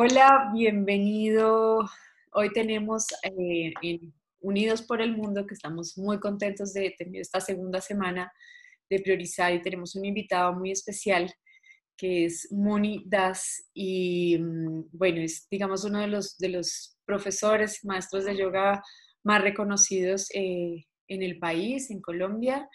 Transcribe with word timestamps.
Hola, 0.00 0.52
bienvenido. 0.54 1.90
Hoy 2.30 2.52
tenemos 2.52 3.08
eh, 3.24 3.72
Unidos 4.38 4.82
por 4.82 5.02
el 5.02 5.16
Mundo, 5.16 5.44
que 5.44 5.54
estamos 5.54 5.98
muy 5.98 6.20
contentos 6.20 6.72
de 6.72 6.94
tener 6.96 7.20
esta 7.20 7.40
segunda 7.40 7.80
semana 7.80 8.32
de 8.88 9.00
priorizar 9.00 9.52
y 9.52 9.60
tenemos 9.60 9.96
un 9.96 10.04
invitado 10.04 10.52
muy 10.52 10.70
especial 10.70 11.28
que 11.96 12.26
es 12.26 12.46
Moni 12.52 13.02
Das 13.08 13.68
y 13.74 14.38
mm, 14.38 14.90
bueno, 14.92 15.20
es 15.20 15.48
digamos 15.50 15.82
uno 15.82 15.98
de 15.98 16.06
los, 16.06 16.38
de 16.38 16.50
los 16.50 16.96
profesores, 17.04 17.84
maestros 17.84 18.24
de 18.24 18.36
yoga 18.36 18.80
más 19.24 19.42
reconocidos 19.42 20.28
eh, 20.32 20.86
en 21.08 21.22
el 21.24 21.40
país, 21.40 21.90
en 21.90 22.00
Colombia 22.00 22.68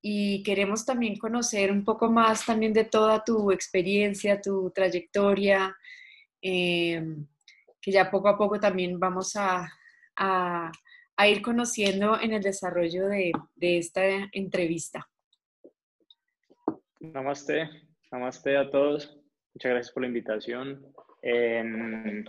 y 0.00 0.44
queremos 0.44 0.86
también 0.86 1.18
conocer 1.18 1.72
un 1.72 1.84
poco 1.84 2.12
más 2.12 2.46
también 2.46 2.72
de 2.72 2.84
toda 2.84 3.24
tu 3.24 3.50
experiencia, 3.50 4.40
tu 4.40 4.70
trayectoria, 4.70 5.76
Em, 6.42 7.26
que 7.80 7.90
ya 7.92 8.10
poco 8.10 8.28
a 8.28 8.36
poco 8.36 8.60
también 8.60 8.98
vamos 8.98 9.36
a, 9.36 9.68
a, 10.16 10.72
ir 11.28 11.42
conociendo 11.42 12.18
en 12.18 12.32
el 12.32 12.42
desarrollo 12.42 13.08
de, 13.08 13.32
de, 13.54 13.78
esta 13.78 14.02
entrevista. 14.32 15.06
Namaste, 17.00 17.68
namaste 18.10 18.56
a 18.56 18.70
todos. 18.70 19.18
Muchas 19.54 19.70
gracias 19.70 19.92
por 19.92 20.02
la 20.02 20.08
invitación. 20.08 20.86
Em, 21.22 22.24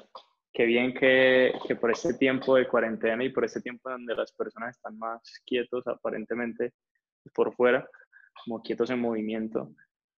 qué 0.53 0.65
bien 0.65 0.93
que, 0.93 1.53
que, 1.67 1.75
por 1.75 1.91
este 1.91 2.13
tiempo 2.15 2.55
de 2.55 2.67
cuarentena 2.67 3.23
y 3.23 3.29
por 3.29 3.45
este 3.45 3.61
tiempo 3.61 3.89
donde 3.89 4.15
las 4.15 4.33
personas 4.33 4.75
están 4.75 4.97
más 4.97 5.21
quietos 5.45 5.87
aparentemente 5.87 6.73
por 7.33 7.53
fuera, 7.53 7.87
como 8.43 8.61
quietos 8.61 8.89
en 8.89 8.99
movimiento, 8.99 9.71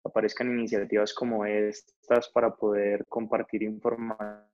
aparezcan 0.03 0.49
iniciativas 0.49 1.13
como 1.13 1.45
estas 1.45 2.29
para 2.29 2.53
poder 2.55 3.05
compartir 3.07 3.63
información, 3.63 4.47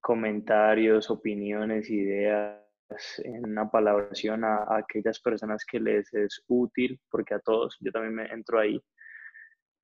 comentarios, 0.00 1.10
opiniones, 1.10 1.90
ideas, 1.90 2.60
en 3.18 3.46
una 3.46 3.70
palabración 3.70 4.44
a, 4.44 4.66
aquellas 4.76 5.20
personas 5.20 5.64
que 5.64 5.80
les 5.80 6.12
es 6.12 6.42
útil, 6.48 7.00
porque 7.10 7.34
a 7.34 7.40
todos, 7.40 7.76
yo 7.80 7.92
también 7.92 8.14
me 8.14 8.26
entro 8.26 8.58
ahí, 8.58 8.82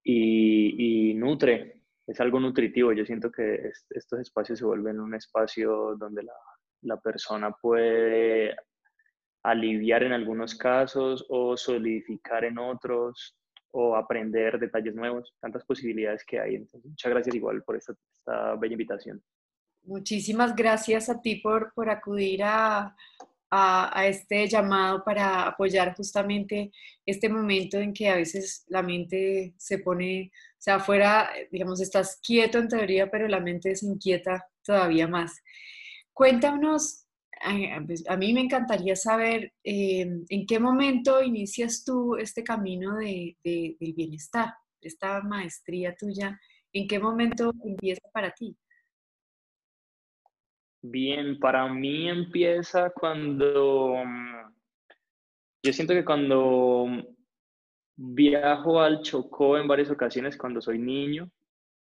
y, 0.09 1.15
nutre, 1.15 1.83
es 2.07 2.21
algo 2.21 2.39
nutritivo. 2.39 2.93
Yo 2.93 3.05
siento 3.05 3.33
que 3.33 3.73
estos 3.91 4.21
espacios 4.21 4.61
se 4.61 4.65
vuelven 4.65 5.01
un 5.01 5.15
espacio 5.15 5.97
donde 5.99 6.23
la, 6.23 6.35
la 6.83 7.01
persona 7.01 7.51
puede 7.51 8.55
aliviar 9.47 10.03
en 10.03 10.13
algunos 10.13 10.57
casos 10.57 11.25
o 11.29 11.57
solidificar 11.57 12.45
en 12.45 12.59
otros 12.59 13.37
o 13.71 13.95
aprender 13.95 14.59
detalles 14.59 14.95
nuevos, 14.95 15.35
tantas 15.41 15.65
posibilidades 15.65 16.25
que 16.25 16.41
hay. 16.41 16.57
Entonces, 16.57 16.85
muchas 16.85 17.13
gracias 17.13 17.35
igual 17.37 17.63
por 17.63 17.77
esta, 17.77 17.95
bella 18.59 18.73
invitación. 18.73 19.23
Muchísimas 19.85 20.57
gracias 20.57 21.09
a 21.09 21.21
ti 21.21 21.37
por, 21.37 21.73
por 21.75 21.89
acudir 21.89 22.43
a, 22.43 22.97
a, 23.51 24.01
a, 24.01 24.07
este 24.09 24.49
llamado 24.49 25.05
para 25.05 25.47
apoyar 25.47 25.95
justamente 25.95 26.73
este 27.05 27.29
momento 27.29 27.79
en 27.79 27.93
que 27.93 28.09
a 28.09 28.17
veces 28.17 28.65
la 28.67 28.83
mente 28.83 29.55
se 29.59 29.79
pone, 29.79 30.33
o 30.35 30.61
sea, 30.61 30.77
afuera, 30.77 31.31
digamos, 31.53 31.81
estás 31.81 32.19
quieto 32.21 32.59
en 32.59 32.67
teoría, 32.67 33.09
pero 33.09 33.29
la 33.29 33.39
mente 33.39 33.77
se 33.77 33.87
inquieta 33.87 34.45
todavía 34.65 35.07
más. 35.07 35.41
Cuéntanos 36.13 37.06
pues, 37.87 38.09
a 38.09 38.17
mí 38.17 38.33
me 38.33 38.41
encantaría 38.41 38.97
saber 38.97 39.53
em, 39.63 40.25
en 40.29 40.47
qué 40.47 40.59
momento 40.59 41.23
inicias 41.23 41.85
tú 41.85 42.17
este 42.17 42.43
camino 42.43 42.97
de, 42.97 43.37
del 43.45 43.93
bienestar, 43.95 44.55
esta 44.81 45.21
maestría 45.23 45.95
tuya, 45.95 46.39
en 46.73 46.89
qué 46.89 46.99
momento 46.99 47.53
empieza 47.65 48.09
para 48.13 48.31
ti. 48.33 48.57
Bien, 50.83 51.39
para 51.39 51.69
mí 51.73 52.09
empieza 52.09 52.91
cuando, 52.91 53.97
mm, 54.05 54.55
yo 55.65 55.73
siento 55.73 55.95
que 55.95 56.05
cuando 56.05 56.87
viajo 57.97 58.81
al 58.81 59.01
Chocó 59.03 59.59
en 59.59 59.67
varias 59.67 59.91
ocasiones 59.91 60.37
cuando 60.37 60.61
soy 60.61 60.79
niño 60.79 61.31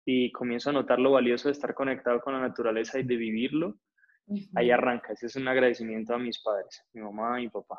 y 0.04 0.32
comienzo 0.32 0.70
a 0.70 0.72
notar 0.72 0.98
lo 0.98 1.12
valioso 1.12 1.48
de 1.48 1.52
estar 1.52 1.74
conectado 1.74 2.20
con 2.20 2.32
la 2.32 2.40
naturaleza 2.40 2.98
y 2.98 3.04
de 3.04 3.16
vivirlo, 3.16 3.76
Ahí 4.54 4.70
arranca, 4.70 5.12
ese 5.12 5.26
es 5.26 5.36
un 5.36 5.48
agradecimiento 5.48 6.14
a 6.14 6.18
mis 6.18 6.42
padres, 6.42 6.84
mi 6.92 7.00
mamá 7.00 7.40
y 7.40 7.44
mi 7.44 7.50
papá. 7.50 7.78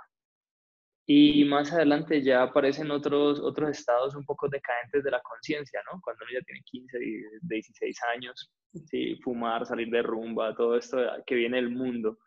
Y 1.06 1.44
más 1.46 1.74
adelante 1.74 2.22
ya 2.22 2.44
aparecen 2.44 2.92
otros, 2.92 3.40
otros 3.40 3.72
estados 3.72 4.16
un 4.16 4.26
poco 4.26 4.48
decadentes 4.48 5.04
de 5.04 5.12
la 5.12 5.22
conciencia, 5.22 5.82
¿no? 5.92 6.00
Cuando 6.04 6.24
uno 6.24 6.34
ya 6.40 6.46
tiene 6.46 6.62
15, 6.64 7.00
16 7.42 7.98
años, 8.16 8.52
¿sí? 8.86 9.20
fumar, 9.24 9.66
salir 9.66 9.90
de 9.90 10.04
rumba, 10.04 10.56
todo 10.56 10.78
esto 10.78 11.00
que 11.26 11.36
viene 11.36 11.58
del 11.58 11.72
mundo, 11.72 12.20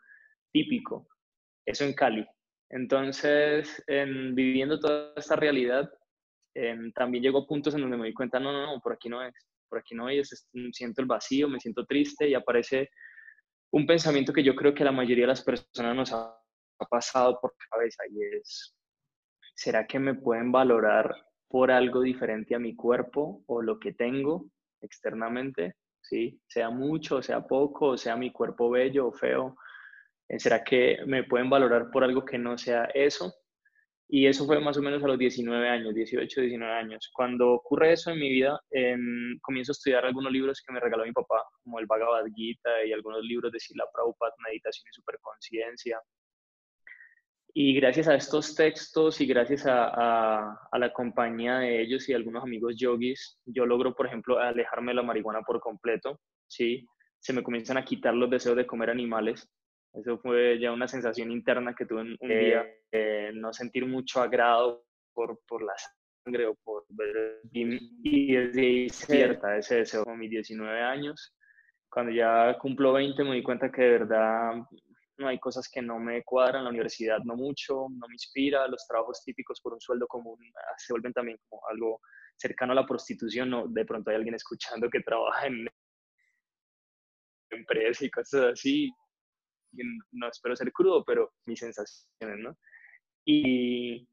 típico. 0.53 1.07
Eso 1.65 1.85
en 1.85 1.95
Cali. 1.95 2.27
Entonces, 2.71 3.83
en, 3.87 4.35
viviendo 4.35 4.81
toda 4.81 5.13
esta 5.17 5.37
realidad, 5.37 5.89
también 6.95 7.23
llego 7.23 7.39
a 7.39 7.47
puntos 7.47 7.75
en 7.75 7.83
donde 7.83 7.97
me 7.97 8.05
doy 8.05 8.15
cuenta, 8.15 8.41
no, 8.41 8.53
no, 8.53 8.67
no, 8.67 8.81
por 8.81 8.95
aquí 8.95 9.09
no 9.09 9.23
es, 9.23 9.35
por 9.69 9.79
aquí 9.79 9.95
no 9.95 10.09
es, 10.09 10.49
siento 10.73 11.01
el 11.01 11.07
vacío, 11.07 11.49
me 11.49 11.61
siento 11.61 11.87
triste 11.87 12.29
y 12.29 12.35
aparece 12.35 12.91
un 13.73 13.87
pensamiento 13.87 14.33
que 14.33 14.43
yo 14.43 14.55
creo 14.55 14.75
que 14.75 14.85
la 14.85 14.93
mayoría 14.93 15.25
de 15.25 15.29
las 15.29 15.43
personas 15.43 15.97
nos 15.97 16.13
ha, 16.13 16.39
pasado 16.91 17.39
por 17.41 17.55
cabeza 17.71 18.03
y 18.11 18.37
es, 18.37 18.75
¿será 19.55 19.87
que 19.87 20.01
me 20.01 20.15
pueden 20.15 20.51
valorar 20.51 21.15
por 21.49 21.71
algo 21.71 22.01
diferente 22.01 22.57
a 22.57 22.59
mi 22.59 22.75
cuerpo 22.75 23.45
o 23.47 23.63
lo 23.63 23.79
que 23.79 23.93
tengo 23.93 24.47
externamente? 24.81 25.77
¿Sí? 26.03 26.41
Sea 26.49 26.71
mucho, 26.71 27.23
sea 27.23 27.47
poco, 27.47 27.97
sea 27.97 28.17
mi 28.17 28.33
cuerpo 28.33 28.69
bello 28.69 29.07
o 29.07 29.13
feo. 29.13 29.55
Eh, 30.29 30.41
¿Será 30.41 30.65
que 30.65 30.99
me 31.07 31.23
pueden 31.23 31.49
valorar 31.49 31.89
por 31.93 32.03
algo 32.03 32.25
que 32.25 32.37
no 32.37 32.59
sea 32.59 32.87
eso? 32.95 33.33
Y 34.15 34.27
eso 34.27 34.45
fue 34.45 34.61
más 34.61 34.77
o 34.77 34.83
menos 34.83 35.03
a 35.03 35.07
los 35.07 35.17
19 35.17 35.71
años, 35.71 35.95
18, 35.95 36.43
19 36.43 36.71
años. 36.71 37.11
Cuando 37.15 37.53
ocurre 37.53 37.95
eso 37.95 38.11
en 38.11 38.19
mi 38.19 38.31
vida, 38.31 38.61
comienzo 39.41 39.73
a 39.73 39.73
estudiar 39.73 40.05
algunos 40.05 40.31
libros 40.31 40.61
que 40.61 40.71
me 40.71 40.81
regaló 40.81 41.07
mi 41.07 41.13
papá, 41.13 41.43
como 41.65 41.79
el 41.79 41.87
Bhagavad 41.87 42.27
Gita 42.35 42.85
y 42.85 42.93
algunos 42.93 43.25
libros 43.25 43.51
de 43.51 43.59
Sila 43.59 43.87
Prabhupada, 43.91 44.35
Meditación 44.47 44.85
y 44.91 44.95
Superconciencia. 44.95 45.99
Y 47.55 47.73
gracias 47.73 48.07
a 48.07 48.15
estos 48.15 48.55
textos 48.55 49.19
y 49.23 49.27
gracias 49.27 49.65
a, 49.65 50.59
a, 50.71 50.79
la 50.79 50.93
compañía 50.93 51.61
de 51.61 51.81
ellos 51.81 52.07
y 52.11 52.13
algunos 52.13 52.43
amigos 52.43 52.75
yogis, 52.77 53.41
yo 53.47 53.65
logro, 53.65 53.95
por 53.95 54.09
ejemplo, 54.09 54.39
alejarme 54.39 54.91
de 54.91 54.97
la 54.97 55.03
marihuana 55.05 55.41
por 55.41 55.59
completo, 55.59 56.21
¿sí? 56.49 56.87
Se 57.19 57.33
me 57.33 57.43
comienzan 57.43 57.79
a 57.79 57.85
quitar 57.87 58.13
los 58.13 58.29
deseos 58.29 58.57
de 58.57 58.67
comer 58.67 58.91
animales, 58.91 59.51
eso 59.95 60.19
fue 60.19 60.59
ya 60.59 60.73
una 60.73 60.89
sensación 60.89 61.31
interna 61.31 61.75
que 61.75 61.87
tuve 61.87 62.03
un, 62.03 62.17
día, 62.21 62.65
eh, 62.91 63.31
no 63.35 63.53
sentir 63.53 63.87
mucho 63.87 64.23
agrado 64.23 64.87
por, 65.13 65.41
por 65.47 65.63
la 65.63 65.75
sangre 66.25 66.47
o 66.47 66.55
por 66.55 66.85
ver. 66.89 67.41
Y, 67.53 68.35
desde 68.35 68.61
ahí 68.61 68.89
cierta 68.89 69.57
ese 69.57 69.77
deseo. 69.77 70.05
Con 70.05 70.19
mis 70.19 70.31
19 70.31 70.81
años, 70.81 71.35
cuando 71.91 72.13
ya 72.13 72.57
cumplo 72.59 72.95
20, 72.95 73.23
me 73.25 73.35
di 73.35 73.43
cuenta 73.43 73.71
que 73.71 73.83
de 73.83 73.91
verdad 73.91 74.55
no 75.19 75.29
hay 75.29 75.39
cosas 75.39 75.69
que 75.69 75.83
no 75.83 75.99
me 75.99 76.23
cuadran, 76.25 76.65
la 76.65 76.71
universidad 76.71 77.19
no 77.25 77.37
mucho, 77.37 77.87
no 77.91 78.09
me 78.09 78.15
inspira, 78.15 78.67
los 78.69 78.87
trabajos 78.87 79.23
típicos 79.23 79.61
por 79.61 79.75
un 79.75 79.81
sueldo 79.81 80.07
común 80.07 80.39
ah, 80.57 80.75
se 80.79 80.93
vuelven 80.93 81.13
también 81.13 81.39
como 81.49 81.63
algo 81.69 82.01
cercano 82.37 82.73
a 82.73 82.77
la 82.77 82.87
prostitución, 82.87 83.51
no, 83.51 83.69
de 83.69 83.85
pronto 83.85 84.11
hay 84.11 84.17
alguien 84.17 84.35
escuchando 84.35 84.89
que 84.89 85.01
trabaja 85.01 85.47
en 85.47 85.69
empresas 87.51 88.03
y 88.03 88.11
cosas 88.11 88.53
así, 88.55 88.91
no 90.13 90.29
espero 90.29 90.57
ser 90.57 90.73
crudo, 90.73 91.05
pero 91.05 91.33
mis 91.47 91.61
sensaciones, 91.61 92.39
¿no? 92.39 92.57
Y, 93.25 94.09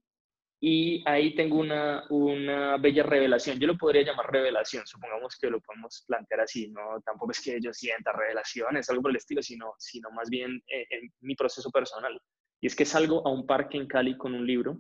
y 0.62 1.04
ahí 1.08 1.36
tengo 1.36 1.58
una, 1.58 2.04
una 2.10 2.78
bella 2.78 3.04
revelación. 3.04 3.60
Yo 3.60 3.68
lo 3.68 3.78
podría 3.78 4.04
llamar 4.04 4.32
revelación, 4.32 4.86
supongamos 4.86 5.38
que 5.40 5.50
lo 5.50 5.62
podemos 5.62 6.04
plantear 6.08 6.42
así, 6.42 6.70
¿no? 6.70 7.02
Tampoco 7.06 7.32
es 7.32 7.42
que 7.42 7.60
yo 7.62 7.74
sienta 7.74 8.12
revelación, 8.12 8.78
es 8.78 8.90
algo 8.90 9.04
por 9.04 9.12
el 9.12 9.18
estilo, 9.18 9.42
sino, 9.42 9.74
sino 9.78 10.12
más 10.12 10.30
bien 10.30 10.62
eh, 10.68 10.86
en 10.90 11.12
mi 11.22 11.36
proceso 11.36 11.72
personal. 11.72 12.20
Y 12.62 12.68
es 12.68 12.76
que 12.76 12.86
salgo 12.86 13.26
a 13.26 13.32
un 13.32 13.48
parque 13.48 13.78
en 13.78 13.88
Cali 13.88 14.18
con 14.18 14.34
un 14.34 14.46
libro 14.46 14.78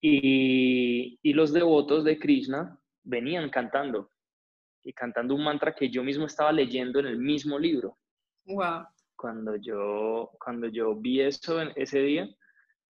y, 0.00 1.18
y 1.22 1.32
los 1.32 1.52
devotos 1.52 2.04
de 2.04 2.18
Krishna 2.18 2.76
venían 3.04 3.50
cantando 3.50 4.10
y 4.82 4.92
cantando 4.92 5.34
un 5.34 5.44
mantra 5.44 5.74
que 5.74 5.88
yo 5.88 6.02
mismo 6.02 6.26
estaba 6.26 6.52
leyendo 6.52 6.98
en 6.98 7.06
el 7.06 7.18
mismo 7.18 7.58
libro. 7.58 7.96
Wow 8.44 8.86
cuando 9.24 9.56
yo, 9.56 10.32
cuando 10.38 10.66
yo 10.66 10.94
vi 10.94 11.22
eso 11.22 11.62
en 11.62 11.72
ese 11.76 12.00
día, 12.00 12.28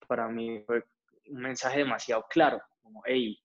para 0.08 0.28
mí 0.28 0.64
fue 0.66 0.84
un 1.28 1.40
mensaje 1.40 1.78
demasiado 1.80 2.26
claro, 2.32 2.60
como, 2.82 3.04
hey, 3.06 3.40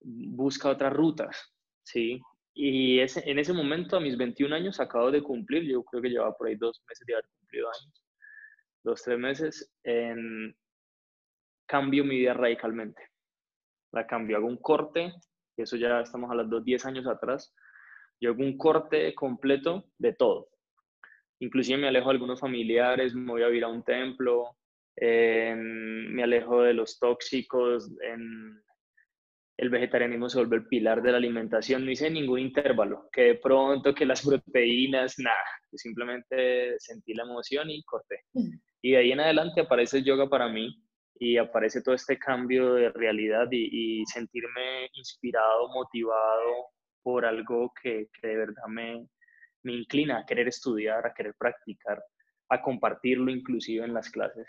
busca 0.00 0.68
otras 0.68 0.92
rutas, 0.92 1.52
¿sí? 1.82 2.22
Y 2.54 3.00
ese, 3.00 3.28
en 3.28 3.40
ese 3.40 3.52
momento, 3.52 3.96
a 3.96 4.00
mis 4.00 4.16
21 4.16 4.54
años, 4.54 4.78
acabo 4.78 5.10
de 5.10 5.24
cumplir, 5.24 5.64
yo 5.64 5.82
creo 5.82 6.00
que 6.00 6.10
llevaba 6.10 6.36
por 6.36 6.46
ahí 6.46 6.54
dos 6.54 6.84
meses 6.88 7.04
de 7.04 7.14
haber 7.14 7.26
cumplido 7.36 7.66
años, 7.68 8.06
dos, 8.84 9.02
tres 9.02 9.18
meses, 9.18 9.74
en, 9.82 10.56
cambio 11.66 12.04
mi 12.04 12.18
vida 12.18 12.34
radicalmente. 12.34 13.10
La 13.90 14.06
cambio, 14.06 14.36
hago 14.36 14.46
un 14.46 14.58
corte 14.58 15.12
eso 15.56 15.76
ya 15.76 16.00
estamos 16.00 16.30
a 16.30 16.34
los 16.36 16.64
10 16.64 16.86
años 16.86 17.08
atrás, 17.08 17.52
yo 18.20 18.30
hago 18.30 18.42
un 18.44 18.56
corte 18.56 19.12
completo 19.16 19.86
de 19.98 20.12
todo. 20.12 20.53
Inclusive 21.40 21.78
me 21.78 21.88
alejo 21.88 22.08
de 22.08 22.12
algunos 22.12 22.40
familiares, 22.40 23.14
me 23.14 23.32
voy 23.32 23.42
a 23.42 23.50
ir 23.50 23.64
a 23.64 23.68
un 23.68 23.82
templo, 23.82 24.56
me 25.00 26.22
alejo 26.22 26.62
de 26.62 26.74
los 26.74 26.98
tóxicos, 26.98 27.90
en, 28.02 28.62
el 29.56 29.70
vegetarianismo 29.70 30.28
se 30.28 30.38
vuelve 30.38 30.56
el 30.56 30.66
pilar 30.66 31.02
de 31.02 31.12
la 31.12 31.18
alimentación, 31.18 31.84
no 31.84 31.90
hice 31.90 32.10
ningún 32.10 32.40
intervalo, 32.40 33.08
que 33.12 33.22
de 33.22 33.34
pronto 33.36 33.94
que 33.94 34.06
las 34.06 34.24
proteínas, 34.24 35.18
nada, 35.18 35.36
simplemente 35.72 36.74
sentí 36.78 37.14
la 37.14 37.22
emoción 37.22 37.70
y 37.70 37.82
corté. 37.84 38.22
Mm. 38.32 38.58
Y 38.82 38.90
de 38.92 38.96
ahí 38.96 39.12
en 39.12 39.20
adelante 39.20 39.60
aparece 39.60 39.98
el 39.98 40.04
yoga 40.04 40.28
para 40.28 40.48
mí 40.48 40.82
y 41.18 41.36
aparece 41.36 41.82
todo 41.82 41.94
este 41.94 42.18
cambio 42.18 42.74
de 42.74 42.90
realidad 42.90 43.46
y, 43.50 44.04
sentirme 44.06 44.88
inspirado, 44.94 45.68
motivado 45.68 46.66
por 47.02 47.24
algo 47.24 47.72
que, 47.80 48.08
que 48.20 48.28
de 48.28 48.36
verdad 48.36 48.66
me, 48.68 49.06
me 49.64 49.72
inclina 49.72 50.18
a 50.18 50.26
querer 50.26 50.48
estudiar, 50.48 51.06
a 51.06 51.14
querer 51.14 51.34
practicar, 51.34 52.02
a 52.50 52.62
compartirlo 52.62 53.30
inclusive 53.30 53.84
en 53.84 53.94
las 53.94 54.10
clases. 54.10 54.46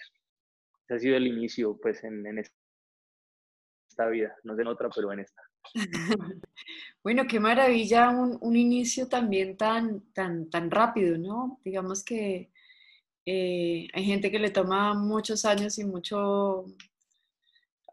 Ese 0.84 0.94
ha 0.94 1.00
sido 1.00 1.18
el 1.18 1.28
inicio 1.28 1.78
pues 1.82 2.04
en, 2.04 2.26
en 2.28 2.40
esta 3.90 4.08
vida, 4.08 4.36
no 4.44 4.60
en 4.60 4.68
otra, 4.68 4.90
pero 4.94 5.12
en 5.12 5.22
esta. 5.22 5.42
bueno, 7.04 7.26
qué 7.28 7.40
maravilla 7.40 8.10
un, 8.10 8.38
un, 8.40 8.56
inicio 8.56 9.08
también 9.08 9.58
tan, 9.58 10.12
tan, 10.14 10.50
tan 10.50 10.70
rápido, 10.70 11.18
¿no? 11.18 11.60
Digamos 11.64 12.04
que 12.04 12.52
eh, 13.26 13.88
hay 13.92 14.04
gente 14.04 14.30
que 14.30 14.38
le 14.38 14.52
toma 14.52 14.94
muchos 14.94 15.46
años 15.46 15.80
y 15.80 15.86
mucho... 15.86 16.66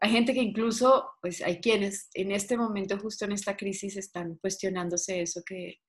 Hay 0.01 0.11
gente 0.11 0.33
que 0.33 0.41
incluso, 0.41 1.11
pues 1.21 1.41
hay 1.41 1.61
quienes 1.61 2.09
en 2.13 2.31
este 2.31 2.57
momento, 2.57 2.99
justo 2.99 3.23
en 3.25 3.31
esta 3.31 3.55
crisis, 3.55 3.95
están 3.95 4.35
cuestionándose 4.35 5.21
eso 5.21 5.41
que, 5.45 5.79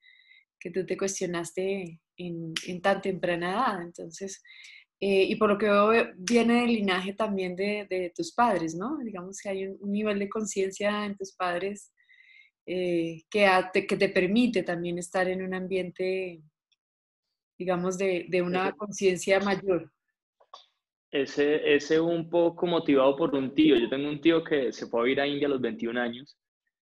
que 0.64 0.70
tú 0.70 0.86
te 0.86 0.96
cuestionaste 0.96 2.00
en, 2.16 2.54
en 2.66 2.80
tan 2.80 3.02
temprana 3.02 3.52
edad. 3.52 3.82
Entonces, 3.82 4.42
eh, 4.98 5.24
y 5.24 5.36
por 5.36 5.50
lo 5.50 5.58
que 5.58 5.66
veo, 5.66 5.92
viene 6.16 6.62
del 6.62 6.72
linaje 6.72 7.12
también 7.12 7.54
de, 7.54 7.86
de, 7.90 8.10
tus 8.16 8.32
padres, 8.32 8.74
¿no? 8.74 8.96
Digamos 9.04 9.38
que 9.42 9.50
hay 9.50 9.66
un, 9.66 9.92
nivel 9.92 10.18
de 10.18 10.30
conciencia 10.30 11.04
en 11.04 11.18
tus 11.18 11.34
padres 11.36 11.92
eh, 12.64 13.24
que, 13.28 13.46
te, 13.74 13.86
que 13.86 13.98
te 13.98 14.08
permite 14.08 14.62
también 14.62 14.96
estar 14.96 15.28
en 15.28 15.42
un 15.42 15.52
ambiente, 15.52 16.40
digamos, 17.58 17.98
de, 17.98 18.24
de 18.30 18.40
una 18.40 18.72
conciencia 18.72 19.40
mayor. 19.40 19.92
Ese, 21.10 21.74
ese 21.74 22.00
un 22.00 22.30
poco 22.30 22.66
motivado 22.66 23.14
por 23.16 23.34
un 23.34 23.54
tío. 23.54 23.76
Yo 23.76 23.90
tengo 23.90 24.08
un 24.08 24.22
tío 24.22 24.42
que 24.42 24.72
se 24.72 24.86
fue 24.86 25.06
a 25.06 25.12
ir 25.12 25.20
a 25.20 25.26
India 25.26 25.46
a 25.46 25.50
los 25.50 25.60
21 25.60 26.00
años, 26.00 26.38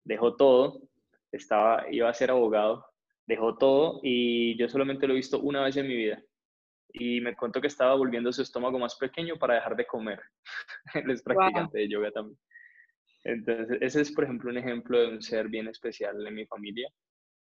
dejó 0.03 0.35
todo, 0.35 0.83
estaba, 1.31 1.83
iba 1.91 2.07
a 2.07 2.13
ser 2.13 2.29
abogado, 2.29 2.85
dejó 3.27 3.57
todo 3.57 3.99
y 4.03 4.57
yo 4.57 4.69
solamente 4.69 5.07
lo 5.07 5.13
he 5.13 5.17
visto 5.17 5.39
una 5.39 5.63
vez 5.63 5.77
en 5.77 5.87
mi 5.87 5.95
vida 5.95 6.23
y 6.97 7.19
me 7.21 7.35
contó 7.35 7.59
que 7.59 7.67
estaba 7.67 7.95
volviendo 7.95 8.31
su 8.31 8.41
estómago 8.41 8.79
más 8.79 8.95
pequeño 8.95 9.37
para 9.37 9.55
dejar 9.55 9.75
de 9.75 9.85
comer. 9.85 10.21
Él 10.93 11.11
es 11.11 11.21
practicante 11.21 11.79
de 11.79 11.89
yoga 11.89 12.11
también. 12.11 12.39
Entonces, 13.23 13.77
ese 13.81 14.01
es, 14.01 14.11
por 14.11 14.23
ejemplo, 14.23 14.49
un 14.49 14.57
ejemplo 14.57 14.99
de 14.99 15.07
un 15.07 15.21
ser 15.21 15.49
bien 15.49 15.67
especial 15.67 16.25
en 16.25 16.33
mi 16.33 16.45
familia. 16.45 16.87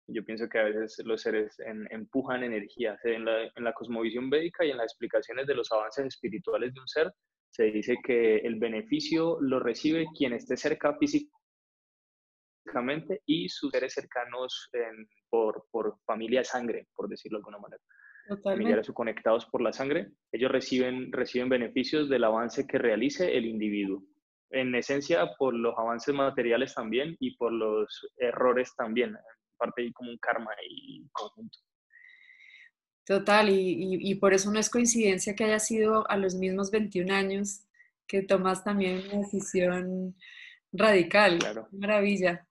Yo 0.08 0.24
pienso 0.24 0.48
que 0.48 0.60
a 0.60 0.64
veces 0.64 1.06
los 1.06 1.22
seres 1.22 1.58
empujan 1.90 2.44
energía. 2.44 2.98
En 3.04 3.26
la, 3.26 3.44
en 3.44 3.64
la 3.64 3.74
cosmovisión 3.74 4.30
védica 4.30 4.64
y 4.64 4.72
en 4.72 4.78
las 4.78 4.86
explicaciones 4.86 5.48
de 5.48 5.56
los 5.56 5.72
avances 5.72 6.06
espirituales 6.06 6.74
de 6.74 6.80
un 6.80 6.88
ser, 6.88 7.12
se 7.50 7.64
dice 7.66 7.98
que 8.04 8.38
el 8.38 8.56
beneficio 8.56 9.38
lo 9.42 9.60
recibe 9.60 10.06
quien 10.16 10.34
esté 10.34 10.56
cerca 10.56 10.96
físicamente 10.98 11.41
y 13.26 13.50
sus 13.50 13.72
seres 13.72 13.94
cercanos 13.94 14.70
por, 15.30 15.66
por 15.72 15.98
familia 16.06 16.42
de 16.42 16.46
sangre, 16.46 16.88
por 16.96 17.10
decirlo 17.10 17.38
de 17.38 17.42
alguna 17.42 17.60
manera 17.60 17.82
familiares 18.44 18.90
o 18.90 18.94
conectados 18.94 19.46
por 19.46 19.62
la 19.62 19.74
sangre, 19.74 20.12
ellos 20.32 20.52
reciben, 20.52 21.12
reciben 21.12 21.50
beneficios 21.50 22.10
del 22.10 22.24
avance 22.24 22.66
que 22.68 22.78
realice 22.78 23.36
el 23.38 23.46
individuo. 23.46 24.04
En 24.50 24.74
esencia, 24.76 25.32
por 25.38 25.54
los 25.54 25.78
avances 25.78 26.14
materiales 26.14 26.74
también 26.74 27.16
y 27.20 27.36
por 27.38 27.52
los 27.52 28.08
errores 28.18 28.74
también. 28.76 29.16
parte 29.58 29.84
hay 29.84 29.94
como 29.94 30.12
un 30.12 30.18
karma 30.18 30.52
y 30.70 31.08
conjunto. 31.12 31.60
Total, 33.06 33.50
y, 33.50 33.98
y, 34.00 34.16
por 34.16 34.34
eso 34.34 34.52
no 34.52 34.60
es 34.60 34.70
coincidencia 34.70 35.36
que 35.36 35.44
haya 35.44 35.60
sido 35.60 36.10
a 36.10 36.18
los 36.18 36.36
mismos 36.36 36.70
21 36.72 37.14
años 37.14 37.66
que 38.08 38.22
tomas 38.22 38.64
también 38.64 39.04
una 39.08 39.20
decisión 39.20 40.16
radical. 40.72 41.40
Claro. 41.40 41.68
Maravilla. 41.72 42.48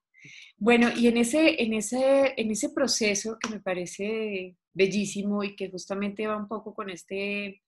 Bueno, 0.57 0.91
y 0.97 1.09
en 1.09 1.17
ese, 1.17 1.63
en, 1.63 1.75
ese, 1.75 2.35
en 2.37 2.51
ese 2.51 2.71
proceso 2.71 3.39
que 3.39 3.51
me 3.51 3.61
parece 3.61 4.57
bellísimo 4.73 5.43
y 5.45 5.57
que 5.57 5.71
justamente 5.71 6.27
va 6.27 6.37
un 6.37 6.49
poco 6.49 6.75
con 6.75 6.91
este, 6.91 7.63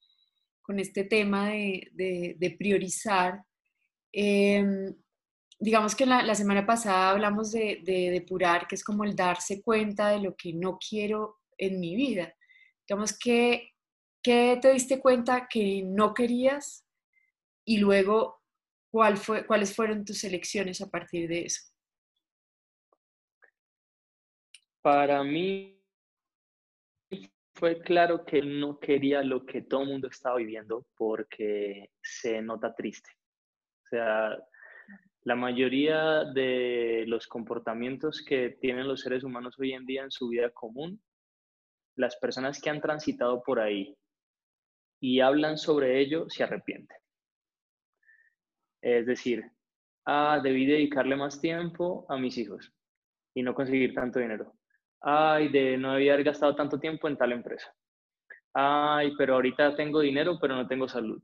con 0.63 0.79
este 0.79 1.05
tema 1.05 1.51
de, 1.51 2.57
priorizar. 2.59 3.43
Em, 4.13 4.95
digamos 5.59 5.95
que 5.95 6.07
la, 6.07 6.35
semana 6.35 6.65
pasada 6.67 7.11
hablamos 7.11 7.53
de, 7.53 7.81
depurar, 7.85 8.67
que 8.67 8.77
es 8.77 8.85
como 8.85 9.05
el 9.05 9.17
darse 9.17 9.63
cuenta 9.63 10.11
de 10.11 10.21
lo 10.21 10.37
que 10.37 10.53
no 10.53 10.79
quiero 10.79 11.41
en 11.59 11.81
mi 11.81 11.97
vida. 11.97 12.35
Digamos 12.87 13.19
que, 13.19 13.71
¿qué 14.23 14.59
te 14.61 14.73
diste 14.73 15.01
cuenta 15.01 15.49
que 15.49 15.83
no 15.85 16.15
querías? 16.15 16.85
Y 17.65 17.79
luego, 17.79 18.43
¿cuál 18.91 19.17
fue, 19.17 19.47
¿cuáles 19.47 19.75
fueron 19.75 20.05
tus 20.05 20.25
elecciones 20.25 20.81
a 20.81 20.91
partir 20.91 21.29
de 21.29 21.47
eso? 21.47 21.72
Para 24.83 25.23
mí 25.23 25.81
fue 27.55 27.81
claro 27.81 28.25
que 28.25 28.39
él 28.39 28.59
no 28.59 28.81
quería 28.81 29.23
lo 29.23 29.47
que 29.47 29.63
todo 29.63 29.83
el 29.83 29.89
mundo 29.91 30.09
estaba 30.09 30.39
viviendo 30.39 30.85
porque 30.97 31.91
se 32.03 32.43
nota 32.43 32.75
triste. 32.75 33.11
O 33.85 33.89
sea, 33.91 34.37
la 35.23 35.37
mayoría 35.37 36.25
de 36.25 37.05
los 37.07 37.29
comportamientos 37.29 38.25
que 38.27 38.59
tienen 38.61 38.89
los 38.89 39.03
seres 39.03 39.23
humanos 39.23 39.55
hoy 39.61 39.73
en 39.73 39.87
día 39.87 40.03
en 40.03 40.11
su 40.11 40.29
vida 40.29 40.51
común, 40.51 41.01
las 41.95 42.17
personas 42.17 42.61
que 42.61 42.71
han 42.71 42.81
transitado 42.81 43.41
por 43.45 43.61
ahí 43.61 43.97
y 45.01 45.21
hablan 45.21 45.59
sobre 45.59 46.01
ello 46.01 46.29
se 46.29 46.43
arrepienten. 46.43 46.97
Es 48.81 49.07
decir, 49.07 49.45
ah, 50.07 50.41
debí 50.43 50.67
dedicarle 50.67 51.15
más 51.15 51.41
tiempo 51.41 52.05
a 52.09 52.17
mis 52.17 52.37
hijos 52.39 52.73
y 53.33 53.45
no 53.45 53.55
conseguir 53.55 53.95
tanto 53.95 54.19
dinero 54.19 54.53
ay, 55.03 55.49
de 55.49 55.77
no 55.77 55.93
haber 55.93 56.25
gastado 56.25 56.55
tanto 56.55 56.79
tiempo 56.79 57.09
en 57.09 57.17
tal 57.17 57.33
empresa. 57.33 57.75
Ay, 58.55 59.13
pero 59.17 59.35
ahorita 59.35 59.75
tengo 59.77 60.01
dinero, 60.01 60.39
pero 60.41 60.55
no 60.55 60.67
tengo 60.67 60.89
salud. 60.89 61.23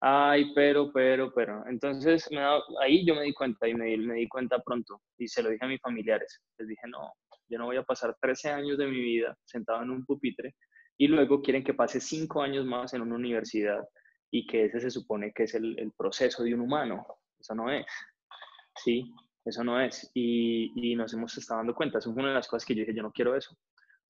Ay, 0.00 0.52
pero, 0.54 0.92
pero, 0.92 1.32
pero. 1.32 1.64
Entonces, 1.68 2.28
ahí 2.80 3.06
yo 3.06 3.14
me 3.14 3.22
di 3.22 3.32
cuenta 3.32 3.68
y 3.68 3.74
me, 3.74 3.96
me 3.96 4.14
di 4.14 4.28
cuenta 4.28 4.58
pronto 4.58 5.00
y 5.18 5.28
se 5.28 5.42
lo 5.42 5.50
dije 5.50 5.64
a 5.64 5.68
mis 5.68 5.80
familiares. 5.80 6.40
Les 6.58 6.68
dije, 6.68 6.82
no, 6.88 7.12
yo 7.48 7.58
no 7.58 7.66
voy 7.66 7.76
a 7.76 7.84
pasar 7.84 8.16
13 8.20 8.50
años 8.50 8.78
de 8.78 8.86
mi 8.86 9.00
vida 9.00 9.36
sentado 9.44 9.82
en 9.82 9.90
un 9.90 10.04
pupitre 10.04 10.54
y 10.98 11.06
luego 11.06 11.40
quieren 11.40 11.62
que 11.62 11.74
pase 11.74 12.00
5 12.00 12.42
años 12.42 12.66
más 12.66 12.94
en 12.94 13.02
una 13.02 13.14
universidad 13.14 13.80
y 14.30 14.46
que 14.46 14.64
ese 14.64 14.80
se 14.80 14.90
supone 14.90 15.32
que 15.32 15.44
es 15.44 15.54
el, 15.54 15.78
el 15.78 15.92
proceso 15.92 16.42
de 16.42 16.54
un 16.54 16.62
humano. 16.62 17.06
Eso 17.38 17.54
no 17.54 17.70
es. 17.70 17.86
¿sí? 18.76 19.12
Eso 19.44 19.64
no 19.64 19.80
es. 19.80 20.10
Y, 20.14 20.94
nos 20.96 21.12
hemos 21.14 21.36
estado 21.36 21.58
dando 21.58 21.74
cuenta. 21.74 21.98
Eso 21.98 22.10
es 22.10 22.16
una 22.16 22.28
de 22.28 22.34
las 22.34 22.48
cosas 22.48 22.66
que 22.66 22.74
yo 22.74 22.80
dije, 22.80 22.94
yo 22.94 23.02
no 23.02 23.12
quiero 23.12 23.36
eso. 23.36 23.56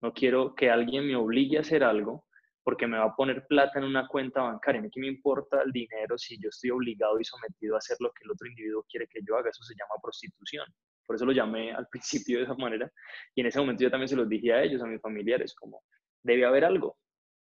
No 0.01 0.13
quiero 0.13 0.55
que 0.55 0.69
alguien 0.69 1.07
me 1.07 1.15
obligue 1.15 1.57
a 1.57 1.61
hacer 1.61 1.83
algo 1.83 2.25
porque 2.63 2.85
me 2.85 2.97
va 2.97 3.05
a 3.05 3.15
poner 3.15 3.45
plata 3.47 3.79
en 3.79 3.85
una 3.85 4.07
cuenta 4.07 4.41
bancaria. 4.41 4.81
¿A 4.81 4.89
qué 4.89 5.00
me 5.00 5.07
importa 5.07 5.61
el 5.63 5.71
dinero 5.71 6.17
si 6.17 6.38
yo 6.39 6.50
estoy 6.50 6.71
obligado 6.71 7.19
y 7.19 7.23
sometido 7.23 7.75
a 7.75 7.79
hacer 7.79 7.97
lo 8.00 8.11
que 8.11 8.23
el 8.23 8.31
otro 8.31 8.47
individuo 8.47 8.85
quiere 8.89 9.07
que 9.07 9.21
yo 9.27 9.38
haga? 9.38 9.50
Eso 9.50 9.63
se 9.63 9.73
llama 9.73 10.00
prostitución. 10.01 10.65
Por 11.05 11.15
eso 11.15 11.25
lo 11.25 11.31
llamé 11.31 11.71
al 11.71 11.88
principio 11.91 12.38
de 12.38 12.43
esa 12.43 12.55
manera. 12.55 12.91
Y 13.35 13.41
en 13.41 13.47
ese 13.47 13.59
momento 13.59 13.83
yo 13.83 13.91
también 13.91 14.09
se 14.09 14.15
los 14.15 14.29
dije 14.29 14.53
a 14.53 14.63
ellos, 14.63 14.81
a 14.81 14.88
mis 14.88 15.01
familiares, 15.01 15.55
como, 15.55 15.81
debe 16.23 16.45
haber 16.45 16.65
algo. 16.65 16.97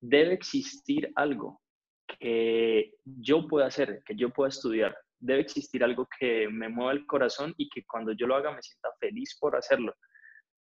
Debe 0.01 0.35
existir 0.35 1.11
algo 1.15 1.61
que 2.07 2.95
yo 3.05 3.47
pueda 3.47 3.67
hacer, 3.67 4.03
que 4.05 4.15
yo 4.15 4.31
pueda 4.31 4.49
estudiar, 4.49 4.97
debe 5.19 5.41
existir 5.41 5.83
algo 5.85 6.09
que 6.19 6.49
me 6.49 6.69
mueva 6.69 6.93
el 6.93 7.07
corazón 7.07 7.55
y 7.57 7.69
que 7.69 7.85
cuando 7.85 8.13
yo 8.13 8.27
lo 8.27 8.37
haga 8.37 8.53
me 8.53 8.63
sienta 8.63 8.89
feliz 9.01 9.37
por 9.41 9.57
hacerlo. 9.57 9.95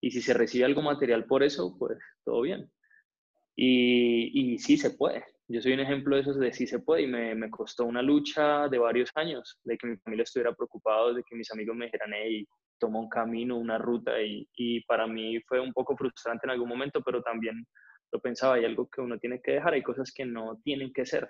Y 0.02 0.12
si 0.12 0.22
se 0.22 0.34
recibe 0.34 0.66
algo 0.66 0.82
material 0.82 1.26
por 1.26 1.44
eso, 1.44 1.76
pues 1.78 1.98
todo 2.24 2.42
bien. 2.42 2.72
Y, 3.56 4.54
y 4.54 4.60
sí 4.60 4.78
se 4.78 4.92
puede. 4.92 5.26
Yo 5.48 5.62
soy 5.62 5.74
un 5.74 5.80
ejemplo 5.80 6.16
de 6.16 6.22
eso 6.22 6.34
de 6.34 6.54
sí 6.54 6.68
se 6.68 6.80
puede 6.80 7.04
y 7.04 7.08
me, 7.08 7.34
me, 7.34 7.50
costó 7.50 7.86
una 7.86 8.02
lucha 8.02 8.68
de 8.68 8.78
varios 8.78 9.10
años, 9.16 9.60
de 9.64 9.78
que 9.78 9.88
mi 9.88 9.98
familia 9.98 10.24
estuviera 10.24 10.54
preocupada, 10.54 11.14
de 11.14 11.24
que 11.24 11.36
mis 11.36 11.52
amigos 11.52 11.76
me 11.76 11.86
dijeran, 11.86 12.12
hey, 12.14 12.46
toma 12.80 13.00
un 13.00 13.10
camino, 13.10 13.58
una 13.58 13.78
ruta 13.78 14.22
y, 14.22 14.48
y 14.56 14.82
para 14.82 15.08
mí 15.08 15.40
fue 15.48 15.60
un 15.60 15.74
poco 15.74 15.96
frustrante 15.96 16.46
en 16.46 16.52
algún 16.52 16.70
momento, 16.70 17.02
pero 17.02 17.24
también 17.24 17.66
lo 18.12 18.20
pensaba, 18.20 18.56
hay 18.56 18.66
algo 18.66 18.90
que 18.90 19.02
uno 19.02 19.18
tiene 19.18 19.42
que 19.42 19.54
dejar, 19.54 19.74
hay 19.74 19.84
cosas 19.84 20.12
que 20.14 20.26
no 20.26 20.60
tienen 20.64 20.94
que 20.94 21.06
ser. 21.06 21.28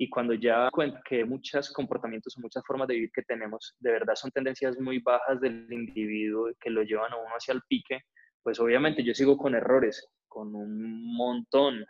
Y 0.00 0.08
cuando 0.08 0.32
ya 0.34 0.70
cuenta 0.70 1.02
que 1.04 1.24
muchos 1.24 1.72
comportamientos 1.72 2.36
o 2.36 2.40
muchas 2.40 2.64
formas 2.64 2.86
de 2.86 2.94
vivir 2.94 3.10
que 3.12 3.22
tenemos 3.22 3.74
de 3.80 3.90
verdad 3.90 4.14
son 4.14 4.30
tendencias 4.30 4.78
muy 4.78 5.00
bajas 5.00 5.40
del 5.40 5.66
individuo 5.72 6.50
que 6.60 6.70
lo 6.70 6.84
llevan 6.84 7.12
a 7.12 7.16
uno 7.16 7.30
hacia 7.36 7.52
el 7.54 7.62
pique, 7.68 8.02
pues 8.40 8.60
obviamente 8.60 9.02
yo 9.02 9.12
sigo 9.12 9.36
con 9.36 9.56
errores, 9.56 10.08
con 10.28 10.54
un 10.54 11.16
montón. 11.16 11.84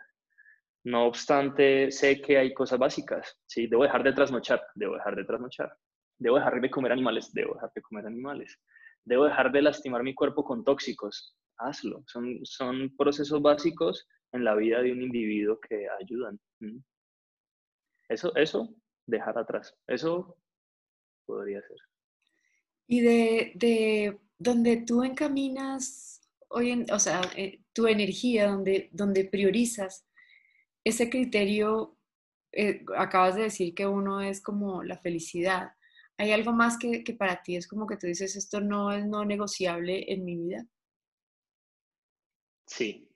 No 0.85 1.05
obstante, 1.05 1.91
sé 1.91 2.19
que 2.19 2.39
hay 2.39 2.51
cosas 2.53 2.79
básicas, 2.79 3.37
¿sí? 3.45 3.67
Debo 3.67 3.83
dejar 3.83 4.01
de 4.03 4.13
trasnochar, 4.13 4.61
debo 4.73 4.95
dejar 4.95 5.15
de 5.15 5.25
trasnochar. 5.25 5.71
Debo 6.17 6.37
dejar 6.37 6.59
de 6.59 6.69
comer 6.69 6.91
animales, 6.91 7.31
debo 7.31 7.53
dejar 7.53 7.71
de 7.75 7.81
comer 7.81 8.07
animales. 8.07 8.57
Debo 9.05 9.25
dejar 9.25 9.51
de 9.51 9.61
lastimar 9.61 10.01
mi 10.03 10.15
cuerpo 10.15 10.43
con 10.43 10.63
tóxicos, 10.63 11.37
hazlo. 11.57 12.03
Son, 12.07 12.39
son 12.43 12.95
procesos 12.97 13.41
básicos 13.41 14.07
en 14.31 14.43
la 14.43 14.55
vida 14.55 14.81
de 14.81 14.91
un 14.91 15.01
individuo 15.01 15.59
que 15.59 15.87
ayudan. 16.01 16.39
Eso, 18.09 18.35
eso, 18.35 18.75
dejar 19.05 19.37
atrás. 19.37 19.75
Eso 19.87 20.37
podría 21.25 21.61
ser. 21.61 21.77
Y 22.87 23.01
de, 23.01 23.51
de 23.55 24.19
donde 24.37 24.77
tú 24.77 25.03
encaminas 25.03 26.19
hoy 26.49 26.71
en, 26.71 26.91
o 26.91 26.99
sea, 26.99 27.21
eh, 27.35 27.61
tu 27.73 27.87
energía, 27.87 28.47
donde, 28.47 28.89
donde 28.91 29.25
priorizas, 29.25 30.07
ese 30.83 31.09
criterio, 31.09 31.97
eh, 32.51 32.83
acabas 32.97 33.35
de 33.35 33.43
decir 33.43 33.75
que 33.75 33.85
uno 33.85 34.21
es 34.21 34.41
como 34.41 34.83
la 34.83 34.97
felicidad. 34.97 35.73
¿Hay 36.17 36.31
algo 36.31 36.51
más 36.51 36.77
que, 36.77 37.03
que, 37.03 37.13
para 37.13 37.41
ti 37.41 37.55
es 37.55 37.67
como 37.67 37.85
que 37.87 37.97
tú 37.97 38.07
dices, 38.07 38.35
esto 38.35 38.59
no 38.59 38.91
es 38.91 39.05
no 39.05 39.23
negociable 39.23 40.11
en 40.11 40.25
mi 40.25 40.35
vida? 40.35 40.65
Sí. 42.65 43.07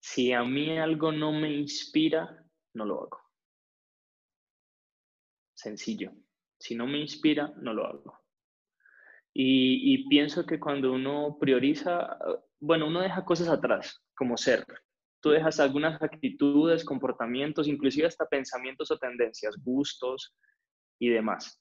Si 0.00 0.32
a 0.32 0.42
mí 0.44 0.78
algo 0.78 1.12
no 1.12 1.32
me 1.32 1.50
inspira, 1.52 2.46
no 2.74 2.84
lo 2.84 3.02
hago. 3.02 3.23
Sencillo. 5.64 6.12
Si 6.58 6.74
no 6.74 6.86
me 6.86 6.98
inspira, 6.98 7.50
no 7.56 7.72
lo 7.72 7.86
hago. 7.86 8.20
Y, 9.32 10.06
pienso 10.08 10.44
que 10.44 10.60
cuando 10.60 10.92
uno 10.92 11.38
prioriza, 11.40 12.18
bueno, 12.60 12.86
uno 12.86 13.00
deja 13.00 13.24
cosas 13.24 13.48
atrás, 13.48 13.98
como 14.14 14.36
ser. 14.36 14.66
Tú 15.20 15.30
dejas 15.30 15.58
algunas 15.60 16.00
actitudes, 16.02 16.84
comportamientos, 16.84 17.66
inclusive 17.66 18.06
hasta 18.06 18.26
pensamientos 18.26 18.90
o 18.90 18.98
tendencias, 18.98 19.56
gustos 19.64 20.34
y 21.00 21.08
demás. 21.08 21.58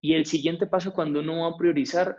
Y 0.00 0.14
el 0.14 0.26
siguiente 0.26 0.66
paso 0.66 0.92
cuando 0.92 1.20
uno 1.20 1.42
va 1.42 1.54
a 1.54 1.56
priorizar, 1.56 2.16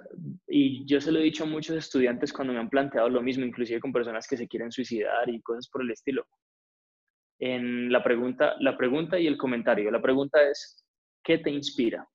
y 0.48 0.86
yo 0.86 1.02
se 1.02 1.12
lo 1.12 1.20
he 1.20 1.24
dicho 1.24 1.44
a 1.44 1.48
muchos 1.48 1.76
estudiantes 1.76 2.32
cuando 2.32 2.54
me 2.54 2.60
han 2.60 2.70
planteado 2.70 3.10
lo 3.10 3.22
mismo, 3.22 3.46
inclusive 3.46 3.82
con 3.82 3.92
personas 3.92 4.26
que 4.30 4.38
se 4.38 4.48
quieren 4.48 4.72
suicidar 4.72 5.30
y 5.30 5.42
cosas 5.42 5.68
por 5.68 5.82
el 5.82 5.92
estilo, 5.92 6.26
en 7.40 7.92
la 7.92 8.04
pregunta, 8.04 8.56
la 8.60 8.78
pregunta 8.78 9.20
y 9.20 9.28
el 9.28 9.38
comentario. 9.38 9.92
La 9.92 10.02
pregunta 10.02 10.42
es, 10.42 10.86
¿qué 11.24 11.38
te 11.38 11.52
inspira? 11.52 12.08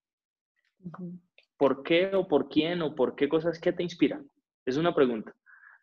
¿Por 1.57 1.83
qué 1.83 2.11
o 2.15 2.27
por 2.27 2.49
quién 2.49 2.83
o 2.83 2.95
por 2.95 3.15
qué 3.15 3.29
cosas 3.29 3.61
qué 3.61 3.73
te 3.73 3.83
inspiran? 3.83 4.29
Es 4.67 4.77
una 4.77 4.95
pregunta. 4.95 5.35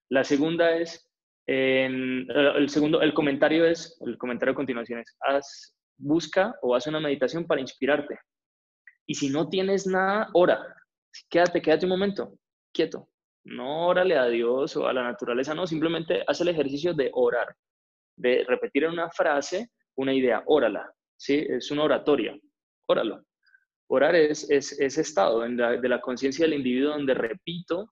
La 0.09 0.23
segunda 0.23 0.75
es, 0.75 1.09
el 1.45 2.67
segundo, 2.69 3.01
el 3.01 3.13
comentario 3.13 3.65
es, 3.65 3.97
el 4.05 4.17
comentario 4.17 4.51
a 4.53 4.55
continuación 4.55 4.99
es, 4.99 5.15
haz, 5.21 5.75
busca 5.97 6.55
o 6.61 6.75
haz 6.75 6.87
una 6.87 6.99
meditación 6.99 7.45
para 7.45 7.61
inspirarte. 7.61 8.19
Y 9.05 9.15
si 9.15 9.29
no 9.29 9.49
tienes 9.49 9.87
nada, 9.87 10.29
ora. 10.33 10.61
Quédate, 11.29 11.61
quédate 11.61 11.85
un 11.85 11.91
momento, 11.91 12.37
quieto. 12.73 13.09
No 13.43 13.87
órale 13.87 14.17
a 14.17 14.25
Dios 14.25 14.75
o 14.75 14.87
a 14.87 14.93
la 14.93 15.03
naturaleza, 15.03 15.55
no, 15.55 15.65
simplemente 15.65 16.23
haz 16.27 16.41
el 16.41 16.49
ejercicio 16.49 16.93
de 16.93 17.09
orar 17.13 17.55
de 18.19 18.43
repetir 18.47 18.83
en 18.83 18.91
una 18.91 19.09
frase 19.09 19.69
una 19.95 20.13
idea, 20.13 20.43
órala, 20.45 20.93
¿sí? 21.17 21.45
Es 21.49 21.71
una 21.71 21.83
oratoria, 21.83 22.37
óralo. 22.87 23.23
Orar 23.87 24.15
es, 24.15 24.49
es 24.49 24.79
ese 24.79 25.01
estado 25.01 25.39
de 25.41 25.89
la 25.89 25.99
conciencia 25.99 26.45
del 26.45 26.57
individuo 26.57 26.91
donde 26.91 27.13
repito 27.15 27.91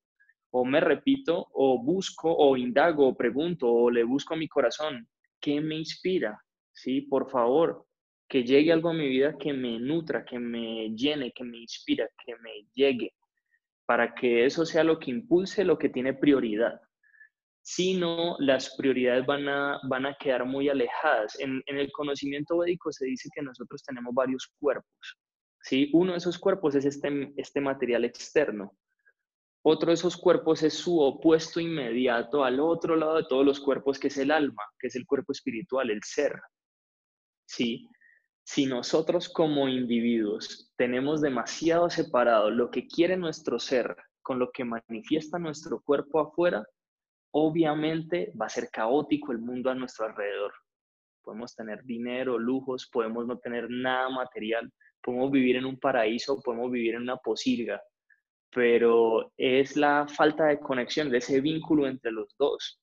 o 0.51 0.63
me 0.63 0.79
repito 0.79 1.47
o 1.53 1.83
busco 1.83 2.31
o 2.31 2.55
indago 2.55 3.07
o 3.07 3.15
pregunto 3.15 3.71
o 3.71 3.89
le 3.89 4.03
busco 4.03 4.35
a 4.35 4.37
mi 4.37 4.47
corazón, 4.47 5.07
¿qué 5.41 5.59
me 5.59 5.75
inspira? 5.75 6.39
¿Sí? 6.71 7.01
Por 7.01 7.29
favor, 7.29 7.85
que 8.29 8.43
llegue 8.43 8.71
algo 8.71 8.89
a 8.89 8.93
mi 8.93 9.07
vida 9.07 9.35
que 9.37 9.53
me 9.53 9.79
nutra, 9.79 10.23
que 10.23 10.39
me 10.39 10.89
llene, 10.95 11.31
que 11.31 11.43
me 11.43 11.57
inspira, 11.57 12.07
que 12.23 12.35
me 12.35 12.67
llegue, 12.73 13.13
para 13.85 14.13
que 14.13 14.45
eso 14.45 14.65
sea 14.65 14.83
lo 14.83 14.99
que 14.99 15.11
impulse 15.11 15.63
lo 15.63 15.77
que 15.77 15.89
tiene 15.89 16.13
prioridad 16.13 16.79
sino 17.69 18.37
las 18.39 18.77
prioridades 18.77 19.25
van 19.25 19.49
a, 19.49 19.77
van 19.89 20.05
a 20.05 20.15
quedar 20.15 20.45
muy 20.45 20.69
alejadas. 20.69 21.37
En, 21.37 21.61
el 21.65 21.91
conocimiento 21.91 22.59
védico 22.59 22.93
se 22.93 23.05
dice 23.05 23.27
que 23.35 23.41
nosotros 23.41 23.83
tenemos 23.83 24.15
varios 24.15 24.49
cuerpos. 24.57 25.17
¿sí? 25.63 25.89
Uno 25.91 26.13
de 26.13 26.19
esos 26.19 26.39
cuerpos 26.39 26.75
es 26.75 26.85
este, 26.85 27.33
este 27.35 27.59
material 27.59 28.05
externo. 28.05 28.71
Otro 29.63 29.87
de 29.89 29.95
esos 29.95 30.15
cuerpos 30.15 30.63
es 30.63 30.75
su 30.75 30.97
opuesto 30.97 31.59
inmediato 31.59 32.45
al 32.45 32.61
otro 32.61 32.95
lado 32.95 33.17
de 33.17 33.25
todos 33.27 33.45
los 33.45 33.59
cuerpos, 33.59 33.99
que 33.99 34.07
es 34.07 34.17
el 34.17 34.31
alma, 34.31 34.63
que 34.79 34.87
es 34.87 34.95
el 34.95 35.05
cuerpo 35.05 35.33
espiritual, 35.33 35.89
el 35.89 36.01
ser. 36.05 36.39
¿sí? 37.45 37.89
Si 38.45 38.65
nosotros 38.65 39.27
como 39.27 39.67
individuos 39.67 40.71
tenemos 40.77 41.19
demasiado 41.19 41.89
separado 41.89 42.49
lo 42.49 42.71
que 42.71 42.87
quiere 42.87 43.17
nuestro 43.17 43.59
ser 43.59 43.93
con 44.21 44.39
lo 44.39 44.51
que 44.53 44.63
manifiesta 44.63 45.37
nuestro 45.37 45.81
cuerpo 45.81 46.21
afuera, 46.21 46.65
obviamente 47.31 48.31
va 48.39 48.45
a 48.47 48.49
ser 48.49 48.69
caótico 48.71 49.31
el 49.31 49.39
mundo 49.39 49.69
a 49.69 49.75
nuestro 49.75 50.05
alrededor. 50.05 50.53
Podemos 51.23 51.55
tener 51.55 51.83
dinero, 51.83 52.39
lujos, 52.39 52.89
podemos 52.91 53.27
no 53.27 53.37
tener 53.37 53.69
nada 53.69 54.09
material, 54.09 54.71
podemos 55.01 55.31
vivir 55.31 55.57
en 55.57 55.65
un 55.65 55.79
paraíso, 55.79 56.41
podemos 56.41 56.71
vivir 56.71 56.95
en 56.95 57.01
una 57.01 57.17
posilga, 57.17 57.81
pero 58.51 59.31
es 59.37 59.75
la 59.75 60.07
falta 60.07 60.45
de 60.45 60.59
conexión, 60.59 61.09
de 61.09 61.17
ese 61.17 61.41
vínculo 61.41 61.87
entre 61.87 62.11
los 62.11 62.35
dos. 62.37 62.81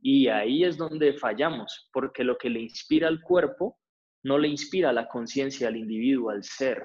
Y 0.00 0.28
ahí 0.28 0.64
es 0.64 0.76
donde 0.76 1.14
fallamos, 1.14 1.88
porque 1.92 2.24
lo 2.24 2.36
que 2.36 2.50
le 2.50 2.60
inspira 2.60 3.08
al 3.08 3.22
cuerpo 3.22 3.78
no 4.22 4.38
le 4.38 4.48
inspira 4.48 4.92
la 4.92 5.08
conciencia 5.08 5.68
al 5.68 5.76
individuo, 5.76 6.30
al 6.30 6.42
ser. 6.42 6.82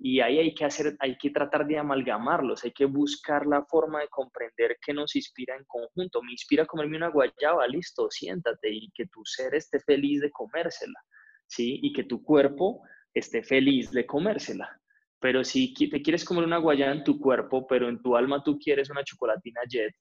Y 0.00 0.20
ahí 0.20 0.38
hay 0.38 0.54
que 0.54 0.64
hacer, 0.64 0.96
hay 1.00 1.18
que 1.18 1.30
tratar 1.30 1.66
de 1.66 1.76
amalgamarlos, 1.76 2.64
hay 2.64 2.70
que 2.70 2.84
buscar 2.84 3.46
la 3.46 3.64
forma 3.64 4.00
de 4.00 4.08
comprender 4.08 4.76
qué 4.80 4.94
nos 4.94 5.16
inspira 5.16 5.56
en 5.56 5.64
conjunto. 5.64 6.22
Me 6.22 6.32
inspira 6.32 6.66
comerme 6.66 6.96
una 6.96 7.08
guayaba, 7.08 7.66
listo, 7.66 8.08
siéntate 8.08 8.70
y 8.70 8.90
que 8.94 9.06
tu 9.06 9.24
ser 9.24 9.56
esté 9.56 9.80
feliz 9.80 10.20
de 10.20 10.30
comérsela, 10.30 11.00
¿sí? 11.48 11.80
Y 11.82 11.92
que 11.92 12.04
tu 12.04 12.22
cuerpo 12.22 12.82
esté 13.12 13.42
feliz 13.42 13.90
de 13.90 14.06
comérsela. 14.06 14.80
Pero 15.20 15.42
si 15.42 15.74
te 15.74 16.00
quieres 16.00 16.24
comer 16.24 16.44
una 16.44 16.58
guayaba 16.58 16.92
en 16.92 17.02
tu 17.02 17.18
cuerpo, 17.18 17.66
pero 17.66 17.88
en 17.88 18.00
tu 18.00 18.16
alma 18.16 18.42
tú 18.44 18.56
quieres 18.56 18.90
una 18.90 19.02
chocolatina 19.02 19.62
Jet, 19.68 19.94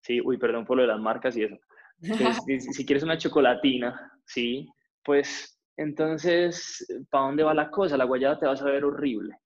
¿sí? 0.00 0.18
Uy, 0.22 0.38
perdón 0.38 0.64
por 0.64 0.78
lo 0.78 0.82
de 0.82 0.88
las 0.88 1.00
marcas 1.00 1.36
y 1.36 1.44
eso. 1.44 1.58
si 2.72 2.86
quieres 2.86 3.02
una 3.02 3.18
chocolatina, 3.18 4.12
¿sí? 4.24 4.66
Pues 5.04 5.60
entonces, 5.76 6.86
¿para 7.10 7.26
dónde 7.26 7.42
va 7.42 7.54
la 7.54 7.70
cosa? 7.70 7.96
La 7.96 8.04
guayaba 8.04 8.38
te 8.38 8.46
va 8.46 8.52
a 8.52 8.56
saber 8.56 8.84
horrible. 8.84 9.36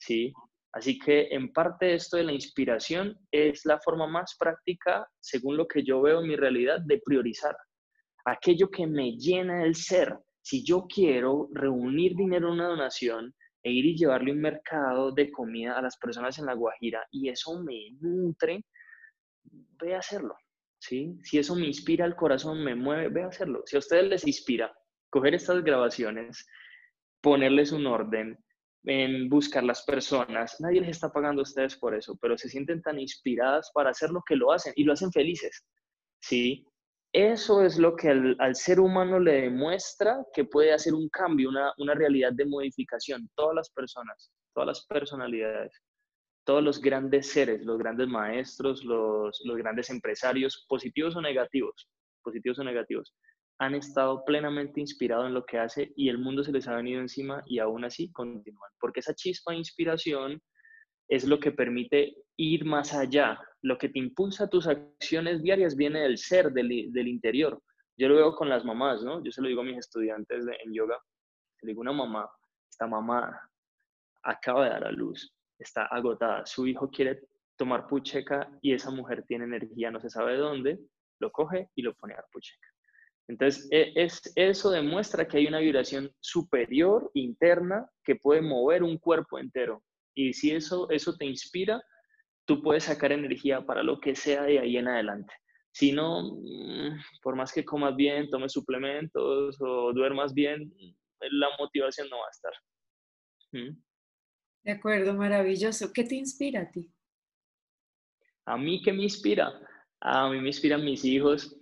¿Sí? 0.00 0.32
Así 0.72 0.98
que 0.98 1.28
en 1.30 1.52
parte 1.52 1.94
esto 1.94 2.16
de 2.16 2.24
la 2.24 2.32
inspiración 2.32 3.18
es 3.30 3.64
la 3.64 3.80
forma 3.80 4.06
más 4.06 4.36
práctica, 4.38 5.06
según 5.20 5.56
lo 5.56 5.66
que 5.66 5.82
yo 5.82 6.00
veo 6.00 6.20
en 6.20 6.28
mi 6.28 6.36
realidad, 6.36 6.80
de 6.80 7.00
priorizar 7.04 7.56
aquello 8.24 8.70
que 8.70 8.86
me 8.86 9.12
llena 9.12 9.64
el 9.64 9.74
ser. 9.74 10.16
Si 10.42 10.64
yo 10.64 10.86
quiero 10.86 11.48
reunir 11.52 12.14
dinero 12.14 12.48
en 12.48 12.54
una 12.54 12.68
donación 12.68 13.34
e 13.62 13.72
ir 13.72 13.84
y 13.86 13.96
llevarle 13.96 14.32
un 14.32 14.40
mercado 14.40 15.12
de 15.12 15.30
comida 15.30 15.76
a 15.76 15.82
las 15.82 15.96
personas 15.98 16.38
en 16.38 16.46
La 16.46 16.54
Guajira 16.54 17.06
y 17.10 17.28
eso 17.28 17.60
me 17.62 17.90
nutre, 18.00 18.64
ve 19.42 19.94
a 19.94 19.98
hacerlo. 19.98 20.34
¿sí? 20.78 21.18
Si 21.22 21.38
eso 21.38 21.54
me 21.56 21.66
inspira 21.66 22.06
el 22.06 22.16
corazón, 22.16 22.64
me 22.64 22.74
mueve, 22.74 23.08
ve 23.08 23.22
a 23.22 23.28
hacerlo. 23.28 23.62
Si 23.66 23.76
a 23.76 23.80
ustedes 23.80 24.08
les 24.08 24.26
inspira 24.26 24.72
coger 25.10 25.34
estas 25.34 25.62
grabaciones, 25.62 26.46
ponerles 27.20 27.72
un 27.72 27.86
orden, 27.86 28.38
en 28.84 29.28
buscar 29.28 29.62
las 29.64 29.82
personas. 29.82 30.60
Nadie 30.60 30.80
les 30.80 30.90
está 30.90 31.12
pagando 31.12 31.42
a 31.42 31.44
ustedes 31.44 31.76
por 31.76 31.94
eso, 31.94 32.16
pero 32.20 32.36
se 32.38 32.48
sienten 32.48 32.82
tan 32.82 32.98
inspiradas 32.98 33.70
para 33.74 33.90
hacer 33.90 34.10
lo 34.10 34.22
que 34.26 34.36
lo 34.36 34.52
hacen 34.52 34.72
y 34.76 34.84
lo 34.84 34.92
hacen 34.92 35.12
felices. 35.12 35.64
¿sí? 36.20 36.66
Eso 37.12 37.62
es 37.62 37.78
lo 37.78 37.96
que 37.96 38.08
al, 38.08 38.54
ser 38.54 38.80
humano 38.80 39.18
le 39.18 39.42
demuestra 39.42 40.24
que 40.32 40.44
puede 40.44 40.72
hacer 40.72 40.94
un 40.94 41.08
cambio, 41.08 41.48
una, 41.48 41.72
una 41.78 41.94
realidad 41.94 42.32
de 42.32 42.46
modificación. 42.46 43.28
Todas 43.34 43.54
las 43.54 43.70
personas, 43.70 44.30
todas 44.54 44.68
las 44.68 44.86
personalidades, 44.86 45.72
todos 46.44 46.62
los 46.62 46.80
grandes 46.80 47.30
seres, 47.30 47.62
los 47.64 47.78
grandes 47.78 48.08
maestros, 48.08 48.84
los, 48.84 49.40
los 49.44 49.56
grandes 49.56 49.90
empresarios, 49.90 50.64
positivos 50.68 51.16
o 51.16 51.20
negativos, 51.20 51.88
positivos 52.22 52.58
o 52.60 52.64
negativos, 52.64 53.14
han 53.60 53.74
estado 53.74 54.24
plenamente 54.24 54.80
inspirados 54.80 55.26
en 55.26 55.34
lo 55.34 55.44
que 55.44 55.58
hace 55.58 55.92
y 55.94 56.08
el 56.08 56.16
mundo 56.16 56.42
se 56.42 56.50
les 56.50 56.66
ha 56.66 56.74
venido 56.74 56.98
encima 56.98 57.42
y 57.44 57.58
aún 57.58 57.84
así 57.84 58.10
continúan. 58.10 58.70
Porque 58.80 59.00
esa 59.00 59.14
chispa 59.14 59.52
de 59.52 59.58
inspiración 59.58 60.40
es 61.08 61.26
lo 61.26 61.38
que 61.38 61.52
permite 61.52 62.16
ir 62.38 62.64
más 62.64 62.94
allá. 62.94 63.38
Lo 63.60 63.76
que 63.76 63.90
te 63.90 63.98
impulsa 63.98 64.48
tus 64.48 64.66
acciones 64.66 65.42
diarias 65.42 65.76
viene 65.76 66.00
del 66.00 66.16
ser, 66.16 66.52
del, 66.52 66.90
del 66.90 67.08
interior. 67.08 67.62
Yo 67.98 68.08
lo 68.08 68.16
veo 68.16 68.34
con 68.34 68.48
las 68.48 68.64
mamás, 68.64 69.02
¿no? 69.02 69.22
Yo 69.22 69.30
se 69.30 69.42
lo 69.42 69.48
digo 69.48 69.60
a 69.60 69.64
mis 69.64 69.76
estudiantes 69.76 70.46
en 70.64 70.72
yoga. 70.72 70.98
Te 71.60 71.66
digo, 71.66 71.82
una 71.82 71.92
mamá 71.92 72.30
está 72.70 72.86
mamada, 72.86 73.46
acaba 74.22 74.64
de 74.64 74.70
dar 74.70 74.84
a 74.86 74.92
luz, 74.92 75.34
está 75.58 75.84
agotada, 75.84 76.46
su 76.46 76.66
hijo 76.66 76.88
quiere 76.88 77.20
tomar 77.58 77.86
pucheca 77.86 78.50
y 78.62 78.72
esa 78.72 78.90
mujer 78.90 79.22
tiene 79.28 79.44
energía, 79.44 79.90
no 79.90 80.00
se 80.00 80.08
sabe 80.08 80.32
de 80.32 80.38
dónde, 80.38 80.80
lo 81.18 81.30
coge 81.30 81.68
y 81.74 81.82
lo 81.82 81.92
pone 81.94 82.14
a 82.14 82.24
pucheca. 82.32 82.69
Entonces, 83.30 83.68
e, 83.70 83.92
es, 83.94 84.20
eso 84.34 84.70
demuestra 84.70 85.26
que 85.26 85.38
hay 85.38 85.46
una 85.46 85.60
vibración 85.60 86.12
superior, 86.18 87.10
interna, 87.14 87.88
que 88.04 88.16
puede 88.16 88.42
mover 88.42 88.82
un 88.82 88.98
cuerpo 88.98 89.38
entero. 89.38 89.84
Y 90.16 90.32
si 90.32 90.50
eso, 90.50 90.90
eso 90.90 91.14
te 91.16 91.26
inspira, 91.26 91.80
tú 92.44 92.60
puedes 92.60 92.84
sacar 92.84 93.12
energía 93.12 93.64
para 93.64 93.84
lo 93.84 94.00
que 94.00 94.16
sea 94.16 94.42
de 94.42 94.58
ahí 94.58 94.76
en 94.76 94.88
adelante. 94.88 95.32
Si 95.72 95.92
no, 95.92 96.40
mm, 96.42 96.98
por 97.22 97.36
más 97.36 97.52
que 97.52 97.64
comas 97.64 97.94
bien, 97.94 98.28
tomes 98.28 98.50
suplementos 98.50 99.56
o 99.60 99.92
duermas 99.92 100.34
bien, 100.34 100.72
la 101.20 101.48
motivación 101.56 102.08
no 102.10 102.18
va 102.18 102.26
a 102.26 102.30
estar. 102.30 102.52
¿Mm? 103.52 103.80
De 104.64 104.72
acuerdo, 104.72 105.14
maravilloso. 105.14 105.92
¿Qué 105.92 106.02
te 106.02 106.16
inspira 106.16 106.62
a 106.62 106.70
ti? 106.70 106.92
¿A 108.44 108.56
mí 108.56 108.82
qué 108.82 108.92
me 108.92 109.04
inspira? 109.04 109.52
A 110.00 110.28
mí 110.30 110.40
me 110.40 110.48
inspiran 110.48 110.84
mis 110.84 111.04
hijos. 111.04 111.59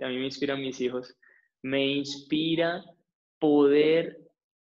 A 0.00 0.08
mí 0.08 0.16
me 0.16 0.26
inspiran 0.26 0.60
mis 0.60 0.80
hijos. 0.80 1.16
Me 1.62 1.86
inspira 1.86 2.84
poder 3.38 4.18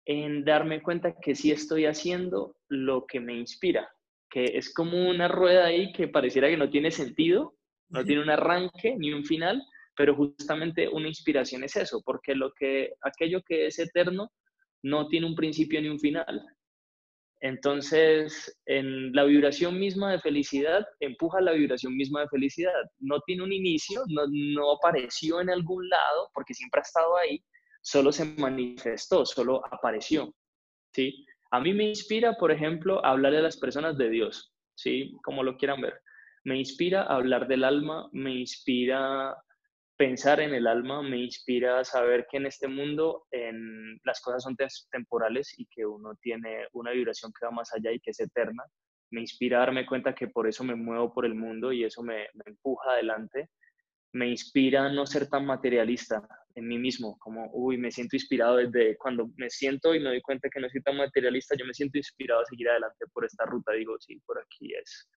en 0.06 0.44
darme 0.44 0.82
cuenta 0.82 1.16
que 1.20 1.36
sí 1.36 1.52
estoy 1.52 1.86
haciendo 1.86 2.56
lo 2.68 3.06
que 3.06 3.20
me 3.20 3.34
inspira, 3.34 3.90
que 4.30 4.44
es 4.44 4.74
como 4.74 5.10
una 5.10 5.28
rueda 5.28 5.66
ahí 5.66 5.92
que 5.94 6.08
pareciera 6.08 6.50
que 6.50 6.58
no 6.58 6.70
tiene 6.70 6.92
sentido, 6.92 7.56
no 7.90 8.04
tiene 8.04 8.22
un 8.22 8.30
arranque 8.30 8.96
ni 8.98 9.14
un 9.14 9.24
final, 9.24 9.62
pero 9.96 10.16
justamente 10.16 10.90
una 10.90 11.08
inspiración 11.08 11.64
es 11.64 11.76
eso, 11.76 12.02
porque 12.04 12.36
lo 12.36 12.52
que, 12.54 12.94
aquello 13.02 13.42
que 13.44 13.68
es 13.68 13.80
eterno 13.80 14.32
no 14.82 15.08
tiene 15.08 15.28
un 15.28 15.36
principio 15.36 15.82
ni 15.82 15.90
un 15.90 16.00
final. 16.00 16.44
Entonces, 17.44 18.58
en 18.68 19.12
la 19.12 19.26
vibración 19.26 19.78
misma 19.78 20.14
de 20.14 20.20
felicidad, 20.20 20.88
empuja 21.02 21.42
la 21.42 21.52
vibración 21.52 21.94
misma 21.94 22.22
de 22.22 22.30
felicidad. 22.30 22.72
No 23.00 23.20
tiene 23.20 23.44
un 23.44 23.52
inicio, 23.52 24.02
no, 24.08 24.72
apareció 24.72 25.42
en 25.42 25.50
algún 25.50 25.90
lado, 25.90 26.30
porque 26.34 26.54
siempre 26.54 26.80
ha 26.80 26.84
estado 26.84 27.18
ahí, 27.18 27.44
solo 27.82 28.14
se 28.14 28.24
manifestó, 28.38 29.26
solo 29.26 29.62
apareció. 29.70 30.34
¿sí? 30.94 31.26
A 31.52 31.60
mí 31.60 31.74
me 31.74 31.84
inspira, 31.84 32.38
por 32.38 32.50
ejemplo, 32.50 33.06
hablarle 33.06 33.40
a 33.40 33.42
las 33.42 33.58
personas 33.58 33.98
de 33.98 34.10
Dios, 34.10 34.54
¿sí? 34.76 35.14
como 35.22 35.44
lo 35.44 35.58
quieran 35.58 35.82
ver. 35.82 36.00
Me 36.46 36.58
inspira 36.58 37.04
hablar 37.04 37.50
del 37.50 37.66
alma, 37.66 38.08
me 38.14 38.34
inspira 38.36 39.36
pensar 40.04 40.42
en 40.42 40.54
el 40.54 40.68
alma, 40.68 41.02
me 41.02 41.18
inspira 41.18 41.82
saber 41.86 42.28
que 42.30 42.36
en 42.36 42.46
este 42.46 42.68
mundo 42.68 43.24
las 44.04 44.20
cosas 44.20 44.44
son 44.44 44.58
temporales 44.92 45.58
y 45.58 45.66
que 45.68 45.86
uno 45.86 46.14
tiene 46.22 46.68
una 46.74 46.92
vibración 46.92 47.32
que 47.32 47.46
va 47.46 47.52
más 47.52 47.74
allá 47.74 47.90
y 47.94 48.02
que 48.02 48.12
es 48.12 48.20
eterna. 48.20 48.64
Me 49.12 49.22
inspira 49.22 49.60
darme 49.60 49.86
cuenta 49.86 50.14
que 50.14 50.28
por 50.28 50.46
eso 50.46 50.66
me 50.66 50.76
muevo 50.76 51.14
por 51.14 51.26
el 51.26 51.36
mundo 51.36 51.72
y 51.72 51.86
eso 51.86 52.04
me, 52.04 52.28
empuja 52.46 52.92
adelante. 52.92 53.50
Me 54.12 54.28
inspira 54.28 54.92
no 54.92 55.06
ser 55.06 55.30
tan 55.30 55.46
materialista 55.46 56.28
en 56.56 56.68
mí 56.68 56.78
mismo, 56.78 57.18
como, 57.18 57.50
uy, 57.54 57.78
me 57.78 57.90
siento 57.90 58.18
inspirado 58.18 58.58
desde 58.58 58.98
cuando 58.98 59.30
me 59.38 59.50
siento 59.50 59.96
y 59.96 60.02
me 60.02 60.10
doy 60.10 60.22
cuenta 60.22 60.50
que 60.50 60.60
no 60.60 60.68
soy 60.70 60.82
tan 60.82 60.98
materialista, 60.98 61.56
yo 61.58 61.66
me 61.66 61.74
siento 61.74 61.98
inspirado 61.98 62.42
a 62.42 62.46
seguir 62.46 62.68
adelante 62.70 63.06
por 63.14 63.24
esta 63.24 63.46
ruta, 63.46 63.72
digo, 63.72 63.96
sí, 64.02 64.22
por 64.26 64.38
aquí 64.38 64.74
es. 64.74 65.10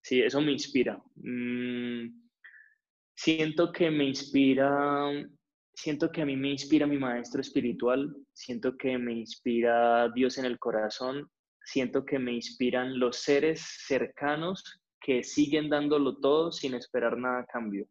Sí, 0.00 0.22
eso 0.22 0.40
me 0.40 0.52
inspira. 0.52 0.98
Mm, 1.16 2.29
siento 3.22 3.70
que 3.70 3.90
me 3.90 4.04
inspira, 4.04 5.10
siento 5.74 6.10
que 6.10 6.22
a 6.22 6.24
mí 6.24 6.36
me 6.36 6.52
inspira 6.52 6.86
mi 6.86 6.96
maestro 6.96 7.42
espiritual, 7.42 8.16
siento 8.32 8.78
que 8.78 8.96
me 8.96 9.12
inspira 9.12 10.08
Dios 10.14 10.38
en 10.38 10.46
el 10.46 10.58
corazón, 10.58 11.30
siento 11.62 12.06
que 12.06 12.18
me 12.18 12.32
inspiran 12.32 12.98
los 12.98 13.18
seres 13.18 13.60
cercanos 13.86 14.80
que 15.02 15.22
siguen 15.22 15.68
dándolo 15.68 16.18
todo 16.18 16.50
sin 16.50 16.72
esperar 16.72 17.18
nada 17.18 17.40
a 17.40 17.46
cambio. 17.46 17.86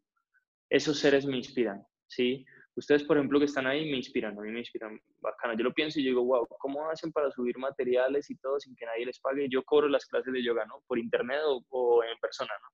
Esos 0.68 0.98
seres 0.98 1.24
me 1.24 1.36
inspiran, 1.36 1.80
¿sí? 2.08 2.44
Ustedes, 2.74 3.04
por 3.04 3.16
ejemplo, 3.16 3.38
que 3.38 3.44
están 3.44 3.68
ahí, 3.68 3.88
me 3.88 3.98
inspiran, 3.98 4.36
a 4.36 4.42
mí 4.42 4.50
me 4.50 4.60
inspiran 4.60 4.98
bacana. 5.20 5.54
Yo 5.56 5.62
lo 5.62 5.72
pienso 5.72 6.00
y 6.00 6.04
digo, 6.04 6.24
wow, 6.24 6.44
¿cómo 6.58 6.90
hacen 6.90 7.12
para 7.12 7.30
subir 7.30 7.56
materiales 7.56 8.30
y 8.30 8.36
todo 8.38 8.58
sin 8.58 8.74
que 8.74 8.86
nadie 8.86 9.06
les 9.06 9.20
pague? 9.20 9.48
Yo 9.48 9.62
cobro 9.62 9.88
las 9.88 10.06
clases 10.06 10.32
de 10.32 10.42
yoga, 10.42 10.64
¿no? 10.66 10.82
Por 10.88 10.98
internet 10.98 11.40
o, 11.44 11.64
o 11.68 12.02
en 12.02 12.18
persona, 12.18 12.52
¿no? 12.62 12.68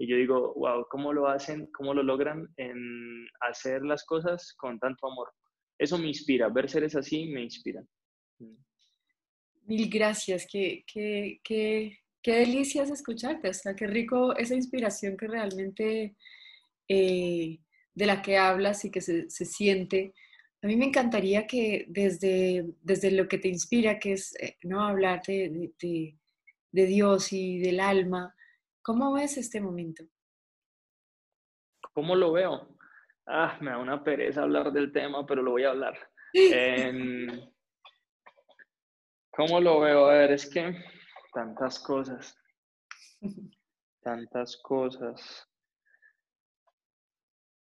Y 0.00 0.06
yo 0.06 0.16
digo, 0.16 0.54
wow, 0.54 0.86
¿cómo 0.88 1.12
lo 1.12 1.28
hacen? 1.28 1.66
¿Cómo 1.72 1.92
lo 1.92 2.02
logran 2.02 2.48
en 2.56 3.28
hacer 3.42 3.82
las 3.82 4.02
cosas 4.06 4.54
con 4.56 4.78
tanto 4.78 5.06
amor? 5.06 5.28
Eso 5.78 5.98
me 5.98 6.08
inspira, 6.08 6.48
ver 6.48 6.70
seres 6.70 6.96
así 6.96 7.26
me 7.26 7.42
inspira. 7.42 7.82
Mm. 8.38 8.56
Mil 9.66 9.90
gracias, 9.90 10.46
qué, 10.50 10.84
qué, 10.90 11.38
qué, 11.44 11.98
qué 12.22 12.32
delicias 12.32 12.90
escucharte, 12.90 13.50
o 13.50 13.52
sea, 13.52 13.76
qué 13.76 13.86
rico 13.86 14.34
esa 14.34 14.54
inspiración 14.54 15.18
que 15.18 15.26
realmente 15.26 16.16
eh, 16.88 17.58
de 17.94 18.06
la 18.06 18.22
que 18.22 18.38
hablas 18.38 18.86
y 18.86 18.90
que 18.90 19.02
se, 19.02 19.28
se, 19.28 19.44
siente. 19.44 20.14
A 20.62 20.66
mí 20.66 20.76
me 20.76 20.86
encantaría 20.86 21.46
que 21.46 21.84
desde, 21.90 22.64
desde 22.80 23.10
lo 23.10 23.28
que 23.28 23.36
te 23.36 23.48
inspira, 23.48 23.98
que 23.98 24.12
es 24.12 24.34
eh, 24.40 24.56
no 24.62 24.80
hablar 24.80 25.20
de, 25.26 25.72
de, 25.78 26.16
de 26.72 26.86
Dios 26.86 27.34
y 27.34 27.58
del 27.58 27.80
alma, 27.80 28.34
¿Cómo 28.90 29.12
ves 29.12 29.36
este 29.36 29.60
momento? 29.60 30.02
¿Cómo 31.92 32.16
lo 32.16 32.32
veo? 32.32 32.76
Ah, 33.24 33.56
me 33.60 33.70
da 33.70 33.78
una 33.78 34.02
pereza 34.02 34.42
hablar 34.42 34.72
del 34.72 34.90
tema, 34.90 35.24
pero 35.24 35.42
lo 35.42 35.52
voy 35.52 35.62
a 35.62 35.70
hablar. 35.70 35.96
¿Cómo 39.30 39.60
lo 39.60 39.78
veo? 39.78 40.06
A 40.06 40.14
ver, 40.14 40.32
es 40.32 40.50
que 40.50 40.74
tantas 41.32 41.78
cosas, 41.78 42.36
tantas 44.02 44.56
cosas. 44.60 45.48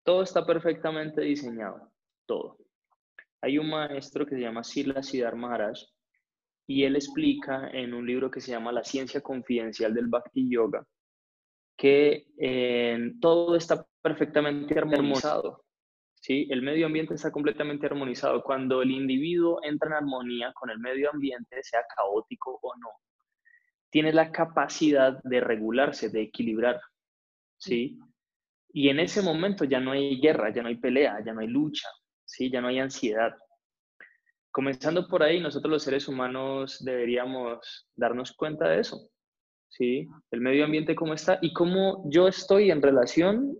Todo 0.06 0.24
está 0.24 0.46
perfectamente 0.46 1.24
diseñado, 1.24 1.92
todo. 2.26 2.58
Hay 3.42 3.58
un 3.58 3.70
maestro 3.70 4.26
que 4.26 4.36
se 4.36 4.42
llama 4.44 4.64
Sila 4.64 5.04
Siddhar 5.04 5.36
Maharaj 5.36 5.78
y 6.68 6.86
él 6.86 6.96
explica 6.96 7.70
en 7.72 7.94
un 7.94 8.08
libro 8.08 8.32
que 8.32 8.40
se 8.40 8.52
llama 8.52 8.72
La 8.72 8.86
ciencia 8.86 9.20
confidencial 9.20 9.94
del 9.94 10.08
Bhakti 10.08 10.50
Yoga 10.50 10.88
que 11.78 12.28
eh, 12.40 13.14
todo 13.22 13.56
está 13.56 13.86
perfectamente 14.02 14.78
armonizado. 14.78 15.64
¿sí? 16.16 16.48
El 16.50 16.64
medio 16.64 16.88
ambiente 16.88 17.14
está 17.14 17.32
completamente 17.32 17.86
armonizado. 17.86 18.44
Cuando 18.44 18.82
el 18.82 18.92
individuo 18.92 19.60
entra 19.64 19.90
en 19.90 19.94
armonía 19.94 20.52
con 20.54 20.72
el 20.72 20.80
medio 20.80 21.12
ambiente, 21.12 21.64
sea 21.64 21.82
caótico 21.96 22.60
o 22.62 22.76
no, 22.78 22.90
tiene 23.90 24.12
la 24.12 24.32
capacidad 24.32 25.22
de 25.24 25.40
regularse, 25.40 26.10
de 26.10 26.24
equilibrar. 26.24 26.82
¿sí? 27.58 28.00
Y 28.74 28.90
en 28.90 29.00
ese 29.00 29.22
momento 29.22 29.64
ya 29.64 29.80
no 29.80 29.92
hay 29.92 30.20
guerra, 30.20 30.52
ya 30.54 30.64
no 30.64 30.70
hay 30.70 30.78
pelea, 30.78 31.24
ya 31.24 31.34
no 31.34 31.42
hay 31.42 31.48
lucha, 31.48 31.88
¿sí? 32.26 32.50
ya 32.50 32.60
no 32.60 32.68
hay 32.70 32.80
ansiedad. 32.80 33.36
Comenzando 34.52 35.08
por 35.08 35.22
ahí, 35.22 35.40
nosotros 35.40 35.72
los 35.72 35.84
seres 35.84 36.08
humanos 36.08 36.84
deberíamos 36.84 37.88
darnos 37.96 38.34
cuenta 38.34 38.68
de 38.68 38.80
eso. 38.80 39.12
¿Sí? 39.78 40.08
El 40.32 40.42
medio 40.42 40.66
ambiente 40.66 40.96
cómo 40.96 41.14
está 41.14 41.38
y 41.42 41.54
cómo 41.54 42.04
yo 42.10 42.28
estoy 42.28 42.72
en 42.72 42.82
relación 42.82 43.56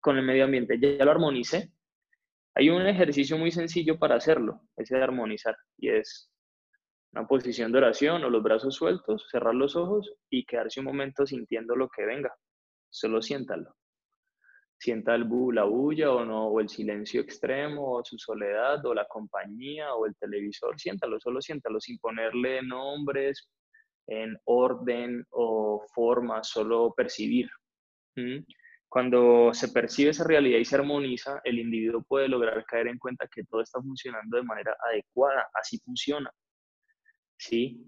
con 0.00 0.18
el 0.18 0.24
medio 0.24 0.44
ambiente. 0.44 0.78
Ya, 0.78 1.04
lo 1.04 1.10
armonicé. 1.10 1.72
Hay 2.54 2.68
un 2.68 2.86
ejercicio 2.86 3.38
muy 3.38 3.50
sencillo 3.50 3.98
para 3.98 4.16
hacerlo, 4.16 4.60
ese 4.76 4.96
de 4.96 5.02
armonizar, 5.02 5.56
y 5.78 5.88
es 5.88 6.30
una 7.12 7.26
posición 7.26 7.72
de 7.72 7.78
oración 7.78 8.24
o 8.24 8.30
los 8.30 8.42
brazos 8.42 8.74
sueltos, 8.74 9.26
cerrar 9.30 9.54
los 9.54 9.74
ojos 9.74 10.12
y 10.28 10.44
quedarse 10.44 10.80
un 10.80 10.86
momento 10.86 11.24
sintiendo 11.24 11.74
lo 11.76 11.88
que 11.88 12.04
venga. 12.04 12.34
Solo 12.90 13.22
siéntalo. 13.22 13.74
Sienta 14.78 15.14
el 15.14 15.24
bu, 15.24 15.52
la 15.52 15.64
bulla 15.64 16.10
o, 16.10 16.24
no, 16.24 16.48
o 16.48 16.60
el 16.60 16.68
silencio 16.68 17.20
extremo 17.22 17.96
o 17.96 18.04
su 18.04 18.18
soledad 18.18 18.84
o 18.84 18.92
la 18.92 19.06
compañía 19.06 19.94
o 19.94 20.04
el 20.06 20.14
televisor. 20.16 20.78
Siéntalo, 20.78 21.20
solo 21.20 21.40
siéntalo 21.40 21.80
sin 21.80 21.98
ponerle 21.98 22.62
nombres, 22.62 23.48
en 24.06 24.36
orden 24.44 25.24
o 25.30 25.84
forma, 25.94 26.42
solo 26.42 26.92
percibir. 26.96 27.48
Cuando 28.88 29.54
se 29.54 29.68
percibe 29.68 30.10
esa 30.10 30.24
realidad 30.24 30.58
y 30.58 30.64
se 30.64 30.76
armoniza, 30.76 31.40
el 31.44 31.58
individuo 31.58 32.02
puede 32.02 32.28
lograr 32.28 32.64
caer 32.66 32.88
en 32.88 32.98
cuenta 32.98 33.26
que 33.26 33.44
todo 33.44 33.62
está 33.62 33.80
funcionando 33.80 34.36
de 34.36 34.42
manera 34.42 34.76
adecuada, 34.90 35.48
así 35.54 35.78
funciona. 35.78 36.30
¿Sí? 37.38 37.86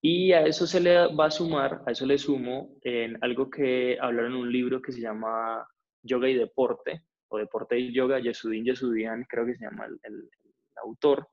Y 0.00 0.32
a 0.32 0.46
eso 0.46 0.66
se 0.66 0.80
le 0.80 1.14
va 1.14 1.26
a 1.26 1.30
sumar, 1.30 1.82
a 1.86 1.92
eso 1.92 2.06
le 2.06 2.16
sumo 2.16 2.78
en 2.82 3.18
algo 3.22 3.50
que 3.50 3.98
hablaron 4.00 4.32
en 4.32 4.38
un 4.38 4.52
libro 4.52 4.80
que 4.80 4.92
se 4.92 5.00
llama 5.00 5.66
Yoga 6.02 6.28
y 6.28 6.34
Deporte, 6.34 7.02
o 7.28 7.38
Deporte 7.38 7.78
y 7.78 7.92
Yoga, 7.92 8.20
Yesudin 8.20 8.64
Yesudian, 8.64 9.24
creo 9.28 9.44
que 9.46 9.56
se 9.56 9.64
llama 9.64 9.86
el 9.86 10.30
autor. 10.82 11.28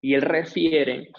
Y 0.00 0.14
él 0.14 0.22
refiere 0.22 1.10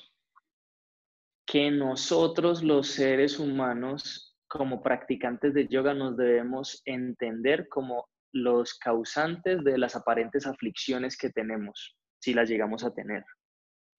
que 1.48 1.72
nosotros 1.72 2.62
los 2.62 2.88
seres 2.88 3.40
humanos 3.40 4.38
como 4.48 4.84
practicantes 4.84 5.54
de 5.54 5.68
yoga 5.68 5.94
nos 5.94 6.18
debemos 6.18 6.82
entender 6.86 7.70
como 7.70 8.08
los 8.34 8.78
causantes 8.78 9.64
de 9.64 9.78
las 9.78 9.96
aparentes 9.96 10.46
aflicciones 10.46 11.18
que 11.18 11.30
tenemos, 11.30 11.98
si 12.20 12.34
las 12.34 12.50
llegamos 12.50 12.84
a 12.84 12.94
tener. 12.94 13.24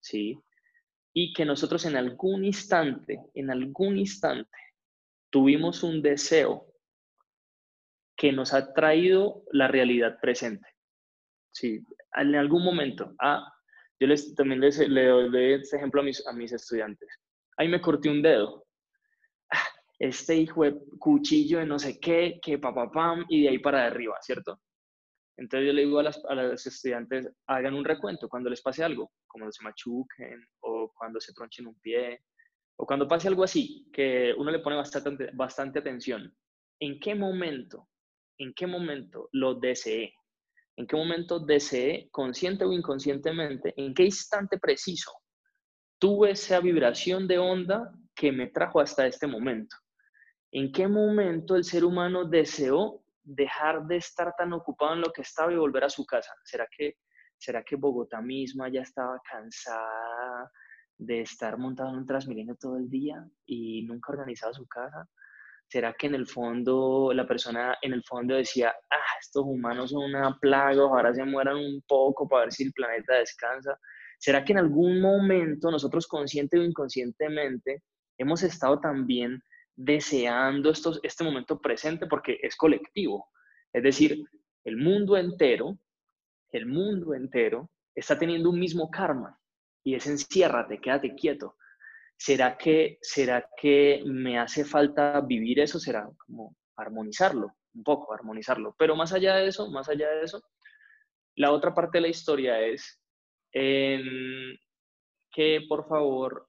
¿sí? 0.00 0.38
Y 1.14 1.32
que 1.32 1.46
nosotros 1.46 1.86
en 1.86 1.96
algún 1.96 2.44
instante, 2.44 3.18
en 3.34 3.50
algún 3.50 3.98
instante, 3.98 4.58
tuvimos 5.30 5.82
un 5.82 6.02
deseo 6.02 6.66
que 8.14 8.30
nos 8.30 8.52
ha 8.52 8.74
traído 8.74 9.42
la 9.52 9.68
realidad 9.68 10.18
presente. 10.20 10.68
Sí, 11.50 11.80
en 12.14 12.34
algún 12.34 12.62
momento. 12.62 13.14
Ah, 13.20 13.50
yo 13.98 14.06
les, 14.06 14.34
también 14.34 14.60
les, 14.60 14.78
le 14.78 15.06
doy 15.06 15.54
este 15.54 15.76
ejemplo 15.76 16.02
a 16.02 16.04
mis, 16.04 16.26
a 16.26 16.32
mis 16.32 16.52
estudiantes. 16.52 17.08
Ahí 17.58 17.68
me 17.68 17.80
corté 17.80 18.08
un 18.08 18.22
dedo. 18.22 18.64
Ah, 19.50 19.66
este 19.98 20.36
hijo 20.36 20.62
de 20.62 20.78
cuchillo 20.98 21.58
de 21.58 21.66
no 21.66 21.78
sé 21.78 21.98
qué, 21.98 22.38
que 22.40 22.56
papapam, 22.58 23.26
y 23.28 23.42
de 23.42 23.48
ahí 23.48 23.58
para 23.58 23.84
arriba, 23.84 24.16
¿cierto? 24.22 24.60
Entonces 25.36 25.66
yo 25.66 25.72
le 25.72 25.84
digo 25.84 25.98
a, 25.98 26.04
las, 26.04 26.22
los 26.30 26.66
estudiantes, 26.66 27.28
hagan 27.48 27.74
un 27.74 27.84
recuento 27.84 28.28
cuando 28.28 28.48
les 28.48 28.62
pase 28.62 28.84
algo, 28.84 29.10
como 29.26 29.50
se 29.50 29.64
machuquen 29.64 30.40
o 30.60 30.92
cuando 30.96 31.20
se 31.20 31.32
tronchen 31.32 31.66
un 31.66 31.78
pie 31.80 32.22
o 32.76 32.86
cuando 32.86 33.08
pase 33.08 33.26
algo 33.26 33.42
así, 33.42 33.88
que 33.92 34.32
uno 34.38 34.52
le 34.52 34.60
pone 34.60 34.76
bastante, 34.76 35.30
bastante 35.32 35.80
atención. 35.80 36.32
¿En 36.80 37.00
qué 37.00 37.16
momento, 37.16 37.88
en 38.38 38.54
qué 38.54 38.68
momento 38.68 39.28
lo 39.32 39.54
deseé? 39.54 40.14
¿En 40.76 40.86
qué 40.86 40.94
momento 40.94 41.40
deseé, 41.40 42.08
consciente 42.12 42.64
o 42.64 42.72
inconscientemente, 42.72 43.74
en 43.76 43.94
qué 43.94 44.04
instante 44.04 44.58
preciso 44.58 45.10
tuve 45.98 46.32
esa 46.32 46.60
vibración 46.60 47.26
de 47.26 47.38
onda 47.38 47.92
que 48.14 48.32
me 48.32 48.48
trajo 48.48 48.80
hasta 48.80 49.06
este 49.06 49.26
momento? 49.26 49.76
¿En 50.50 50.72
qué 50.72 50.88
momento 50.88 51.56
el 51.56 51.64
ser 51.64 51.84
humano 51.84 52.24
deseó 52.24 53.02
dejar 53.22 53.86
de 53.86 53.96
estar 53.96 54.34
tan 54.36 54.52
ocupado 54.52 54.94
en 54.94 55.02
lo 55.02 55.12
que 55.12 55.22
estaba 55.22 55.52
y 55.52 55.56
volver 55.56 55.84
a 55.84 55.90
su 55.90 56.06
casa? 56.06 56.32
¿Será 56.44 56.66
que, 56.74 56.96
será 57.36 57.62
que 57.62 57.76
Bogotá 57.76 58.20
misma 58.22 58.68
ya 58.70 58.82
estaba 58.82 59.20
cansada 59.30 60.50
de 60.96 61.20
estar 61.20 61.58
montado 61.58 61.90
en 61.90 61.96
un 61.96 62.06
Transmilenio 62.06 62.56
todo 62.56 62.76
el 62.76 62.88
día 62.88 63.24
y 63.44 63.82
nunca 63.82 64.12
organizado 64.12 64.54
su 64.54 64.66
casa? 64.66 65.06
¿Será 65.68 65.92
que 65.92 66.06
en 66.06 66.14
el 66.14 66.26
fondo 66.26 67.12
la 67.12 67.26
persona 67.26 67.76
en 67.82 67.92
el 67.92 68.02
fondo 68.02 68.34
decía, 68.34 68.74
ah, 68.90 69.18
estos 69.20 69.44
humanos 69.44 69.90
son 69.90 70.04
una 70.04 70.34
plaga, 70.40 70.80
ahora 70.80 71.12
se 71.12 71.24
mueran 71.24 71.56
un 71.56 71.82
poco 71.86 72.26
para 72.26 72.44
ver 72.44 72.52
si 72.52 72.64
el 72.64 72.72
planeta 72.72 73.16
descansa? 73.16 73.78
¿Será 74.18 74.44
que 74.44 74.52
en 74.52 74.58
algún 74.58 75.00
momento 75.00 75.70
nosotros 75.70 76.06
consciente 76.06 76.58
o 76.58 76.62
inconscientemente 76.62 77.82
hemos 78.18 78.42
estado 78.42 78.80
también 78.80 79.40
deseando 79.78 80.70
estos, 80.70 80.98
este 81.04 81.22
momento 81.22 81.60
presente 81.60 82.08
porque 82.08 82.38
es 82.42 82.56
colectivo. 82.56 83.30
Es 83.72 83.82
decir, 83.84 84.24
el 84.64 84.76
mundo 84.76 85.16
entero, 85.16 85.78
el 86.50 86.66
mundo 86.66 87.14
entero 87.14 87.70
está 87.94 88.18
teniendo 88.18 88.50
un 88.50 88.58
mismo 88.58 88.90
karma 88.90 89.38
y 89.84 89.94
es 89.94 90.06
enciérrate, 90.08 90.80
quédate 90.80 91.14
quieto. 91.14 91.56
¿Será 92.16 92.58
que, 92.58 92.98
¿Será 93.00 93.48
que 93.56 94.02
me 94.04 94.36
hace 94.40 94.64
falta 94.64 95.20
vivir 95.20 95.60
eso? 95.60 95.78
¿Será 95.78 96.10
como 96.26 96.56
armonizarlo? 96.76 97.54
Un 97.72 97.84
poco, 97.84 98.12
armonizarlo. 98.12 98.74
Pero 98.76 98.96
más 98.96 99.12
allá 99.12 99.36
de 99.36 99.46
eso, 99.46 99.70
más 99.70 99.88
allá 99.88 100.10
de 100.10 100.24
eso, 100.24 100.42
la 101.36 101.52
otra 101.52 101.72
parte 101.72 101.98
de 101.98 102.02
la 102.02 102.08
historia 102.08 102.60
es 102.60 103.00
que 105.30 105.60
por 105.68 105.88
favor, 105.88 106.48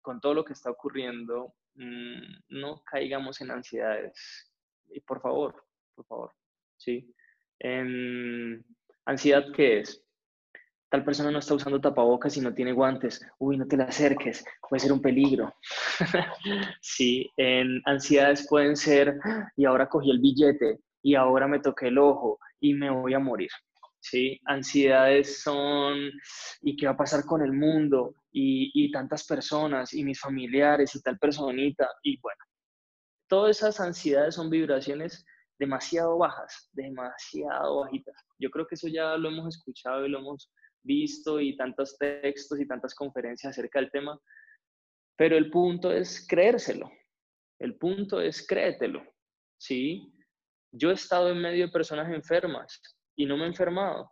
con 0.00 0.20
todo 0.20 0.34
lo 0.34 0.44
que 0.44 0.52
está 0.52 0.70
ocurriendo, 0.70 1.54
Mm, 1.74 2.20
no 2.50 2.82
caigamos 2.84 3.40
en 3.40 3.50
ansiedades. 3.50 4.52
Y 4.90 5.00
por 5.00 5.20
favor, 5.20 5.64
por 5.94 6.06
favor, 6.06 6.32
¿sí? 6.76 7.14
¿Ansiedad 9.04 9.44
qué 9.54 9.80
es? 9.80 10.04
Tal 10.90 11.04
persona 11.04 11.30
no 11.30 11.38
está 11.38 11.54
usando 11.54 11.80
tapabocas 11.80 12.36
y 12.36 12.42
no 12.42 12.52
tiene 12.52 12.72
guantes. 12.72 13.26
Uy, 13.38 13.56
no 13.56 13.66
te 13.66 13.78
le 13.78 13.84
acerques, 13.84 14.44
puede 14.68 14.80
ser 14.80 14.92
un 14.92 15.00
peligro. 15.00 15.54
sí, 16.82 17.30
en 17.38 17.80
ansiedades 17.86 18.46
pueden 18.48 18.76
ser, 18.76 19.18
y 19.56 19.64
ahora 19.64 19.88
cogí 19.88 20.10
el 20.10 20.18
billete, 20.18 20.80
y 21.02 21.14
ahora 21.14 21.48
me 21.48 21.60
toqué 21.60 21.88
el 21.88 21.98
ojo, 21.98 22.38
y 22.60 22.74
me 22.74 22.90
voy 22.90 23.14
a 23.14 23.18
morir. 23.18 23.50
¿Sí? 24.02 24.40
Ansiedades 24.46 25.42
son, 25.42 26.10
¿y 26.60 26.76
qué 26.76 26.86
va 26.86 26.92
a 26.92 26.96
pasar 26.96 27.24
con 27.24 27.42
el 27.42 27.52
mundo? 27.52 28.14
Y, 28.32 28.70
y, 28.74 28.90
tantas 28.90 29.24
personas, 29.24 29.94
y 29.94 30.04
mis 30.04 30.20
familiares, 30.20 30.94
y 30.94 31.02
tal 31.02 31.18
personita, 31.18 31.88
y 32.02 32.18
bueno, 32.20 32.40
todas 33.28 33.58
esas 33.58 33.80
ansiedades 33.80 34.34
son 34.34 34.50
vibraciones 34.50 35.24
demasiado 35.58 36.18
bajas, 36.18 36.68
demasiado 36.72 37.80
bajitas. 37.80 38.16
Yo 38.38 38.50
creo 38.50 38.66
que 38.66 38.74
eso 38.74 38.88
ya 38.88 39.16
lo 39.16 39.28
hemos 39.28 39.56
escuchado 39.56 40.04
y 40.04 40.08
lo 40.08 40.18
hemos 40.18 40.50
visto, 40.82 41.40
y 41.40 41.56
tantos 41.56 41.96
textos 41.96 42.58
y 42.58 42.66
tantas 42.66 42.94
conferencias 42.94 43.52
acerca 43.52 43.78
del 43.78 43.90
tema, 43.90 44.18
pero 45.16 45.36
el 45.36 45.50
punto 45.50 45.92
es 45.92 46.26
creérselo, 46.26 46.90
el 47.60 47.76
punto 47.76 48.20
es 48.20 48.44
créetelo, 48.44 49.04
¿sí? 49.56 50.12
Yo 50.72 50.90
he 50.90 50.94
estado 50.94 51.30
en 51.30 51.40
medio 51.40 51.66
de 51.66 51.72
personas 51.72 52.12
enfermas, 52.12 52.80
y 53.22 53.26
no 53.26 53.36
me 53.36 53.44
he 53.44 53.46
enfermado. 53.46 54.10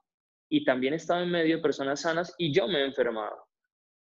Y 0.48 0.64
también 0.64 0.94
he 0.94 0.96
en 0.96 1.30
medio 1.30 1.56
de 1.56 1.62
personas 1.62 2.02
sanas 2.02 2.32
y 2.38 2.54
yo 2.54 2.68
me 2.68 2.78
he 2.78 2.86
enfermado. 2.86 3.44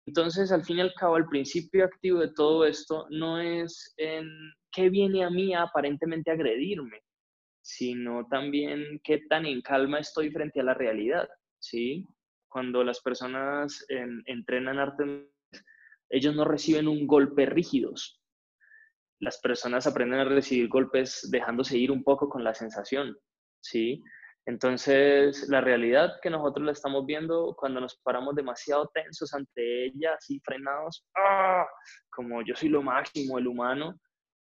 Entonces, 0.06 0.52
al 0.52 0.64
fin 0.64 0.78
y 0.78 0.82
al 0.82 0.94
cabo, 0.94 1.18
el 1.18 1.28
principio 1.28 1.86
activo 1.86 2.20
de 2.20 2.34
todo 2.34 2.66
esto 2.66 3.08
no 3.10 3.40
es 3.40 3.94
en 3.98 4.28
qué 4.72 4.90
viene 4.90 5.24
a 5.24 5.30
mí 5.30 5.54
a 5.54 5.64
aparentemente 5.64 6.32
agredirme, 6.32 7.02
sino 7.62 8.28
también 8.28 9.00
qué 9.04 9.20
tan 9.30 9.46
en 9.46 9.62
calma 9.62 10.00
estoy 10.00 10.32
frente 10.32 10.60
a 10.60 10.64
la 10.64 10.74
realidad, 10.74 11.30
¿sí? 11.60 12.06
Cuando 12.50 12.84
las 12.84 13.00
personas 13.02 13.86
entrenan 14.26 14.80
arte, 14.80 15.30
ellos 16.10 16.36
no 16.36 16.44
reciben 16.44 16.88
un 16.88 17.06
golpe 17.08 17.46
rígidos. 17.46 18.22
Las 19.22 19.40
personas 19.40 19.86
aprenden 19.88 20.20
a 20.20 20.26
recibir 20.26 20.68
golpes 20.68 21.30
dejándose 21.32 21.78
ir 21.78 21.92
un 21.92 22.04
poco 22.04 22.28
con 22.28 22.44
la 22.44 22.54
sensación, 22.54 23.16
¿sí? 23.62 24.02
Entonces, 24.50 25.48
la 25.48 25.62
realidad 25.62 26.20
que 26.24 26.32
nosotros 26.32 26.66
la 26.66 26.72
estamos 26.72 27.06
viendo 27.06 27.56
cuando 27.56 27.80
nos 27.80 27.96
paramos 27.98 28.34
demasiado 28.34 28.90
tensos 28.92 29.32
ante 29.36 29.86
ella, 29.86 30.16
así 30.16 30.40
frenados, 30.40 31.06
¡ah! 31.16 31.68
como 32.10 32.42
yo 32.42 32.56
soy 32.56 32.70
lo 32.70 32.82
máximo, 32.82 33.38
el 33.38 33.46
humano, 33.46 34.00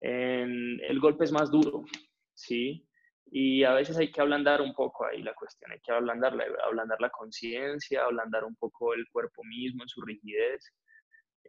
el 0.00 0.98
golpe 0.98 1.24
es 1.24 1.32
más 1.32 1.50
duro, 1.50 1.84
¿sí? 2.32 2.88
Y 3.26 3.64
a 3.64 3.74
veces 3.74 3.98
hay 3.98 4.10
que 4.10 4.22
ablandar 4.22 4.62
un 4.62 4.72
poco 4.72 5.04
ahí 5.04 5.22
la 5.22 5.34
cuestión, 5.34 5.70
hay 5.72 5.80
que 5.80 5.92
ablandar, 5.92 6.38
ablandar 6.64 6.98
la 6.98 7.10
conciencia, 7.10 8.04
ablandar 8.04 8.44
un 8.44 8.56
poco 8.56 8.94
el 8.94 9.06
cuerpo 9.12 9.44
mismo 9.44 9.82
en 9.82 9.88
su 9.90 10.00
rigidez 10.00 10.72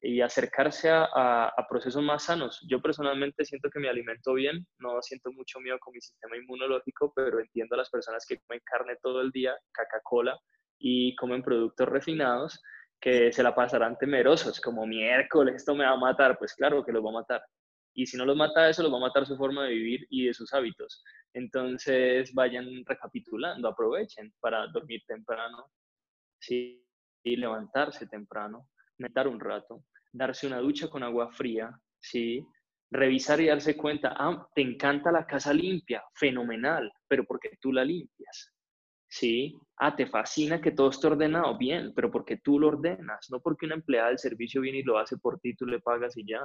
y 0.02 0.22
acercarse 0.22 0.90
a, 0.92 1.54
procesos 1.70 2.04
más 2.04 2.24
sanos. 2.24 2.60
Yo 2.70 2.82
personalmente 2.82 3.46
siento 3.46 3.70
que 3.70 3.80
me 3.80 3.90
alimento 3.90 4.34
bien, 4.34 4.66
no 4.80 5.02
siento 5.02 5.32
mucho 5.32 5.60
miedo 5.60 5.80
con 5.80 5.94
mi 5.94 6.02
sistema 6.02 6.38
inmunológico, 6.38 7.14
pero 7.16 7.40
entiendo 7.40 7.76
a 7.76 7.80
las 7.80 7.90
personas 7.90 8.26
que 8.28 8.40
comen 8.40 8.62
carne 8.66 8.98
todo 9.02 9.22
el 9.22 9.32
día, 9.32 9.56
Coca-Cola 9.74 10.38
y 10.78 11.16
comen 11.16 11.42
productos 11.42 11.88
refinados 11.88 12.62
que 13.00 13.32
se 13.32 13.44
la 13.44 13.54
pasarán 13.54 13.98
temerosos, 13.98 14.62
como 14.62 14.86
miércoles, 14.86 15.56
esto 15.56 15.76
me 15.76 15.84
va 15.84 15.92
a 15.92 15.98
matar, 15.98 16.38
pues 16.38 16.54
claro 16.54 16.86
que 16.86 16.94
los 16.94 17.04
va 17.04 17.10
a 17.10 17.20
matar. 17.22 17.42
Y 17.94 18.06
si 18.06 18.18
no 18.18 18.26
los 18.26 18.36
mata 18.36 18.70
eso, 18.70 18.82
los 18.82 18.94
va 18.94 18.98
a 18.98 19.08
matar 19.08 19.26
su 19.26 19.38
forma 19.38 19.66
de 19.66 19.72
vivir 19.74 20.08
y 20.10 20.26
de 20.26 20.34
sus 20.34 20.54
hábitos. 20.54 21.04
Entonces 21.34 22.34
vayan 22.34 22.66
recapitulando, 22.86 23.68
aprovechen 23.68 24.34
para 24.40 24.68
dormir 24.68 25.02
temprano, 25.06 25.70
sí, 26.40 26.84
y 27.24 27.36
levantarse 27.36 28.08
temprano, 28.08 28.70
meditar 28.98 29.28
un 29.28 29.40
rato, 29.40 29.86
darse 30.12 30.48
una 30.48 30.60
ducha 30.60 30.88
con 30.90 31.04
agua 31.04 31.32
fría, 31.32 31.72
¿sí? 32.00 32.46
Revisar 32.92 33.42
y 33.42 33.48
darse 33.48 33.76
cuenta, 33.76 34.14
ah, 34.18 34.48
te 34.54 34.62
encanta 34.62 35.12
la 35.12 35.26
casa 35.26 35.54
limpia, 35.54 36.04
fenomenal, 36.14 36.92
pero 37.08 37.26
porque 37.26 37.58
tú 37.60 37.72
la 37.72 37.84
limpias, 37.84 38.54
¿sí? 39.08 39.58
Ah, 39.78 39.96
te 39.96 40.06
fascina 40.06 40.62
que 40.62 40.72
todo 40.72 40.90
esté 40.90 41.08
ordenado, 41.08 41.58
bien, 41.58 41.94
pero 41.96 42.12
porque 42.12 42.38
tú 42.38 42.60
lo 42.60 42.68
ordenas, 42.68 43.28
no 43.30 43.40
porque 43.42 43.66
una 43.66 43.76
empleada 43.76 44.10
del 44.10 44.20
servicio 44.20 44.62
viene 44.62 44.80
y 44.80 44.84
lo 44.84 44.98
hace 44.98 45.18
por 45.18 45.40
ti, 45.40 45.56
tú 45.56 45.66
le 45.66 45.80
pagas 45.80 46.16
y 46.18 46.26
ya. 46.26 46.42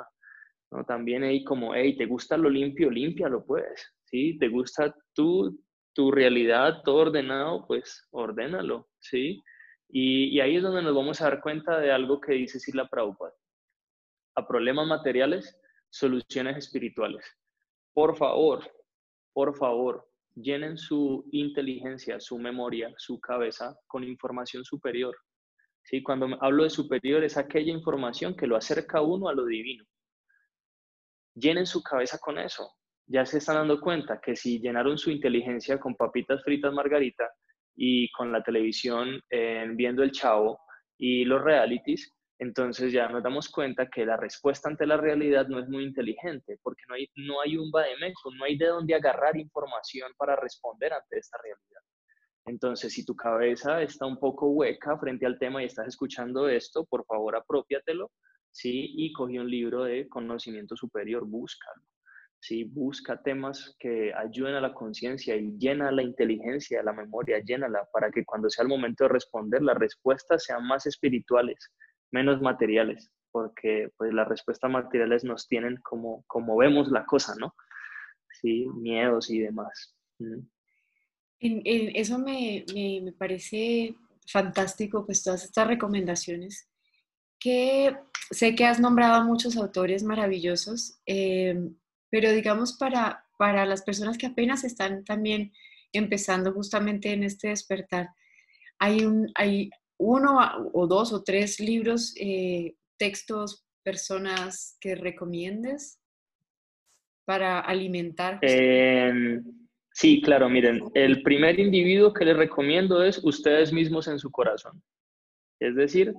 ¿no? 0.71 0.85
También 0.85 1.23
ahí 1.23 1.45
como, 1.45 1.75
hey, 1.75 1.97
¿te 1.97 2.07
gusta 2.07 2.37
lo 2.37 2.51
limpio? 2.51 2.91
Límpialo, 2.91 3.45
pues, 3.45 3.95
¿sí? 4.05 4.39
¿Te 4.39 4.49
gusta 4.49 4.95
tú, 5.15 5.59
tu 5.95 6.11
realidad, 6.11 6.83
todo 6.85 6.97
ordenado? 6.97 7.67
Pues, 7.67 8.07
ordénalo, 8.11 8.89
¿sí? 8.99 9.43
Y, 9.91 10.39
ahí 10.41 10.57
es 10.57 10.63
donde 10.63 10.83
nos 10.83 10.95
vamos 10.95 11.21
a 11.21 11.25
dar 11.25 11.41
cuenta 11.41 11.79
de 11.79 11.91
algo 11.91 12.21
que 12.21 12.33
dice 12.33 12.61
Sila 12.61 12.89
Prabhupada 12.89 13.35
a 14.35 14.47
problemas 14.47 14.87
materiales, 14.87 15.59
soluciones 15.91 16.57
espirituales. 16.59 17.25
Por 17.93 18.17
favor, 18.17 18.63
por 19.33 19.57
favor, 19.57 20.09
llenen 20.35 20.79
su 20.79 21.29
inteligencia, 21.33 22.21
su 22.21 22.39
memoria, 22.39 22.95
su 22.99 23.19
cabeza 23.19 23.77
con 23.89 24.05
información 24.05 24.65
superior. 24.65 25.17
¿Sí? 25.83 26.03
Cuando 26.03 26.29
hablo 26.41 26.63
de 26.65 26.71
superior 26.71 27.25
es 27.25 27.37
aquella 27.37 27.73
información 27.73 28.37
que 28.37 28.47
lo 28.47 28.57
acerca 28.57 29.01
uno 29.01 29.29
a 29.29 29.35
lo 29.35 29.45
divino. 29.45 29.85
Llenen 31.35 31.67
su 31.67 31.83
cabeza 31.83 32.19
con 32.19 32.39
eso. 32.39 32.71
Ya 33.07 33.25
se 33.27 33.39
están 33.39 33.57
dando 33.57 33.81
cuenta 33.81 34.21
que 34.21 34.37
si 34.37 34.61
llenaron 34.61 34.99
su 34.99 35.11
inteligencia 35.11 35.81
con 35.81 35.97
papitas 35.97 36.45
fritas 36.45 36.73
margarita 36.73 37.29
y 37.81 38.11
con 38.11 38.33
la 38.33 38.43
televisión 38.43 39.21
viendo 39.77 40.03
el 40.03 40.11
chavo 40.11 40.59
y 40.99 41.25
los 41.25 41.43
realities, 41.43 42.13
entonces 42.41 42.93
ya 42.93 43.09
nos 43.09 43.23
damos 43.23 43.49
cuenta 43.49 43.89
que 43.89 44.05
la 44.05 44.17
respuesta 44.17 44.69
ante 44.69 44.85
la 44.87 44.97
realidad 44.97 45.47
no 45.47 45.61
es 45.61 45.69
muy 45.69 45.85
inteligente, 45.85 46.59
porque 46.63 46.83
no 46.89 46.95
hay, 46.95 47.09
no 47.17 47.41
hay 47.41 47.57
un 47.57 47.71
vademécum, 47.71 48.37
no 48.37 48.45
hay 48.45 48.59
de 48.59 48.67
dónde 48.67 48.95
agarrar 48.95 49.37
información 49.37 50.13
para 50.17 50.37
responder 50.37 50.93
ante 50.93 51.19
esta 51.19 51.39
realidad. 51.43 51.81
Entonces, 52.47 52.93
si 52.93 53.05
tu 53.05 53.15
cabeza 53.15 53.83
está 53.83 54.07
un 54.07 54.19
poco 54.19 54.49
hueca 54.51 54.99
frente 54.99 55.27
al 55.27 55.39
tema 55.39 55.63
y 55.63 55.67
estás 55.67 55.87
escuchando 55.89 56.49
esto, 56.49 56.85
por 56.85 57.05
favor 57.05 57.37
apropiatelo, 57.37 58.11
¿sí? 58.51 58.93
Y 58.97 59.13
coge 59.13 59.39
un 59.39 59.51
libro 59.51 59.85
de 59.85 60.09
conocimiento 60.09 60.77
superior, 60.77 61.27
búscalo. 61.27 61.83
¿Sí? 62.41 62.65
Busca 62.65 63.21
temas 63.23 63.77
que 63.79 64.13
ayuden 64.15 64.55
a 64.55 64.61
la 64.61 64.75
conciencia 64.75 65.37
y 65.37 65.57
llena 65.59 65.91
la 65.91 66.03
inteligencia, 66.03 66.83
la 66.83 66.93
memoria, 66.93 67.41
llénala 67.41 67.89
para 67.93 68.11
que 68.11 68.25
cuando 68.25 68.49
sea 68.49 68.63
el 68.63 68.69
momento 68.69 69.05
de 69.05 69.11
responder, 69.11 69.63
las 69.63 69.77
respuestas 69.77 70.45
sean 70.45 70.67
más 70.67 70.87
espirituales, 70.87 71.73
menos 72.11 72.41
materiales, 72.41 73.11
porque 73.31 73.91
pues 73.97 74.13
las 74.13 74.29
respuestas 74.29 74.71
materiales 74.71 75.25
nos 75.25 75.47
tienen 75.47 75.77
como, 75.83 76.25
como 76.27 76.57
vemos 76.57 76.91
la 76.91 77.05
cosa, 77.05 77.35
¿no? 77.39 77.55
Sí, 78.41 78.67
miedos 78.75 79.31
y 79.31 79.41
demás. 79.41 79.97
eso 81.41 82.19
me, 82.19 82.65
me, 82.75 83.13
parece 83.13 83.95
fantástico, 84.31 85.05
pues 85.05 85.25
todas 85.25 85.45
estas 85.45 85.67
recomendaciones, 85.67 86.69
que 87.41 87.97
sé 88.31 88.55
que 88.55 88.65
has 88.65 88.79
nombrado 88.79 89.15
a 89.15 89.25
muchos 89.25 89.57
autores 89.57 90.03
maravillosos, 90.03 91.01
eh, 91.07 91.57
pero 92.11 92.31
digamos 92.33 92.77
para, 92.77 93.25
para 93.39 93.67
las 93.67 93.83
personas 93.83 94.19
que 94.19 94.27
apenas 94.27 94.65
están 94.65 95.05
también 95.05 95.53
empezando 95.93 96.53
justamente 96.53 97.13
en 97.13 97.25
este 97.25 97.49
despertar, 97.49 98.11
hay, 98.79 99.05
un, 99.05 99.31
hay 99.35 99.71
uno 99.99 100.39
o 100.73 100.87
dos 100.87 101.13
o 101.13 101.23
tres 101.23 101.61
libros, 101.61 102.15
eh, 102.17 102.75
textos, 102.97 103.67
personas 103.83 104.77
que 104.81 104.95
recomiendes 104.95 105.99
para 107.25 107.61
alimentar? 107.61 108.39
Em, 108.43 109.45
sí, 109.93 110.21
claro, 110.23 110.49
miren, 110.49 110.83
el 110.95 111.23
primer 111.23 111.59
individuo 111.59 112.13
que 112.13 112.25
les 112.25 112.37
recomiendo 112.37 113.03
es 113.03 113.23
ustedes 113.23 113.73
mismos 113.73 114.09
en 114.09 114.19
su 114.19 114.31
corazón. 114.31 114.83
Es 115.61 115.75
decir, 115.75 116.15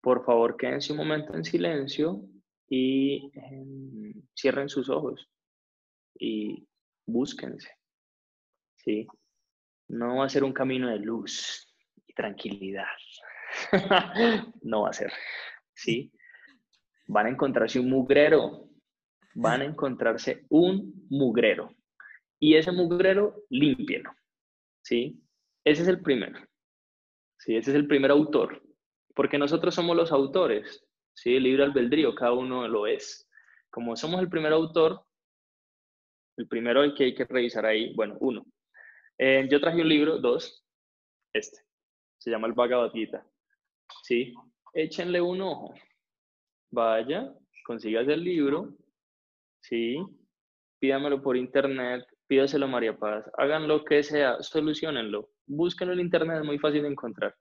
por 0.00 0.24
favor, 0.24 0.56
quédense 0.56 0.92
un 0.92 0.98
momento 0.98 1.34
en 1.34 1.44
silencio 1.44 2.22
y 2.68 3.30
em, 3.34 4.12
cierren 4.34 4.68
sus 4.68 4.88
ojos 4.88 5.28
y 6.18 6.66
búsquense. 7.06 7.70
¿sí? 8.76 9.06
No 9.88 10.18
va 10.18 10.26
a 10.26 10.28
ser 10.28 10.44
un 10.44 10.52
camino 10.52 10.88
de 10.90 10.98
luz 10.98 11.66
y 12.06 12.12
tranquilidad. 12.12 12.86
no 14.62 14.82
va 14.82 14.90
a 14.90 14.92
ser. 14.92 15.12
¿sí? 15.74 16.12
Van 17.06 17.26
a 17.26 17.30
encontrarse 17.30 17.80
un 17.80 17.88
mugrero. 17.88 18.68
Van 19.34 19.62
a 19.62 19.64
encontrarse 19.64 20.44
un 20.50 21.06
mugrero. 21.08 21.74
Y 22.38 22.56
ese 22.56 22.72
mugrero, 22.72 23.44
límpielo. 23.48 24.12
¿sí? 24.82 25.22
Ese 25.64 25.82
es 25.82 25.88
el 25.88 26.02
primero. 26.02 26.38
¿sí? 27.38 27.56
Ese 27.56 27.70
es 27.70 27.76
el 27.76 27.86
primer 27.86 28.10
autor. 28.10 28.62
Porque 29.14 29.38
nosotros 29.38 29.74
somos 29.74 29.96
los 29.96 30.12
autores 30.12 30.87
¿sí? 31.18 31.36
El 31.36 31.42
libre 31.44 31.64
albedrío, 31.64 32.14
cada 32.14 32.32
uno 32.32 32.66
lo 32.68 32.86
es. 32.86 33.28
Como 33.70 33.96
somos 33.96 34.20
el 34.20 34.28
primer 34.28 34.52
autor, 34.52 35.04
el 36.36 36.46
primero 36.48 36.82
que 36.94 37.04
hay 37.04 37.14
que 37.14 37.24
revisar 37.24 37.66
ahí, 37.66 37.92
bueno, 37.94 38.16
uno. 38.20 38.46
Eh, 39.18 39.48
yo 39.50 39.60
traje 39.60 39.82
un 39.82 39.88
libro, 39.88 40.18
dos, 40.18 40.64
este, 41.32 41.58
se 42.18 42.30
llama 42.30 42.46
el 42.46 42.52
Bhagavad 42.52 42.92
Gita, 42.92 43.26
¿sí? 44.04 44.32
Échenle 44.72 45.20
un 45.20 45.40
ojo, 45.40 45.74
vaya, 46.70 47.34
consigas 47.64 48.06
el 48.06 48.22
libro, 48.22 48.76
¿sí? 49.60 49.98
Pídamelo 50.78 51.20
por 51.20 51.36
internet, 51.36 52.06
pídaselo 52.28 52.66
a 52.66 52.68
María 52.68 52.96
Paz, 52.96 53.28
hagan 53.36 53.66
lo 53.66 53.84
que 53.84 54.04
sea, 54.04 54.40
solucionenlo, 54.40 55.30
búsquenlo 55.46 55.94
en 55.94 56.00
internet, 56.00 56.38
es 56.38 56.46
muy 56.46 56.60
fácil 56.60 56.82
de 56.82 56.88
encontrar 56.88 57.34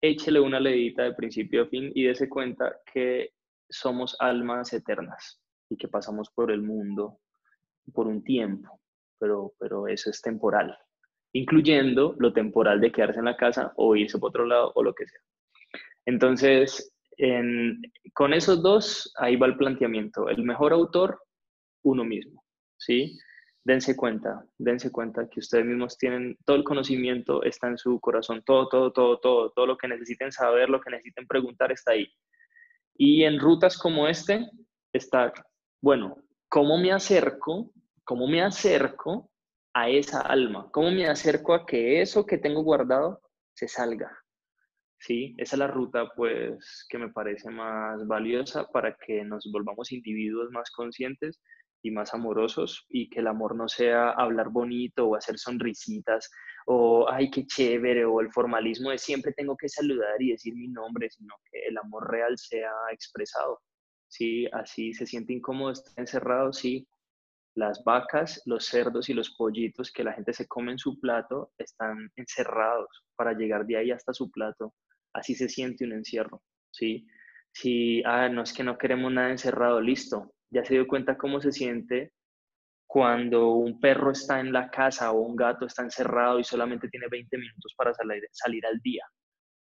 échele 0.00 0.40
una 0.40 0.60
leidita 0.60 1.04
de 1.04 1.14
principio 1.14 1.62
a 1.62 1.66
fin 1.66 1.90
y 1.94 2.04
dése 2.04 2.28
cuenta 2.28 2.76
que 2.92 3.30
somos 3.68 4.16
almas 4.18 4.72
eternas 4.72 5.40
y 5.68 5.76
que 5.76 5.88
pasamos 5.88 6.30
por 6.30 6.50
el 6.50 6.62
mundo 6.62 7.20
por 7.92 8.06
un 8.06 8.22
tiempo, 8.22 8.80
pero, 9.18 9.54
pero 9.58 9.88
eso 9.88 10.10
es 10.10 10.20
temporal, 10.20 10.76
incluyendo 11.32 12.14
lo 12.18 12.32
temporal 12.32 12.80
de 12.80 12.92
quedarse 12.92 13.18
en 13.18 13.26
la 13.26 13.36
casa 13.36 13.72
o 13.76 13.96
irse 13.96 14.18
por 14.18 14.30
otro 14.30 14.46
lado 14.46 14.72
o 14.74 14.82
lo 14.82 14.94
que 14.94 15.06
sea. 15.06 15.20
Entonces, 16.06 16.94
con 18.14 18.32
esos 18.32 18.62
dos, 18.62 19.12
ahí 19.16 19.36
va 19.36 19.46
el 19.46 19.56
planteamiento. 19.56 20.28
El 20.28 20.44
mejor 20.44 20.72
autor, 20.72 21.20
uno 21.82 22.04
mismo, 22.04 22.44
¿sí? 22.78 23.18
Dense 23.68 23.94
cuenta, 23.94 24.42
dense 24.56 24.90
cuenta 24.90 25.28
que 25.28 25.40
ustedes 25.40 25.66
mismos 25.66 25.98
tienen 25.98 26.38
todo 26.46 26.56
el 26.56 26.64
conocimiento, 26.64 27.42
está 27.42 27.68
en 27.68 27.76
su 27.76 28.00
corazón, 28.00 28.42
todo, 28.46 28.66
todo, 28.66 28.94
todo, 28.94 29.20
todo, 29.20 29.50
todo 29.50 29.66
lo 29.66 29.76
que 29.76 29.88
necesiten 29.88 30.32
saber, 30.32 30.70
lo 30.70 30.80
que 30.80 30.90
necesiten 30.90 31.26
preguntar 31.26 31.70
está 31.70 31.92
ahí. 31.92 32.10
Y 32.96 33.24
en 33.24 33.38
rutas 33.38 33.76
como 33.76 34.08
este 34.08 34.50
está, 34.90 35.34
bueno, 35.82 36.16
¿cómo 36.48 36.78
me 36.78 36.92
acerco? 36.92 37.70
¿Cómo 38.04 38.26
me 38.26 38.40
acerco 38.40 39.30
a 39.74 39.90
esa 39.90 40.22
alma? 40.22 40.70
¿Cómo 40.72 40.90
me 40.90 41.06
acerco 41.06 41.52
a 41.52 41.66
que 41.66 42.00
eso 42.00 42.24
que 42.24 42.38
tengo 42.38 42.62
guardado 42.62 43.20
se 43.52 43.68
salga? 43.68 44.10
Sí, 44.98 45.34
esa 45.36 45.56
es 45.56 45.58
la 45.58 45.66
ruta 45.66 46.08
pues 46.16 46.86
que 46.88 46.96
me 46.96 47.10
parece 47.10 47.50
más 47.50 48.06
valiosa 48.06 48.66
para 48.72 48.96
que 48.96 49.24
nos 49.24 49.46
volvamos 49.52 49.92
individuos 49.92 50.50
más 50.52 50.70
conscientes 50.70 51.38
y 51.82 51.90
más 51.90 52.14
amorosos 52.14 52.84
y 52.88 53.08
que 53.08 53.20
el 53.20 53.28
amor 53.28 53.54
no 53.54 53.68
sea 53.68 54.10
hablar 54.10 54.50
bonito 54.50 55.06
o 55.06 55.16
hacer 55.16 55.38
sonrisitas 55.38 56.30
o 56.66 57.08
ay 57.10 57.30
qué 57.30 57.46
chévere 57.46 58.04
o 58.04 58.20
el 58.20 58.32
formalismo 58.32 58.90
de 58.90 58.98
siempre 58.98 59.32
tengo 59.32 59.56
que 59.56 59.68
saludar 59.68 60.20
y 60.20 60.32
decir 60.32 60.54
mi 60.54 60.68
nombre, 60.68 61.08
sino 61.10 61.34
que 61.50 61.60
el 61.66 61.78
amor 61.78 62.10
real 62.10 62.36
sea 62.36 62.72
expresado. 62.92 63.60
Sí, 64.08 64.46
así 64.52 64.92
se 64.92 65.06
siente 65.06 65.32
incómodo 65.32 65.72
estar 65.72 65.92
encerrado, 65.96 66.52
sí. 66.52 66.88
Las 67.54 67.82
vacas, 67.84 68.42
los 68.46 68.66
cerdos 68.66 69.08
y 69.08 69.14
los 69.14 69.34
pollitos 69.34 69.90
que 69.92 70.04
la 70.04 70.12
gente 70.12 70.32
se 70.32 70.46
come 70.46 70.72
en 70.72 70.78
su 70.78 70.98
plato 71.00 71.52
están 71.58 72.10
encerrados 72.16 72.88
para 73.16 73.32
llegar 73.32 73.66
de 73.66 73.76
ahí 73.76 73.90
hasta 73.90 74.12
su 74.12 74.30
plato. 74.30 74.74
Así 75.12 75.34
se 75.34 75.48
siente 75.48 75.84
un 75.84 75.92
encierro, 75.92 76.42
sí. 76.70 77.06
Si, 77.52 78.02
ah, 78.04 78.28
no 78.28 78.42
es 78.42 78.52
que 78.52 78.62
no 78.62 78.78
queremos 78.78 79.12
nada 79.12 79.30
encerrado, 79.30 79.80
listo, 79.80 80.34
ya 80.50 80.64
se 80.64 80.74
dio 80.74 80.86
cuenta 80.86 81.16
cómo 81.16 81.40
se 81.40 81.52
siente 81.52 82.12
cuando 82.86 83.50
un 83.50 83.78
perro 83.80 84.12
está 84.12 84.40
en 84.40 84.52
la 84.52 84.70
casa 84.70 85.12
o 85.12 85.20
un 85.20 85.36
gato 85.36 85.66
está 85.66 85.82
encerrado 85.82 86.38
y 86.38 86.44
solamente 86.44 86.88
tiene 86.88 87.06
20 87.10 87.36
minutos 87.36 87.74
para 87.76 87.92
salir, 87.92 88.26
salir 88.32 88.64
al 88.64 88.78
día. 88.80 89.04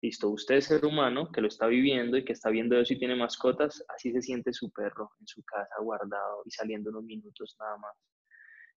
Listo, 0.01 0.29
usted 0.29 0.61
ser 0.61 0.85
humano 0.85 1.29
que 1.31 1.41
lo 1.41 1.47
está 1.47 1.67
viviendo 1.67 2.17
y 2.17 2.23
que 2.23 2.33
está 2.33 2.49
viendo 2.49 2.79
eso 2.79 2.93
y 2.93 2.99
tiene 2.99 3.15
mascotas, 3.15 3.83
así 3.89 4.11
se 4.13 4.21
siente 4.21 4.53
su 4.53 4.71
perro 4.71 5.09
en 5.19 5.27
su 5.27 5.43
casa 5.43 5.75
guardado 5.81 6.43
y 6.45 6.51
saliendo 6.51 6.89
unos 6.89 7.03
minutos 7.03 7.57
nada 7.59 7.77
más. 7.77 7.93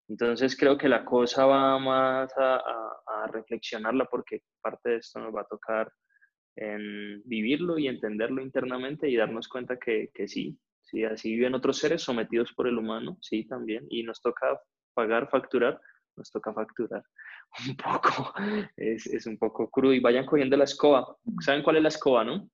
Entonces 0.09 0.57
creo 0.57 0.77
que 0.77 0.89
la 0.89 1.05
cosa 1.05 1.45
va 1.45 1.79
más 1.79 2.33
a, 2.35 3.27
reflexionarla 3.31 4.05
porque 4.05 4.41
parte 4.61 4.89
de 4.89 4.95
esto 4.97 5.19
nos 5.19 5.33
va 5.33 5.41
a 5.41 5.47
tocar 5.47 5.89
en 6.57 7.21
vivirlo 7.23 7.77
y 7.77 7.87
entenderlo 7.87 8.41
internamente 8.41 9.07
y 9.07 9.15
darnos 9.15 9.47
cuenta 9.47 9.77
que 9.77 10.09
sí, 10.27 10.59
¿sí? 10.91 11.03
Así 11.05 11.31
viven 11.35 11.55
otros 11.55 11.77
seres 11.77 12.03
sometidos 12.03 12.51
por 12.53 12.67
el 12.67 12.77
humano, 12.77 13.17
sí, 13.21 13.47
también, 13.47 13.85
y 13.89 14.03
nos 14.03 14.21
toca 14.21 14.59
pagar, 14.93 15.29
facturar, 15.29 15.79
nos 16.17 16.29
toca 16.29 16.53
facturar 16.53 17.03
un 17.67 17.75
poco, 17.77 18.33
es, 18.75 19.07
es 19.07 19.25
un 19.25 19.37
poco 19.37 19.69
crudo, 19.69 19.93
y 19.93 19.99
vayan 19.99 20.25
cogiendo 20.25 20.57
la 20.57 20.65
escoba. 20.65 21.15
¿Saben 21.39 21.63
cuál 21.63 21.77
es 21.77 21.83
la 21.83 21.89
escoba, 21.89 22.23
no? 22.23 22.49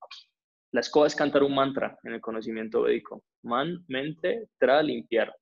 La 0.71 0.81
escoba 0.81 1.07
es 1.07 1.15
cantar 1.15 1.43
un 1.43 1.55
mantra 1.55 1.97
en 2.03 2.13
el 2.13 2.21
conocimiento 2.21 2.83
védico. 2.83 3.23
Man, 3.43 3.83
mente, 3.87 4.49
tra, 4.59 4.83
limpiar. 4.83 5.33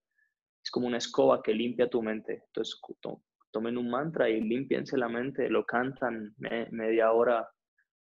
Es 0.63 0.71
como 0.71 0.87
una 0.87 0.97
escoba 0.97 1.41
que 1.41 1.53
limpia 1.53 1.89
tu 1.89 2.01
mente. 2.01 2.43
Entonces, 2.47 2.79
tomen 3.51 3.77
un 3.77 3.89
mantra 3.89 4.29
y 4.29 4.41
limpiense 4.41 4.97
la 4.97 5.07
mente, 5.07 5.49
lo 5.49 5.65
cantan 5.65 6.35
media 6.71 7.11
hora, 7.11 7.49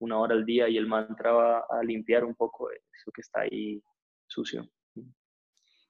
una 0.00 0.18
hora 0.18 0.35
al 0.35 0.44
día 0.44 0.68
y 0.68 0.76
el 0.78 0.87
mantra 0.87 1.33
va 1.33 1.66
a 1.70 1.83
limpiar 1.83 2.24
un 2.24 2.35
poco 2.35 2.70
eso 2.70 3.12
que 3.14 3.20
está 3.20 3.42
ahí 3.42 3.83
sucio. 4.26 4.66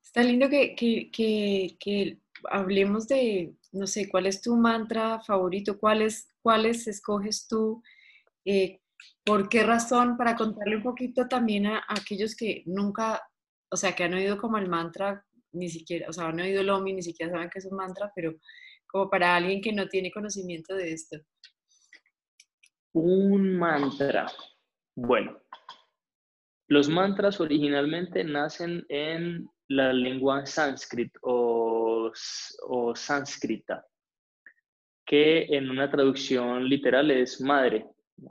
Está 0.02 0.22
lindo 0.22 0.48
que, 0.48 0.74
que, 0.76 2.18
hablemos 2.50 3.08
de, 3.08 3.54
no 3.72 3.86
sé, 3.86 4.08
cuál 4.08 4.26
es 4.26 4.42
tu 4.42 4.56
mantra 4.56 5.20
favorito, 5.20 5.78
cuáles, 5.78 6.28
cuáles 6.42 6.86
escoges 6.86 7.46
tú, 7.48 7.82
eh, 8.44 8.80
por 9.24 9.48
qué 9.48 9.62
razón, 9.62 10.16
para 10.16 10.36
contarle 10.36 10.76
un 10.76 10.82
poquito 10.82 11.28
también 11.28 11.66
a, 11.66 11.84
aquellos 11.88 12.36
que 12.36 12.62
nunca, 12.66 13.22
o 13.70 13.76
sea, 13.76 13.94
que 13.94 14.04
han 14.04 14.14
oído 14.14 14.38
como 14.38 14.58
el 14.58 14.68
mantra, 14.68 15.24
ni 15.52 15.68
siquiera, 15.68 16.08
o 16.08 16.12
sea, 16.12 16.26
han 16.26 16.40
oído 16.40 16.60
el 16.60 16.70
OMI, 16.70 16.94
ni 16.94 17.02
siquiera 17.02 17.32
saben 17.32 17.50
que 17.50 17.60
es 17.60 17.66
un 17.66 17.76
mantra, 17.76 18.10
pero 18.14 18.34
como 18.86 19.08
para 19.08 19.36
alguien 19.36 19.60
que 19.60 19.72
no 19.72 19.88
tiene 19.88 20.10
conocimiento 20.10 20.74
de 20.74 20.92
esto. 20.92 21.18
Un 22.92 23.56
mantra. 23.56 24.26
Bueno, 24.94 25.41
los 26.72 26.88
mantras 26.88 27.38
originalmente 27.38 28.24
nacen 28.24 28.82
en 28.88 29.46
la 29.68 29.92
lengua 29.92 30.46
sánscrita 30.46 31.18
o, 31.22 32.10
o 32.66 32.96
sánscrita, 32.96 33.84
que 35.04 35.42
en 35.50 35.68
una 35.68 35.90
traducción 35.90 36.66
literal 36.66 37.10
es 37.10 37.42
madre, 37.42 37.84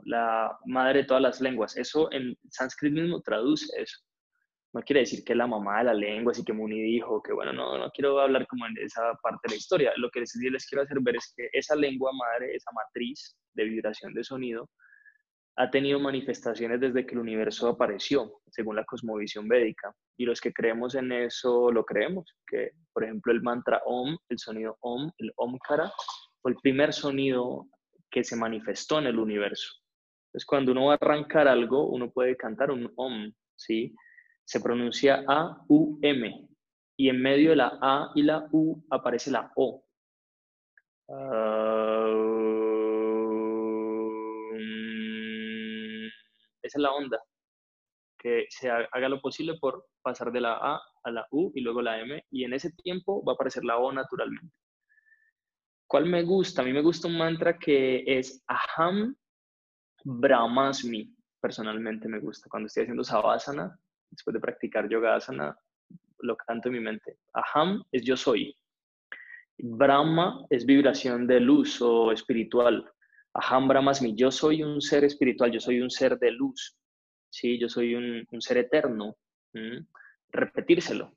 la 0.06 0.58
madre 0.66 1.00
de 1.00 1.04
todas 1.04 1.22
las 1.22 1.40
lenguas. 1.40 1.76
Eso 1.76 2.10
en 2.10 2.36
sánscrito 2.50 3.00
mismo 3.00 3.20
traduce 3.20 3.66
eso. 3.80 4.00
No 4.74 4.82
quiere 4.82 5.00
decir 5.00 5.22
que 5.22 5.36
la 5.36 5.46
mamá 5.46 5.78
de 5.78 5.84
la 5.84 5.94
lengua, 5.94 6.32
así 6.32 6.42
que 6.44 6.52
Muni 6.52 6.82
dijo 6.82 7.22
que, 7.22 7.32
bueno, 7.32 7.52
no, 7.52 7.78
no 7.78 7.90
quiero 7.90 8.18
hablar 8.18 8.44
como 8.48 8.66
en 8.66 8.76
esa 8.78 9.02
parte 9.22 9.42
de 9.44 9.50
la 9.50 9.58
historia. 9.58 9.92
Lo 9.98 10.10
que 10.10 10.18
les, 10.18 10.34
les 10.34 10.66
quiero 10.66 10.82
hacer 10.82 10.98
ver 11.00 11.14
es 11.14 11.32
que 11.36 11.48
esa 11.52 11.76
lengua 11.76 12.10
madre, 12.12 12.56
esa 12.56 12.72
matriz 12.72 13.36
de 13.54 13.64
vibración 13.64 14.12
de 14.14 14.24
sonido, 14.24 14.68
ha 15.56 15.70
tenido 15.70 16.00
manifestaciones 16.00 16.80
desde 16.80 17.04
que 17.06 17.14
el 17.14 17.20
universo 17.20 17.68
apareció, 17.68 18.40
según 18.50 18.76
la 18.76 18.84
cosmovisión 18.84 19.48
védica. 19.48 19.94
Y 20.16 20.24
los 20.24 20.40
que 20.40 20.52
creemos 20.52 20.94
en 20.94 21.12
eso 21.12 21.70
lo 21.70 21.84
creemos, 21.84 22.34
que 22.46 22.70
por 22.92 23.04
ejemplo 23.04 23.32
el 23.32 23.42
mantra 23.42 23.82
Om, 23.84 24.16
el 24.28 24.38
sonido 24.38 24.76
Om, 24.80 25.10
el 25.18 25.32
Omkara, 25.36 25.92
fue 26.40 26.52
el 26.52 26.56
primer 26.58 26.92
sonido 26.92 27.66
que 28.10 28.24
se 28.24 28.36
manifestó 28.36 28.98
en 28.98 29.06
el 29.06 29.18
universo. 29.18 29.74
Entonces 30.28 30.46
cuando 30.46 30.72
uno 30.72 30.86
va 30.86 30.94
a 30.94 30.98
arrancar 31.00 31.48
algo, 31.48 31.88
uno 31.88 32.10
puede 32.10 32.36
cantar 32.36 32.70
un 32.70 32.90
Om, 32.96 33.32
¿sí? 33.54 33.94
Se 34.44 34.60
pronuncia 34.60 35.22
A-U-M 35.28 36.48
y 36.96 37.08
en 37.08 37.22
medio 37.22 37.50
de 37.50 37.56
la 37.56 37.78
A 37.80 38.10
y 38.14 38.22
la 38.22 38.48
U 38.52 38.82
aparece 38.90 39.30
la 39.30 39.52
O. 39.56 39.84
Uh, 41.08 42.31
es 46.78 46.82
la 46.82 46.92
onda, 46.92 47.20
que 48.18 48.46
se 48.48 48.70
haga 48.70 49.08
lo 49.08 49.20
posible 49.20 49.58
por 49.58 49.86
pasar 50.02 50.32
de 50.32 50.40
la 50.40 50.54
A 50.54 50.80
a 51.04 51.10
la 51.10 51.26
U 51.30 51.50
y 51.54 51.60
luego 51.60 51.82
la 51.82 52.00
M, 52.00 52.24
y 52.30 52.44
en 52.44 52.52
ese 52.52 52.70
tiempo 52.72 53.24
va 53.24 53.32
a 53.32 53.34
aparecer 53.34 53.64
la 53.64 53.78
O 53.78 53.92
naturalmente. 53.92 54.54
¿Cuál 55.86 56.06
me 56.06 56.22
gusta? 56.22 56.62
A 56.62 56.64
mí 56.64 56.72
me 56.72 56.80
gusta 56.80 57.08
un 57.08 57.18
mantra 57.18 57.58
que 57.58 58.04
es 58.06 58.42
Aham 58.46 59.14
Brahmasmi, 60.04 61.14
personalmente 61.40 62.08
me 62.08 62.18
gusta. 62.18 62.48
Cuando 62.48 62.66
estoy 62.66 62.84
haciendo 62.84 63.04
Savasana, 63.04 63.78
después 64.10 64.34
de 64.34 64.40
practicar 64.40 64.88
Yoga 64.88 65.16
Asana, 65.16 65.56
lo 66.20 66.36
canto 66.36 66.68
en 66.68 66.74
mi 66.74 66.80
mente. 66.80 67.18
Aham 67.34 67.82
es 67.92 68.04
yo 68.04 68.16
soy. 68.16 68.56
Brahma 69.58 70.46
es 70.50 70.64
vibración 70.64 71.26
de 71.26 71.40
luz 71.40 71.80
o 71.82 72.10
espiritual. 72.10 72.90
Aham 73.34 73.68
Brahmasmi, 73.68 74.14
yo 74.14 74.30
soy 74.30 74.62
un 74.62 74.80
ser 74.80 75.04
espiritual, 75.04 75.50
yo 75.50 75.60
soy 75.60 75.80
un 75.80 75.90
ser 75.90 76.18
de 76.18 76.30
luz, 76.32 76.76
¿sí? 77.30 77.58
yo 77.58 77.68
soy 77.68 77.94
un, 77.94 78.26
ser 78.40 78.58
eterno. 78.58 79.16
Repetírselo, 80.28 81.14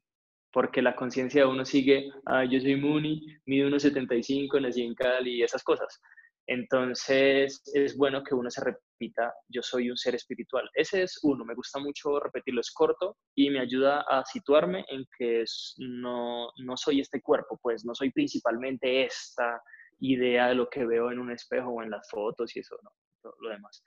porque 0.52 0.82
la 0.82 0.96
conciencia 0.96 1.42
de 1.42 1.48
uno 1.48 1.66
sigue, 1.66 2.10
ah, 2.26 2.46
yo 2.46 2.60
soy 2.60 2.76
Muni, 2.76 3.26
mido 3.46 3.70
1,75, 3.70 4.62
nací 4.62 4.84
en 4.84 4.94
Cali 4.94 5.44
esas 5.44 5.64
cosas. 5.64 6.02
Entonces 6.48 7.62
es 7.74 7.98
bueno 7.98 8.24
que 8.24 8.36
uno 8.36 8.50
se 8.52 8.64
repita, 8.64 9.34
yo 9.50 9.62
soy 9.64 9.90
un 9.90 9.98
ser 9.98 10.16
espiritual. 10.16 10.70
Ese 10.74 11.04
es 11.04 11.20
uno, 11.24 11.44
me 11.44 11.56
gusta 11.56 11.80
mucho 11.80 12.20
repetirlo, 12.20 12.62
es 12.62 12.72
corto 12.72 13.18
y 13.36 13.50
me 13.50 13.60
ayuda 13.60 14.06
a 14.08 14.24
situarme 14.26 14.86
en 14.90 15.06
que 15.18 15.44
no, 15.78 16.50
no 16.58 16.78
soy 16.78 17.02
este 17.02 17.22
cuerpo, 17.22 17.58
pues 17.62 17.84
no 17.84 17.96
soy 17.96 18.12
principalmente 18.12 19.06
esta 19.06 19.62
idea 20.00 20.48
de 20.48 20.56
lo 20.56 20.70
que 20.70 20.86
veo 20.86 21.12
en 21.12 21.20
un 21.20 21.32
espejo 21.32 21.70
o 21.70 21.84
en 21.84 21.90
las 21.90 22.10
fotos 22.10 22.56
y 22.56 22.60
eso, 22.60 22.78
no, 22.84 23.34
lo 23.40 23.50
demás. 23.50 23.84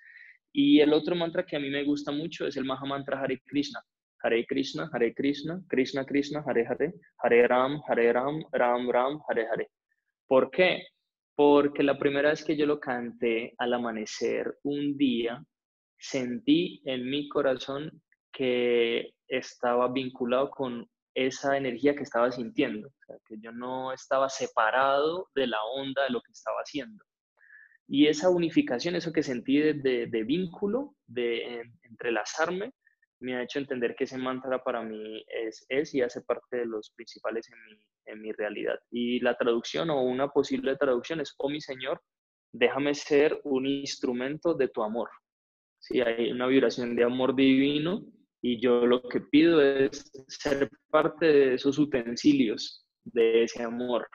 Y 0.53 0.81
el 0.81 0.93
otro 0.93 1.15
mantra 1.15 1.45
que 1.45 1.57
a 1.57 1.61
mí 1.61 1.71
me 1.71 1.85
gusta 1.85 2.11
mucho 2.11 2.47
es 2.47 2.57
el 2.57 2.65
Maha 2.65 2.85
Mantra 2.87 3.21
Hare 3.21 3.41
Krishna. 3.45 3.81
Hare 4.23 4.45
Krishna, 4.47 4.91
Hare 4.93 5.15
Krishna, 5.15 5.63
Krishna 5.69 6.05
Krishna, 6.05 6.43
Hare 6.45 6.67
Hare, 6.67 6.95
Hare 7.23 7.47
Ram, 7.47 7.81
Hare 7.87 8.13
Ram, 8.13 8.43
Ram 8.53 8.91
Ram, 8.91 9.21
Hare 9.29 9.47
Hare. 9.47 9.71
¿Por 10.27 10.51
qué? 10.51 10.83
Porque 11.37 11.85
la 11.85 11.97
primera 11.97 12.31
vez 12.31 12.45
que 12.45 12.57
yo 12.57 12.67
lo 12.67 12.81
canté 12.81 13.55
al 13.59 13.75
amanecer, 13.75 14.59
un 14.65 14.97
día, 14.97 15.41
sentí 15.97 16.83
en 16.85 17.09
mi 17.09 17.29
corazón 17.29 18.03
que 18.33 19.15
estaba 19.29 19.89
vinculado 19.93 20.51
con 20.51 20.89
esa 21.27 21.57
energía 21.57 21.97
que 21.97 22.05
estaba 22.05 22.31
sintiendo, 22.31 22.91
que 23.27 23.37
yo 23.41 23.51
no 23.51 23.93
estaba 23.93 24.29
separado 24.29 25.29
de 25.35 25.49
la 25.49 25.63
onda 25.75 26.05
de 26.05 26.11
lo 26.11 26.21
que 26.21 26.33
estaba 26.33 26.59
haciendo. 26.61 27.05
Y 27.89 28.07
esa 28.07 28.29
unificación, 28.29 28.95
eso 28.95 29.13
que 29.13 29.23
sentí 29.23 29.59
de, 29.59 30.07
de, 30.07 30.23
vínculo, 30.23 30.95
de 31.07 31.63
entrelazarme, 31.83 32.73
me 33.21 33.35
ha 33.35 33.43
hecho 33.43 33.59
entender 33.59 33.97
que 33.97 34.05
ese 34.05 34.19
mantra 34.19 34.63
para 34.63 34.83
mí 34.83 35.25
es, 35.27 35.65
es 35.69 35.93
y 35.95 36.03
hace 36.03 36.21
parte 36.21 36.59
de 36.59 36.67
los 36.67 36.93
principales 36.95 37.49
en 37.51 37.65
mi, 37.65 37.87
en 38.07 38.21
mi 38.21 38.33
realidad. 38.33 38.79
Y 38.91 39.19
la 39.21 39.37
traducción 39.37 39.91
o 39.91 40.03
una 40.03 40.29
posible 40.29 40.77
traducción 40.77 41.21
es, 41.21 41.35
oh 41.39 41.49
mi 41.49 41.61
Señor, 41.61 42.01
déjame 42.53 42.95
ser 42.95 43.41
un 43.43 43.67
instrumento 43.67 44.55
de 44.55 44.69
tu 44.69 44.83
amor. 44.83 45.11
Si 45.81 46.01
hay 46.01 46.31
una 46.31 46.47
vibración 46.47 46.95
de 46.95 47.05
amor 47.05 47.35
divino 47.35 48.05
y 48.41 48.61
yo 48.61 48.87
lo 48.87 49.03
que 49.03 49.21
pido 49.21 49.61
es 49.61 50.11
ser 50.29 50.71
parte 50.91 51.27
de 51.27 51.55
esos 51.55 51.79
utensilios 51.79 52.87
de 53.05 53.45
ese 53.45 53.63
amor. 53.63 54.09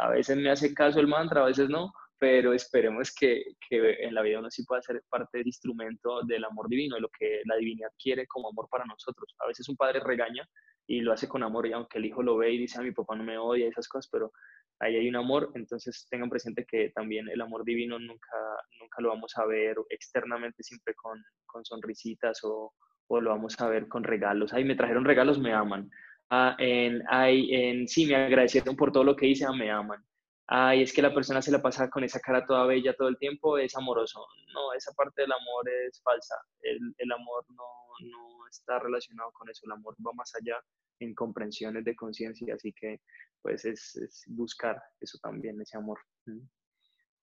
a 0.00 0.10
veces 0.10 0.36
me 0.36 0.50
hace 0.50 0.72
caso 0.74 1.00
el 1.00 1.06
mantra, 1.06 1.42
a 1.42 1.46
veces 1.46 1.68
no, 1.68 1.92
pero 2.18 2.52
esperemos 2.52 3.12
que, 3.12 3.42
que, 3.68 4.04
en 4.04 4.14
la 4.14 4.22
vida 4.22 4.38
uno 4.38 4.50
sí 4.50 4.64
pueda 4.64 4.80
ser 4.80 5.02
parte 5.10 5.38
del 5.38 5.48
instrumento 5.48 6.22
del 6.22 6.44
amor 6.44 6.68
divino, 6.68 6.94
de 6.94 7.02
lo 7.02 7.10
que 7.18 7.42
la 7.44 7.56
divinidad 7.56 7.90
quiere 8.00 8.26
como 8.26 8.48
amor 8.48 8.68
para 8.70 8.84
nosotros. 8.84 9.34
A 9.40 9.48
veces 9.48 9.68
un 9.68 9.76
padre 9.76 10.00
regaña 10.00 10.48
y 10.86 11.00
lo 11.00 11.12
hace 11.12 11.28
con 11.28 11.42
amor, 11.42 11.66
y 11.66 11.72
aunque 11.72 11.98
el 11.98 12.06
hijo 12.06 12.22
lo 12.22 12.36
ve 12.36 12.52
y 12.52 12.58
dice, 12.58 12.78
a 12.78 12.80
ah, 12.80 12.84
mi 12.84 12.92
papá 12.92 13.14
no 13.16 13.24
me 13.24 13.38
odia, 13.38 13.68
esas 13.68 13.88
cosas, 13.88 14.08
pero 14.10 14.32
ahí 14.80 14.96
hay 14.96 15.08
un 15.08 15.16
amor, 15.16 15.50
entonces 15.54 16.06
tengan 16.10 16.28
presente 16.28 16.66
que 16.68 16.90
también 16.90 17.28
el 17.28 17.40
amor 17.40 17.64
divino 17.64 17.98
nunca, 17.98 18.36
nunca 18.80 19.00
lo 19.00 19.10
vamos 19.10 19.32
a 19.36 19.46
ver 19.46 19.76
externamente, 19.90 20.62
siempre 20.62 20.94
con, 20.94 21.22
con 21.46 21.64
sonrisitas 21.64 22.40
o, 22.42 22.72
o, 23.06 23.20
lo 23.20 23.30
vamos 23.30 23.58
a 23.60 23.68
ver 23.68 23.86
con 23.88 24.02
regalos. 24.02 24.52
Ay, 24.52 24.64
me 24.64 24.74
trajeron 24.74 25.04
regalos, 25.04 25.38
me 25.38 25.52
aman. 25.52 25.88
Ah, 26.30 26.56
en, 26.58 27.02
ay, 27.08 27.54
en, 27.54 27.86
sí, 27.86 28.06
me 28.06 28.16
agradecieron 28.16 28.74
por 28.74 28.90
todo 28.90 29.04
lo 29.04 29.14
que 29.14 29.28
hice, 29.28 29.44
ah, 29.44 29.52
me 29.52 29.70
aman. 29.70 30.02
Ay, 30.48 30.82
es 30.82 30.92
que 30.92 31.02
la 31.02 31.14
persona 31.14 31.40
se 31.40 31.52
la 31.52 31.62
pasa 31.62 31.88
con 31.88 32.02
esa 32.04 32.20
cara 32.20 32.44
toda 32.44 32.66
bella 32.66 32.94
todo 32.94 33.08
el 33.08 33.18
tiempo, 33.18 33.58
es 33.58 33.76
amoroso. 33.76 34.26
No, 34.52 34.72
esa 34.74 34.92
parte 34.92 35.22
del 35.22 35.32
amor 35.32 35.68
es 35.86 36.02
falsa. 36.02 36.34
El, 36.60 36.78
el 36.98 37.12
amor 37.12 37.44
no, 37.50 37.64
no 38.10 38.41
está 38.58 38.78
relacionado 38.78 39.30
con 39.32 39.48
eso. 39.50 39.66
El 39.66 39.72
amor 39.72 39.96
va 40.06 40.12
más 40.14 40.32
allá 40.34 40.56
en 41.00 41.14
comprensiones 41.14 41.84
de 41.84 41.96
conciencia, 41.96 42.54
así 42.54 42.72
que 42.72 43.00
pues 43.40 43.64
es, 43.64 44.24
buscar 44.28 44.80
eso 45.00 45.18
también, 45.20 45.60
ese 45.60 45.76
amor. 45.76 45.98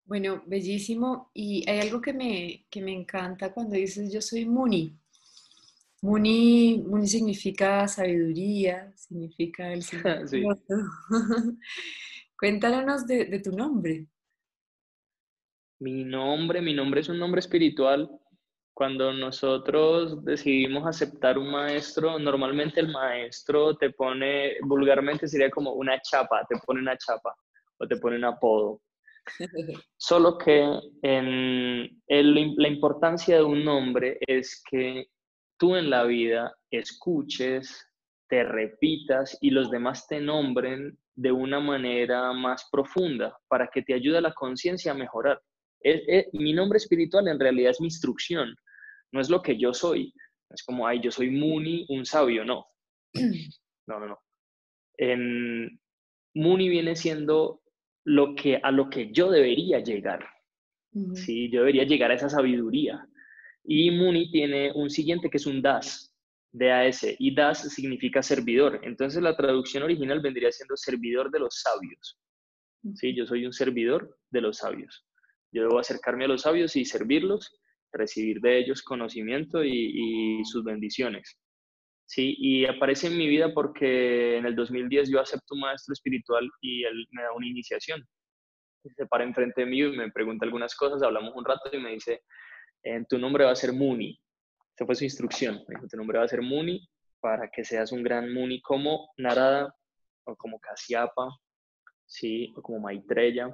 Bueno, 0.03 0.43
bellísimo. 0.47 1.31
Y 1.33 1.69
hay 1.69 1.79
algo 1.79 2.01
que 2.01 2.13
me, 2.13 2.65
que 2.69 2.81
me 2.81 2.93
encanta 2.93 3.53
cuando 3.53 3.75
dices 3.75 4.11
yo 4.11 4.21
soy 4.21 4.45
Muni. 4.45 4.97
Muni, 6.01 6.83
Muni 6.87 7.07
significa 7.07 7.87
sabiduría, 7.87 8.93
significa 8.95 9.71
el 9.73 9.81
sí. 10.27 10.43
Cuéntanos 12.39 13.07
de, 13.07 13.25
de 13.25 13.39
tu 13.39 13.51
nombre. 13.51 14.07
Mi 15.79 16.03
nombre, 16.03 16.61
mi 16.61 16.73
nombre 16.73 17.01
es 17.01 17.09
un 17.09 17.19
nombre 17.19 17.39
espiritual 17.39 18.09
cuando 18.77 19.11
nosotros 19.11 20.23
decidimos 20.23 20.85
aceptar 20.85 21.39
un 21.39 21.49
maestro, 21.49 22.19
normalmente 22.19 22.79
el 22.79 22.89
maestro 22.89 23.75
te 23.75 23.89
pone, 23.89 24.57
vulgarmente 24.61 25.27
sería 25.27 25.49
como 25.49 25.71
una 25.71 25.99
chapa, 25.99 26.45
te 26.47 26.59
pone 26.63 26.81
una 26.81 26.95
chapa 26.95 27.35
o 27.79 27.87
te 27.87 27.97
pone 27.97 28.17
un 28.17 28.25
apodo. 28.25 28.79
Solo 29.97 30.37
que 30.37 30.61
en 31.01 31.89
la 32.07 32.67
importancia 32.67 33.37
de 33.37 33.43
un 33.43 33.65
nombre 33.65 34.19
es 34.27 34.61
que 34.69 35.07
tú 35.57 35.75
en 35.75 35.89
la 35.89 36.03
vida 36.03 36.55
escuches, 36.69 37.83
te 38.29 38.43
repitas 38.43 39.39
y 39.41 39.49
los 39.49 39.71
demás 39.71 40.05
te 40.05 40.21
nombren 40.21 40.95
de 41.15 41.31
una 41.31 41.59
manera 41.59 42.31
más 42.31 42.69
profunda 42.71 43.35
para 43.47 43.69
que 43.73 43.81
te 43.81 43.95
ayude 43.95 44.19
a 44.19 44.21
la 44.21 44.35
conciencia 44.35 44.91
a 44.91 44.95
mejorar. 44.95 45.41
mi 46.33 46.53
nombre 46.53 46.77
espiritual 46.77 47.27
en 47.27 47.39
realidad 47.39 47.71
es 47.71 47.81
mi 47.81 47.87
instrucción 47.87 48.55
no 49.11 49.21
es 49.21 49.29
lo 49.29 49.41
que 49.41 49.57
yo 49.57 49.73
soy. 49.73 50.13
Es 50.49 50.63
como, 50.63 50.87
ay, 50.87 51.01
yo 51.01 51.11
soy 51.11 51.29
Muni, 51.29 51.85
un 51.89 52.05
sabio, 52.05 52.45
no. 52.45 52.67
No, 53.89 54.01
no, 54.01 54.07
no. 54.07 54.19
En, 54.97 55.79
Muni 56.33 56.69
viene 56.69 56.95
siendo 56.95 57.61
lo 58.03 58.35
que, 58.35 58.59
a 58.61 58.69
lo 58.71 58.89
que 58.89 59.11
yo 59.11 59.31
debería 59.31 59.79
llegar. 59.79 60.27
Sí, 61.13 61.49
yo 61.49 61.59
debería 61.59 61.83
llegar 61.83 62.11
a 62.11 62.15
esa 62.15 62.29
sabiduría. 62.29 63.07
Y 63.63 63.91
Muni 63.91 64.31
tiene 64.31 64.71
un 64.73 64.89
siguiente 64.89 65.29
que 65.29 65.37
es 65.37 65.45
un 65.45 65.61
Das, 65.61 66.13
DAS, 66.51 67.05
y 67.19 67.35
Das 67.35 67.73
significa 67.73 68.23
servidor. 68.23 68.81
Entonces 68.83 69.21
la 69.21 69.35
traducción 69.35 69.83
original 69.83 70.21
vendría 70.21 70.51
siendo 70.51 70.75
servidor 70.75 71.31
de 71.31 71.39
los 71.39 71.61
sabios. 71.61 72.19
Sí, 72.95 73.15
yo 73.15 73.25
soy 73.25 73.45
un 73.45 73.53
servidor 73.53 74.17
de 74.31 74.41
los 74.41 74.57
sabios. 74.57 75.05
Yo 75.51 75.63
debo 75.63 75.79
acercarme 75.79 76.25
a 76.25 76.29
los 76.29 76.41
sabios 76.41 76.75
y 76.75 76.85
servirlos 76.85 77.59
recibir 77.91 78.39
de 78.41 78.59
ellos 78.59 78.81
conocimiento 78.81 79.63
y, 79.63 80.41
sus 80.45 80.63
bendiciones. 80.63 81.37
Sí, 82.05 82.35
y 82.37 82.65
aparece 82.65 83.07
en 83.07 83.17
mi 83.17 83.27
vida 83.27 83.53
porque 83.53 84.37
en 84.37 84.45
el 84.45 84.55
2010 84.55 85.09
yo 85.09 85.19
acepto 85.19 85.55
un 85.55 85.61
maestro 85.61 85.93
espiritual 85.93 86.49
y 86.61 86.83
él 86.83 87.05
me 87.11 87.23
da 87.23 87.33
una 87.33 87.47
iniciación. 87.47 88.01
Se 88.95 89.05
para 89.07 89.25
enfrente 89.25 89.61
de 89.61 89.67
mí 89.67 89.81
y 89.81 89.91
me 89.91 90.11
pregunta 90.11 90.45
algunas 90.45 90.73
cosas, 90.75 91.03
hablamos 91.03 91.35
un 91.35 91.43
rato 91.43 91.69
y 91.73 91.79
me 91.79 91.91
dice, 91.91 92.21
en 92.83 93.05
tu 93.05 93.17
nombre 93.17 93.43
va 93.43 93.51
a 93.51 93.55
ser 93.55 93.73
Muni. 93.73 94.17
Esa 94.75 94.85
fue 94.85 94.95
su 94.95 95.03
instrucción. 95.03 95.55
Me 95.67 95.75
dijo, 95.75 95.87
tu 95.87 95.97
nombre 95.97 96.19
va 96.19 96.23
a 96.23 96.29
ser 96.29 96.41
Muni 96.41 96.87
para 97.19 97.49
que 97.49 97.65
seas 97.65 97.91
un 97.91 98.03
gran 98.03 98.33
Muni 98.33 98.61
como 98.61 99.09
Narada 99.17 99.73
o 100.25 100.35
como 100.35 100.59
Kasyapa, 100.59 101.29
¿sí? 102.05 102.53
o 102.55 102.61
como 102.61 102.79
Maitreya. 102.79 103.53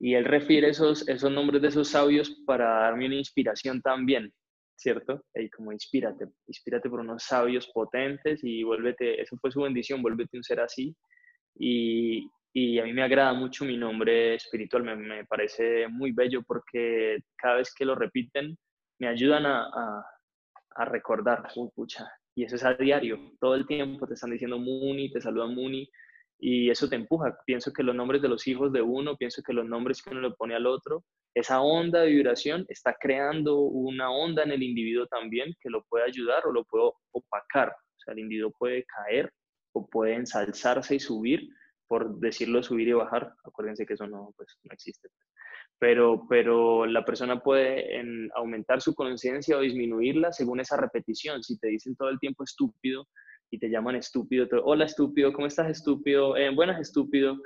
Y 0.00 0.14
él 0.14 0.24
refiere 0.24 0.70
esos, 0.70 1.06
esos 1.08 1.30
nombres 1.30 1.60
de 1.60 1.68
esos 1.68 1.88
sabios 1.88 2.30
para 2.46 2.80
darme 2.80 3.06
una 3.06 3.16
inspiración 3.16 3.82
también, 3.82 4.32
¿cierto? 4.74 5.22
Y 5.34 5.50
como 5.50 5.72
inspírate, 5.72 6.24
inspírate 6.46 6.88
por 6.88 7.00
unos 7.00 7.22
sabios 7.22 7.68
potentes 7.68 8.40
y 8.42 8.62
vuélvete, 8.62 9.20
eso 9.20 9.36
fue 9.36 9.52
su 9.52 9.60
bendición, 9.60 10.00
vuélvete 10.00 10.38
un 10.38 10.42
ser 10.42 10.60
así. 10.60 10.96
Y, 11.54 12.26
y 12.54 12.78
a 12.78 12.84
mí 12.84 12.94
me 12.94 13.02
agrada 13.02 13.34
mucho 13.34 13.66
mi 13.66 13.76
nombre 13.76 14.36
espiritual, 14.36 14.84
me, 14.84 14.96
me 14.96 15.24
parece 15.26 15.86
muy 15.88 16.12
bello 16.12 16.42
porque 16.46 17.18
cada 17.36 17.56
vez 17.56 17.74
que 17.74 17.84
lo 17.84 17.94
repiten 17.94 18.56
me 18.98 19.06
ayudan 19.06 19.44
a, 19.44 19.64
a, 19.64 20.04
a 20.76 20.84
recordar, 20.86 21.46
uy, 21.56 21.68
pucha, 21.74 22.10
y 22.34 22.44
eso 22.44 22.56
es 22.56 22.64
a 22.64 22.72
diario, 22.72 23.32
todo 23.38 23.54
el 23.54 23.66
tiempo 23.66 24.06
te 24.06 24.14
están 24.14 24.30
diciendo 24.30 24.58
Muni, 24.58 25.10
te 25.10 25.20
saludan 25.20 25.54
Muni, 25.54 25.86
y 26.40 26.70
eso 26.70 26.88
te 26.88 26.96
empuja. 26.96 27.38
Pienso 27.44 27.72
que 27.72 27.82
los 27.82 27.94
nombres 27.94 28.22
de 28.22 28.28
los 28.28 28.46
hijos 28.46 28.72
de 28.72 28.80
uno, 28.80 29.16
pienso 29.16 29.42
que 29.42 29.52
los 29.52 29.66
nombres 29.66 30.02
que 30.02 30.10
uno 30.10 30.20
le 30.20 30.30
pone 30.30 30.54
al 30.54 30.66
otro, 30.66 31.04
esa 31.34 31.60
onda 31.60 32.00
de 32.00 32.10
vibración 32.10 32.64
está 32.68 32.96
creando 32.98 33.60
una 33.60 34.10
onda 34.10 34.42
en 34.42 34.50
el 34.50 34.62
individuo 34.62 35.06
también 35.06 35.54
que 35.60 35.70
lo 35.70 35.84
puede 35.84 36.04
ayudar 36.04 36.46
o 36.46 36.52
lo 36.52 36.64
puede 36.64 36.90
opacar. 37.12 37.68
O 37.68 38.00
sea, 38.02 38.14
el 38.14 38.20
individuo 38.20 38.52
puede 38.58 38.84
caer 38.84 39.32
o 39.72 39.86
puede 39.86 40.14
ensalzarse 40.14 40.94
y 40.96 41.00
subir, 41.00 41.48
por 41.86 42.18
decirlo 42.18 42.62
subir 42.62 42.88
y 42.88 42.92
bajar. 42.94 43.34
Acuérdense 43.44 43.84
que 43.84 43.94
eso 43.94 44.06
no, 44.06 44.32
pues, 44.36 44.58
no 44.64 44.72
existe. 44.72 45.08
Pero, 45.78 46.26
pero 46.28 46.86
la 46.86 47.04
persona 47.04 47.40
puede 47.40 47.98
en, 47.98 48.30
aumentar 48.34 48.80
su 48.80 48.94
conciencia 48.94 49.56
o 49.56 49.60
disminuirla 49.60 50.32
según 50.32 50.60
esa 50.60 50.76
repetición. 50.76 51.42
Si 51.42 51.58
te 51.58 51.68
dicen 51.68 51.96
todo 51.96 52.08
el 52.08 52.18
tiempo 52.18 52.44
estúpido, 52.44 53.06
y 53.50 53.58
te 53.58 53.68
llaman 53.68 53.96
estúpido, 53.96 54.46
hola 54.64 54.84
estúpido, 54.84 55.32
¿cómo 55.32 55.46
estás 55.46 55.68
estúpido? 55.68 56.36
Eh, 56.36 56.54
buenas 56.54 56.80
estúpido, 56.80 57.36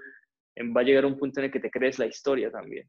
va 0.76 0.80
a 0.82 0.84
llegar 0.84 1.06
un 1.06 1.18
punto 1.18 1.40
en 1.40 1.46
el 1.46 1.52
que 1.52 1.60
te 1.60 1.70
crees 1.70 1.98
la 1.98 2.06
historia 2.06 2.50
también. 2.50 2.88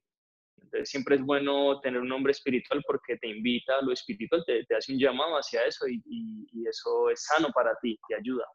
Entonces 0.61 0.89
siempre 0.89 1.15
es 1.15 1.21
bueno 1.21 1.79
tener 1.79 2.01
un 2.01 2.09
nombre 2.09 2.31
espiritual 2.31 2.83
porque 2.85 3.17
te 3.17 3.29
invita 3.29 3.73
a 3.79 3.85
lo 3.85 3.93
espiritual, 3.93 4.43
te, 4.45 4.65
te 4.65 4.75
hace 4.75 4.93
un 4.93 4.99
llamado 4.99 5.35
hacia 5.35 5.65
eso 5.65 5.87
y, 5.87 6.01
y, 6.05 6.67
eso 6.67 7.09
es 7.09 7.23
sano 7.23 7.49
para 7.53 7.75
ti, 7.81 7.97
te 8.07 8.15
ayuda. 8.15 8.45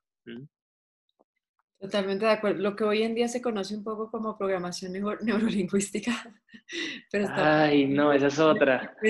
Totalmente 1.78 2.26
de 2.26 2.32
acuerdo. 2.32 2.60
Lo 2.60 2.76
que 2.76 2.84
hoy 2.84 3.02
en 3.02 3.14
día 3.14 3.28
se 3.28 3.40
conoce 3.40 3.74
un 3.74 3.84
poco 3.84 4.10
como 4.10 4.36
programación 4.36 4.92
neurolingüística. 5.22 6.12
Pero 7.10 7.28
Ay, 7.30 7.86
no, 7.86 8.12
esa 8.12 8.26
es 8.26 8.38
otra. 8.38 8.94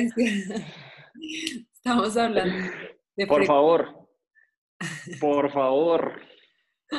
Estamos 1.75 2.17
hablando 2.17 2.71
de... 3.17 3.27
Por 3.27 3.45
favor, 3.45 4.00
por 5.21 5.51
favor, 5.51 6.21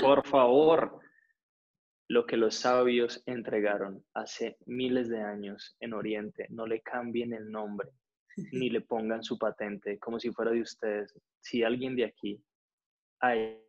por 0.01 0.25
favor, 0.27 0.99
lo 2.07 2.25
que 2.25 2.37
los 2.37 2.55
sabios 2.55 3.23
entregaron 3.25 4.03
hace 4.13 4.57
miles 4.65 5.09
de 5.09 5.21
años 5.21 5.75
en 5.79 5.93
Oriente, 5.93 6.47
no 6.49 6.65
le 6.65 6.81
cambien 6.81 7.33
el 7.33 7.49
nombre 7.49 7.89
ni 8.51 8.69
le 8.69 8.81
pongan 8.81 9.23
su 9.23 9.37
patente 9.37 9.99
como 9.99 10.19
si 10.19 10.31
fuera 10.31 10.51
de 10.51 10.61
ustedes. 10.61 11.13
Si 11.41 11.63
alguien 11.63 11.95
de 11.95 12.05
aquí 12.05 12.41
hay 13.19 13.61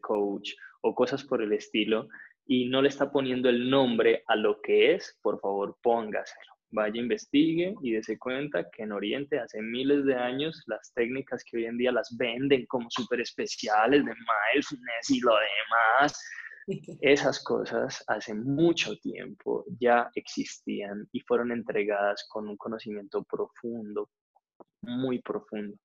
coach 0.00 0.52
o 0.82 0.94
cosas 0.94 1.24
por 1.24 1.42
el 1.42 1.52
estilo 1.52 2.08
y 2.46 2.68
no 2.68 2.82
le 2.82 2.88
está 2.88 3.10
poniendo 3.10 3.48
el 3.48 3.68
nombre 3.68 4.24
a 4.26 4.36
lo 4.36 4.60
que 4.60 4.94
es, 4.94 5.18
por 5.22 5.40
favor 5.40 5.76
póngaselo 5.82 6.57
vaya, 6.70 7.00
investigue 7.00 7.74
y 7.82 7.92
dése 7.92 8.18
cuenta 8.18 8.68
que 8.70 8.82
en 8.82 8.92
Oriente 8.92 9.38
hace 9.38 9.60
miles 9.62 10.04
de 10.04 10.14
años 10.14 10.62
las 10.66 10.92
técnicas 10.94 11.42
que 11.44 11.58
hoy 11.58 11.64
en 11.66 11.78
día 11.78 11.92
las 11.92 12.14
venden 12.16 12.66
como 12.66 12.88
súper 12.90 13.20
especiales 13.20 14.04
de 14.04 14.12
mindfulness 14.12 15.10
y 15.10 15.20
lo 15.20 15.32
demás, 15.34 16.20
esas 17.00 17.42
cosas 17.42 18.04
hace 18.06 18.34
mucho 18.34 18.96
tiempo 18.98 19.64
ya 19.80 20.10
existían 20.14 21.08
y 21.12 21.20
fueron 21.20 21.52
entregadas 21.52 22.26
con 22.28 22.48
un 22.48 22.56
conocimiento 22.56 23.24
profundo, 23.24 24.10
muy 24.82 25.20
profundo. 25.20 25.76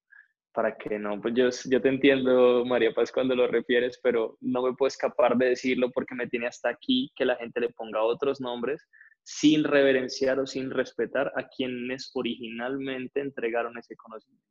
Para 0.53 0.77
que 0.77 0.99
no, 0.99 1.19
pues 1.19 1.34
yo, 1.34 1.49
yo 1.67 1.81
te 1.81 1.89
entiendo, 1.89 2.63
María 2.63 2.93
Paz, 2.93 3.11
cuando 3.11 3.36
lo 3.36 3.47
refieres, 3.47 3.99
pero 4.03 4.38
no 4.39 4.61
me 4.61 4.73
puedo 4.73 4.88
escapar 4.88 5.36
de 5.36 5.49
decirlo 5.49 5.89
porque 5.91 6.13
me 6.13 6.27
tiene 6.27 6.45
hasta 6.45 6.69
aquí 6.69 7.11
que 7.15 7.25
la 7.25 7.36
gente 7.38 7.59
le 7.59 7.69
ponga 7.69 8.03
otros 8.03 8.39
nombres 8.39 8.88
sin 9.24 9.63
reverenciar 9.63 10.39
o 10.39 10.45
sin 10.45 10.69
respetar 10.69 11.32
a 11.36 11.47
quienes 11.47 12.11
originalmente 12.13 13.21
entregaron 13.21 13.78
ese 13.78 13.95
conocimiento. 13.95 14.45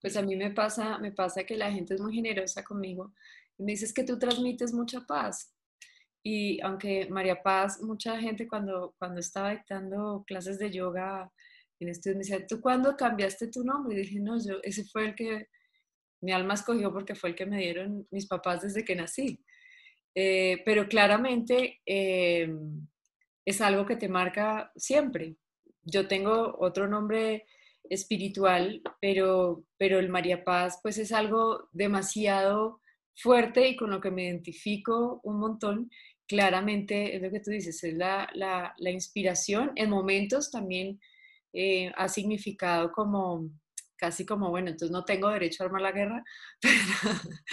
Pues 0.00 0.16
a 0.16 0.22
mí 0.22 0.36
me 0.36 0.50
pasa, 0.50 0.98
me 0.98 1.12
pasa 1.12 1.44
que 1.44 1.56
la 1.56 1.70
gente 1.70 1.94
es 1.94 2.00
muy 2.00 2.14
generosa 2.14 2.64
conmigo 2.64 3.12
y 3.58 3.64
me 3.64 3.72
dices 3.72 3.92
que 3.92 4.04
tú 4.04 4.18
transmites 4.18 4.72
mucha 4.72 5.00
paz. 5.00 5.54
Y 6.22 6.60
aunque 6.62 7.08
María 7.10 7.42
Paz, 7.42 7.80
mucha 7.82 8.18
gente 8.18 8.46
cuando, 8.46 8.94
cuando 8.98 9.20
estaba 9.20 9.50
dictando 9.50 10.22
clases 10.26 10.58
de 10.58 10.70
yoga 10.70 11.30
en 11.78 11.88
estudios 11.88 12.16
me 12.16 12.24
decía, 12.24 12.46
¿tú 12.46 12.60
cuándo 12.60 12.94
cambiaste 12.96 13.48
tu 13.48 13.64
nombre? 13.64 13.94
Y 13.94 14.02
dije, 14.02 14.20
no, 14.20 14.36
yo, 14.42 14.58
ese 14.62 14.84
fue 14.84 15.06
el 15.06 15.14
que 15.14 15.48
mi 16.22 16.32
alma 16.32 16.54
escogió 16.54 16.92
porque 16.92 17.14
fue 17.14 17.30
el 17.30 17.34
que 17.34 17.46
me 17.46 17.58
dieron 17.58 18.06
mis 18.10 18.26
papás 18.26 18.62
desde 18.62 18.84
que 18.84 18.96
nací. 18.96 19.42
Eh, 20.14 20.60
pero 20.64 20.88
claramente 20.88 21.80
eh, 21.86 22.52
es 23.44 23.60
algo 23.60 23.86
que 23.86 23.96
te 23.96 24.08
marca 24.08 24.72
siempre. 24.76 25.36
Yo 25.82 26.08
tengo 26.08 26.56
otro 26.58 26.88
nombre 26.88 27.46
espiritual, 27.88 28.82
pero, 29.00 29.64
pero 29.76 29.98
el 29.98 30.08
María 30.08 30.44
Paz 30.44 30.78
pues 30.82 30.98
es 30.98 31.12
algo 31.12 31.68
demasiado 31.72 32.80
fuerte 33.16 33.68
y 33.68 33.76
con 33.76 33.90
lo 33.90 34.00
que 34.00 34.10
me 34.10 34.24
identifico 34.24 35.20
un 35.24 35.40
montón. 35.40 35.90
Claramente 36.26 37.16
es 37.16 37.22
lo 37.22 37.30
que 37.30 37.40
tú 37.40 37.50
dices, 37.50 37.82
es 37.82 37.94
la, 37.94 38.28
la, 38.34 38.74
la 38.78 38.90
inspiración. 38.90 39.72
En 39.74 39.90
momentos 39.90 40.50
también 40.50 41.00
eh, 41.52 41.92
ha 41.96 42.08
significado 42.08 42.92
como 42.92 43.50
casi 44.00 44.24
como, 44.24 44.50
bueno, 44.50 44.70
entonces 44.70 44.90
no 44.90 45.04
tengo 45.04 45.28
derecho 45.28 45.62
a 45.62 45.66
armar 45.66 45.82
la 45.82 45.92
guerra, 45.92 46.24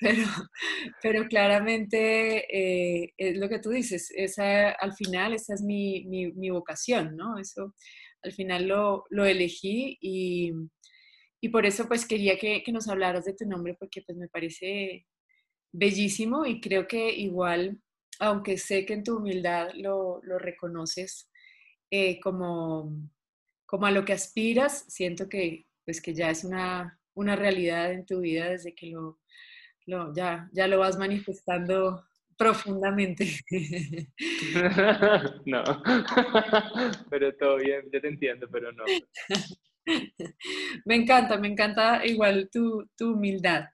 pero, 0.00 0.26
pero, 1.02 1.26
claramente 1.28 2.46
eh, 3.04 3.12
es 3.18 3.36
lo 3.36 3.48
que 3.48 3.58
tú 3.58 3.70
dices, 3.70 4.10
esa, 4.14 4.70
al 4.70 4.94
final 4.94 5.34
esa 5.34 5.54
es 5.54 5.62
mi, 5.62 6.04
mi, 6.04 6.50
vocación, 6.50 7.16
¿no? 7.16 7.38
Eso 7.38 7.74
al 8.22 8.32
final 8.32 8.68
lo, 8.68 9.04
lo 9.10 9.24
elegí 9.24 9.98
y, 10.00 10.52
y, 11.40 11.48
por 11.48 11.66
eso 11.66 11.88
pues 11.88 12.06
quería 12.06 12.38
que, 12.38 12.62
que, 12.62 12.72
nos 12.72 12.88
hablaras 12.88 13.24
de 13.24 13.34
tu 13.34 13.44
nombre 13.46 13.74
porque 13.78 14.02
pues 14.02 14.16
me 14.16 14.28
parece 14.28 15.06
bellísimo 15.72 16.46
y 16.46 16.60
creo 16.60 16.86
que 16.86 17.10
igual, 17.12 17.80
aunque 18.20 18.58
sé 18.58 18.86
que 18.86 18.94
en 18.94 19.04
tu 19.04 19.16
humildad 19.16 19.70
lo, 19.74 20.20
lo 20.22 20.38
reconoces 20.38 21.28
eh, 21.90 22.20
como, 22.20 22.90
como 23.66 23.86
a 23.86 23.90
lo 23.90 24.04
que 24.04 24.14
aspiras, 24.14 24.86
siento 24.88 25.28
que, 25.28 25.66
pues 25.84 26.00
que 26.00 26.14
ya 26.14 26.30
es 26.30 26.44
una, 26.44 26.98
una 27.14 27.36
realidad 27.36 27.92
en 27.92 28.06
tu 28.06 28.20
vida 28.20 28.50
desde 28.50 28.74
que 28.74 28.88
lo, 28.88 29.20
lo, 29.86 30.14
ya, 30.14 30.48
ya 30.52 30.66
lo 30.66 30.78
vas 30.78 30.98
manifestando 30.98 32.04
profundamente. 32.36 33.38
no, 35.46 35.62
pero 37.10 37.34
todo 37.36 37.56
bien, 37.56 37.82
yo 37.92 38.00
te 38.00 38.08
entiendo, 38.08 38.48
pero 38.50 38.72
no. 38.72 38.84
Me 40.84 40.94
encanta, 40.94 41.38
me 41.38 41.48
encanta 41.48 42.04
igual 42.06 42.48
tu, 42.52 42.88
tu 42.96 43.14
humildad. 43.14 43.64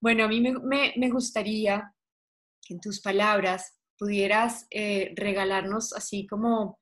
Bueno, 0.00 0.24
a 0.24 0.28
mí 0.28 0.40
me, 0.40 0.52
me, 0.52 0.94
me 0.96 1.10
gustaría 1.10 1.92
que 2.64 2.74
en 2.74 2.80
tus 2.80 3.00
palabras 3.00 3.78
pudieras 3.98 4.66
eh, 4.70 5.12
regalarnos 5.16 5.92
así 5.92 6.26
como 6.26 6.77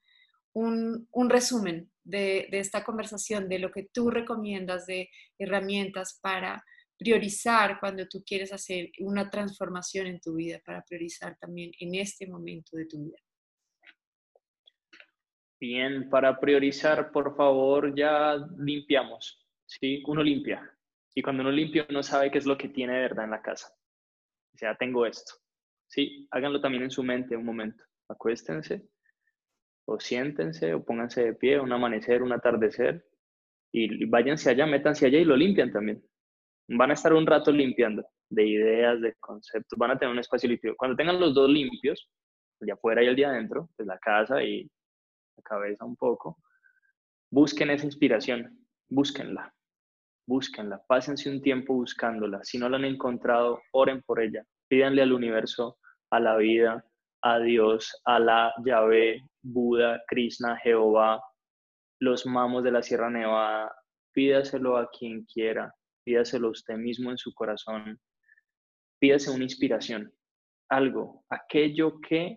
un, 0.57 1.29
resumen 1.29 1.91
de, 2.03 2.49
esta 2.53 2.83
conversación, 2.83 3.49
de 3.49 3.59
lo 3.59 3.71
que 3.71 3.89
tú 3.93 4.11
recomiendas 4.11 4.87
de 4.87 5.11
herramientas 5.39 6.19
para 6.23 6.65
priorizar 6.99 7.79
cuando 7.79 8.07
tú 8.09 8.23
quieres 8.25 8.53
hacer 8.55 8.91
una 9.01 9.29
transformación 9.29 10.07
en 10.07 10.21
tu 10.21 10.35
vida, 10.35 10.59
para 10.65 10.83
priorizar 10.83 11.37
también 11.39 11.73
en 11.79 11.95
este 11.97 12.27
momento 12.27 12.77
de 12.77 12.87
tu 12.87 13.05
vida. 13.05 13.19
Bien, 15.61 16.09
para 16.09 16.39
priorizar, 16.41 17.13
por 17.13 17.37
favor, 17.37 17.95
ya 17.95 18.37
limpiamos, 18.59 19.47
¿sí? 19.67 20.03
Uno 20.07 20.23
limpia. 20.23 20.71
Y 21.15 21.23
cuando 21.23 21.43
uno 21.43 21.51
limpia, 21.51 21.87
uno 21.89 22.03
sabe 22.03 22.31
qué 22.31 22.39
es 22.39 22.47
lo 22.47 22.57
que 22.57 22.69
tiene 22.69 22.95
de 22.95 23.01
verdad 23.01 23.25
en 23.25 23.31
la 23.31 23.43
casa. 23.43 23.69
O 24.55 24.59
sea, 24.59 24.75
tengo 24.77 25.05
esto. 25.05 25.35
Sí, 25.89 26.27
háganlo 26.31 26.61
también 26.61 26.85
en 26.85 26.91
su 26.91 27.03
mente 27.03 27.37
un 27.37 27.45
momento. 27.45 27.85
Acuéstense 28.09 28.87
o 29.87 29.99
siéntense 30.01 30.75
o 30.75 30.85
pónganse 30.85 31.25
de 31.25 31.35
pie, 31.35 31.61
un 31.61 31.73
amanecer, 31.73 32.23
un 32.23 32.33
atardecer, 32.33 33.05
y 33.73 34.07
váyanse 34.07 34.51
allá, 34.51 34.67
métanse 34.67 35.07
allá 35.07 35.19
y 35.19 35.25
lo 35.25 35.37
limpian 35.37 35.73
también. 35.73 36.03
Van 36.69 36.91
a 36.91 36.95
estar 36.95 37.13
un 37.13 37.27
rato 37.27 37.53
limpiando 37.53 38.05
de 38.29 38.45
ideas, 38.47 39.01
de 39.01 39.15
conceptos, 39.21 39.79
van 39.79 39.93
a 39.93 39.99
tener 39.99 40.13
un 40.13 40.19
espacio 40.19 40.49
limpio. 40.49 40.75
Cuando 40.77 40.97
tengan 40.97 41.21
los 41.21 41.35
dos 41.35 41.49
limpios, 41.49 42.09
el 42.61 42.67
de 42.67 42.73
afuera 42.73 43.03
y 43.03 43.07
el 43.07 43.17
de 43.17 43.27
adentro, 43.27 43.69
pues 43.77 43.87
la 43.87 43.99
casa 43.99 44.43
y 44.43 44.65
la 45.37 45.43
cabeza 45.45 45.85
un 45.85 45.97
poco, 45.97 46.39
busquen 47.31 47.71
esa 47.71 47.85
inspiración, 47.85 48.67
búsquenla, 48.89 49.53
búsquenla, 50.27 50.83
pásense 50.89 51.31
un 51.31 51.41
tiempo 51.41 51.75
buscándola. 51.75 52.43
Si 52.43 52.59
no 52.59 52.69
la 52.69 52.79
han 52.79 52.85
encontrado, 52.85 53.61
oren 53.73 54.03
por 54.03 54.21
ella, 54.21 54.45
pídanle 54.69 55.03
al 55.03 55.13
universo, 55.13 55.79
a 56.11 56.19
la 56.19 56.37
vida, 56.37 56.85
a 57.23 57.39
Dios, 57.41 58.01
a 58.05 58.19
la 58.19 58.53
Yahvé, 58.65 59.23
Buda, 59.53 60.03
Krishna, 60.09 60.57
Jehová, 60.59 61.23
los 62.01 62.27
mamos 62.27 62.65
de 62.65 62.73
la 62.73 62.83
Sierra 62.83 63.11
Nevada, 63.11 63.75
pídaselo 64.13 64.77
a 64.77 64.89
quien 64.91 65.25
quiera, 65.25 65.73
pídaselo 66.05 66.49
a 66.49 66.51
usted 66.51 66.77
mismo 66.77 67.11
en 67.11 67.19
su 67.19 67.33
corazón, 67.33 67.99
pídase 68.99 69.31
una 69.31 69.45
inspiración, 69.45 70.13
algo, 70.69 71.25
aquello 71.31 72.01
que 72.01 72.37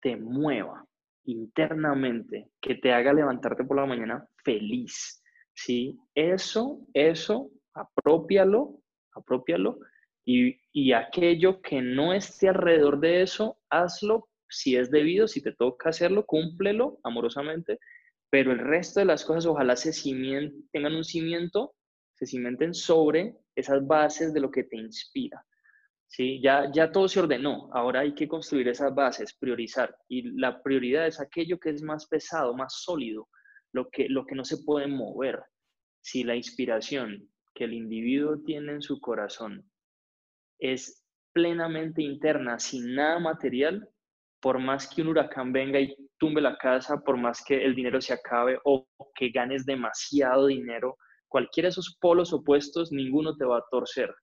te 0.00 0.16
mueva 0.16 0.84
internamente, 1.24 2.50
que 2.60 2.76
te 2.76 2.92
haga 2.92 3.12
levantarte 3.12 3.64
por 3.64 3.76
la 3.76 3.86
mañana 3.86 4.26
feliz, 4.44 5.22
¿sí? 5.54 5.98
Eso, 6.14 6.80
eso, 6.94 7.50
apropialo, 7.74 8.80
apropialo, 9.14 9.78
y, 10.24 10.60
y 10.72 10.92
aquello 10.92 11.60
que 11.62 11.80
no 11.80 12.12
esté 12.12 12.48
alrededor 12.48 13.00
de 13.00 13.22
eso, 13.22 13.58
hazlo 13.70 14.28
si 14.50 14.76
es 14.76 14.90
debido, 14.90 15.28
si 15.28 15.42
te 15.42 15.52
toca 15.52 15.90
hacerlo, 15.90 16.26
cúmplelo 16.26 16.98
amorosamente, 17.04 17.78
pero 18.30 18.52
el 18.52 18.58
resto 18.58 19.00
de 19.00 19.06
las 19.06 19.24
cosas 19.24 19.46
ojalá 19.46 19.76
se 19.76 19.92
tengan 20.72 20.94
un 20.94 21.04
cimiento, 21.04 21.74
se 22.14 22.26
cimenten 22.26 22.74
sobre 22.74 23.36
esas 23.54 23.86
bases 23.86 24.32
de 24.32 24.40
lo 24.40 24.50
que 24.50 24.64
te 24.64 24.76
inspira. 24.76 25.44
¿sí? 26.06 26.40
Ya, 26.42 26.70
ya 26.72 26.92
todo 26.92 27.08
se 27.08 27.20
ordenó, 27.20 27.70
ahora 27.72 28.00
hay 28.00 28.14
que 28.14 28.28
construir 28.28 28.68
esas 28.68 28.94
bases, 28.94 29.34
priorizar. 29.34 29.96
Y 30.08 30.38
la 30.38 30.62
prioridad 30.62 31.06
es 31.06 31.20
aquello 31.20 31.58
que 31.58 31.70
es 31.70 31.82
más 31.82 32.06
pesado, 32.06 32.54
más 32.54 32.82
sólido, 32.82 33.28
lo 33.72 33.88
que, 33.88 34.08
lo 34.08 34.26
que 34.26 34.34
no 34.34 34.44
se 34.44 34.58
puede 34.58 34.86
mover. 34.86 35.40
Si 36.02 36.24
la 36.24 36.36
inspiración 36.36 37.28
que 37.54 37.64
el 37.64 37.74
individuo 37.74 38.40
tiene 38.44 38.72
en 38.72 38.82
su 38.82 39.00
corazón 39.00 39.70
es 40.58 41.04
plenamente 41.32 42.02
interna, 42.02 42.58
sin 42.58 42.94
nada 42.94 43.18
material, 43.18 43.88
por 44.40 44.58
más 44.58 44.88
que 44.88 45.02
un 45.02 45.08
huracán 45.08 45.52
venga 45.52 45.80
y 45.80 45.94
tumbe 46.18 46.40
la 46.40 46.56
casa, 46.56 46.98
por 46.98 47.16
más 47.16 47.42
que 47.44 47.64
el 47.64 47.74
dinero 47.74 48.00
se 48.00 48.14
acabe 48.14 48.58
o 48.64 48.86
que 49.14 49.30
ganes 49.30 49.66
demasiado 49.66 50.46
dinero, 50.46 50.96
cualquiera 51.28 51.66
de 51.66 51.70
esos 51.70 51.96
polos 52.00 52.32
opuestos, 52.32 52.90
ninguno 52.92 53.36
te 53.36 53.44
va 53.44 53.58
a 53.58 53.64
torcer 53.70 54.14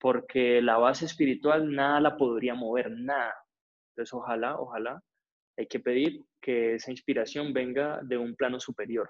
porque 0.00 0.62
la 0.62 0.78
base 0.78 1.04
espiritual 1.04 1.72
nada 1.72 2.00
la 2.00 2.16
podría 2.16 2.54
mover, 2.54 2.90
nada. 2.90 3.34
Entonces, 3.90 4.14
ojalá, 4.14 4.58
ojalá, 4.58 5.02
hay 5.56 5.66
que 5.66 5.80
pedir 5.80 6.24
que 6.40 6.74
esa 6.74 6.90
inspiración 6.90 7.52
venga 7.52 8.00
de 8.04 8.16
un 8.16 8.34
plano 8.36 8.60
superior. 8.60 9.08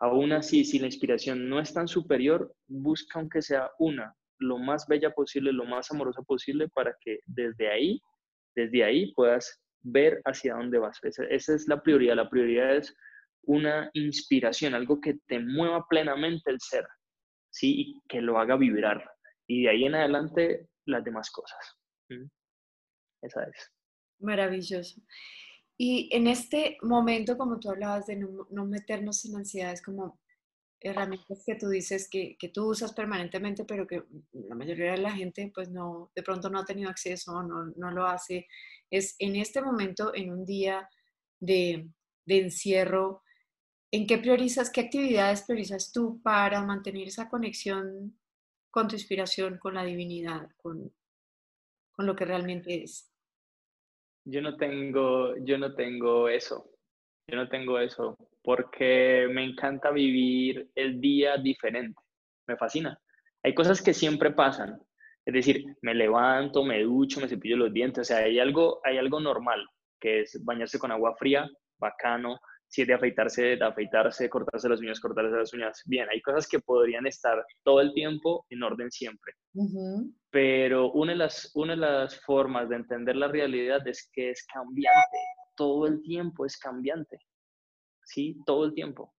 Aún 0.00 0.32
así, 0.32 0.64
si 0.64 0.78
la 0.78 0.86
inspiración 0.86 1.48
no 1.48 1.60
es 1.60 1.72
tan 1.72 1.88
superior, 1.88 2.52
busca 2.66 3.18
aunque 3.18 3.42
sea 3.42 3.70
una, 3.78 4.14
lo 4.38 4.58
más 4.58 4.86
bella 4.86 5.10
posible, 5.10 5.52
lo 5.52 5.64
más 5.64 5.90
amorosa 5.90 6.22
posible, 6.22 6.68
para 6.68 6.94
que 7.00 7.20
desde 7.26 7.70
ahí, 7.70 8.00
desde 8.62 8.84
ahí 8.84 9.12
puedas 9.14 9.60
ver 9.82 10.20
hacia 10.24 10.54
dónde 10.54 10.78
vas. 10.78 10.98
Esa, 11.02 11.24
esa 11.24 11.54
es 11.54 11.68
la 11.68 11.82
prioridad. 11.82 12.16
La 12.16 12.28
prioridad 12.28 12.76
es 12.76 12.94
una 13.42 13.90
inspiración, 13.94 14.74
algo 14.74 15.00
que 15.00 15.18
te 15.26 15.38
mueva 15.38 15.86
plenamente 15.88 16.50
el 16.50 16.60
ser, 16.60 16.86
¿sí? 17.50 17.74
Y 17.80 18.02
que 18.08 18.20
lo 18.20 18.38
haga 18.38 18.56
vibrar 18.56 19.02
y 19.48 19.62
de 19.62 19.70
ahí 19.70 19.84
en 19.84 19.94
adelante 19.94 20.68
las 20.84 21.02
demás 21.02 21.30
cosas. 21.30 21.58
Esa 23.22 23.44
es. 23.44 23.72
Maravilloso. 24.20 25.00
Y 25.76 26.14
en 26.14 26.26
este 26.26 26.76
momento, 26.82 27.36
como 27.36 27.58
tú 27.58 27.70
hablabas 27.70 28.06
de 28.06 28.16
no, 28.16 28.66
meternos 28.66 29.24
en 29.24 29.36
ansiedades 29.36 29.82
como 29.82 30.20
herramientas 30.80 31.42
que 31.44 31.56
tú 31.56 31.68
dices 31.68 32.08
que, 32.08 32.36
que, 32.38 32.48
tú 32.48 32.70
usas 32.70 32.92
permanentemente, 32.92 33.64
pero 33.64 33.86
que 33.86 34.04
la 34.32 34.54
mayoría 34.54 34.92
de 34.92 34.98
la 34.98 35.12
gente 35.12 35.50
pues 35.54 35.70
no, 35.70 36.10
de 36.14 36.22
pronto 36.22 36.48
no 36.48 36.60
ha 36.60 36.64
tenido 36.64 36.88
acceso, 36.88 37.42
no, 37.42 37.66
no 37.76 37.90
lo 37.90 38.06
hace, 38.06 38.46
es 38.90 39.16
en 39.18 39.36
este 39.36 39.60
momento, 39.60 40.14
en 40.14 40.30
un 40.32 40.44
día 40.44 40.88
de, 41.40 41.88
de 42.26 42.38
encierro, 42.38 43.22
¿en 43.90 44.06
qué 44.06 44.18
priorizas, 44.18 44.70
qué 44.70 44.82
actividades 44.82 45.42
priorizas 45.42 45.92
tú 45.92 46.20
para 46.22 46.62
mantener 46.62 47.08
esa 47.08 47.28
conexión 47.28 48.18
con 48.70 48.88
tu 48.88 48.94
inspiración, 48.94 49.58
con 49.58 49.74
la 49.74 49.84
divinidad, 49.84 50.48
con, 50.56 50.92
con 51.92 52.06
lo 52.06 52.14
que 52.14 52.24
realmente 52.24 52.82
es? 52.82 53.10
Yo 54.24 54.42
no 54.42 54.56
tengo, 54.56 55.34
yo 55.38 55.58
no 55.58 55.74
tengo 55.74 56.28
eso. 56.28 56.70
Yo 57.28 57.36
no 57.36 57.48
tengo 57.48 57.78
eso 57.78 58.16
porque 58.42 59.28
me 59.30 59.44
encanta 59.44 59.90
vivir 59.90 60.70
el 60.74 61.00
día 61.00 61.36
diferente. 61.36 62.00
Me 62.46 62.56
fascina. 62.56 62.98
Hay 63.42 63.54
cosas 63.54 63.82
que 63.82 63.92
siempre 63.92 64.30
pasan. 64.30 64.80
Es 65.26 65.34
decir, 65.34 65.66
me 65.82 65.94
levanto, 65.94 66.64
me 66.64 66.82
ducho, 66.82 67.20
me 67.20 67.28
cepillo 67.28 67.58
los 67.58 67.72
dientes. 67.72 68.00
O 68.00 68.04
sea, 68.04 68.24
hay 68.24 68.38
algo, 68.38 68.80
hay 68.82 68.96
algo 68.96 69.20
normal, 69.20 69.62
que 70.00 70.22
es 70.22 70.42
bañarse 70.42 70.78
con 70.78 70.90
agua 70.90 71.14
fría, 71.16 71.46
bacano, 71.78 72.40
si 72.66 72.82
es 72.82 72.88
de 72.88 72.94
afeitarse, 72.94 73.56
de 73.56 73.64
afeitarse, 73.64 74.30
cortarse 74.30 74.68
las 74.68 74.80
uñas, 74.80 75.00
cortarse 75.00 75.36
las 75.36 75.52
uñas. 75.52 75.82
Bien, 75.84 76.08
hay 76.10 76.22
cosas 76.22 76.48
que 76.48 76.60
podrían 76.60 77.06
estar 77.06 77.44
todo 77.62 77.82
el 77.82 77.92
tiempo 77.92 78.46
en 78.48 78.62
orden 78.62 78.90
siempre. 78.90 79.34
Pero 80.30 80.92
una 80.92 81.12
de, 81.12 81.18
las, 81.18 81.50
una 81.54 81.74
de 81.74 81.80
las 81.80 82.20
formas 82.20 82.70
de 82.70 82.76
entender 82.76 83.16
la 83.16 83.28
realidad 83.28 83.86
es 83.86 84.08
que 84.12 84.30
es 84.30 84.46
cambiante. 84.46 85.18
Todo 85.58 85.88
el 85.88 86.00
tiempo 86.00 86.46
es 86.46 86.56
cambiante. 86.56 87.18
¿Sí? 88.04 88.40
Todo 88.46 88.64
el 88.64 88.74
tiempo. 88.74 89.14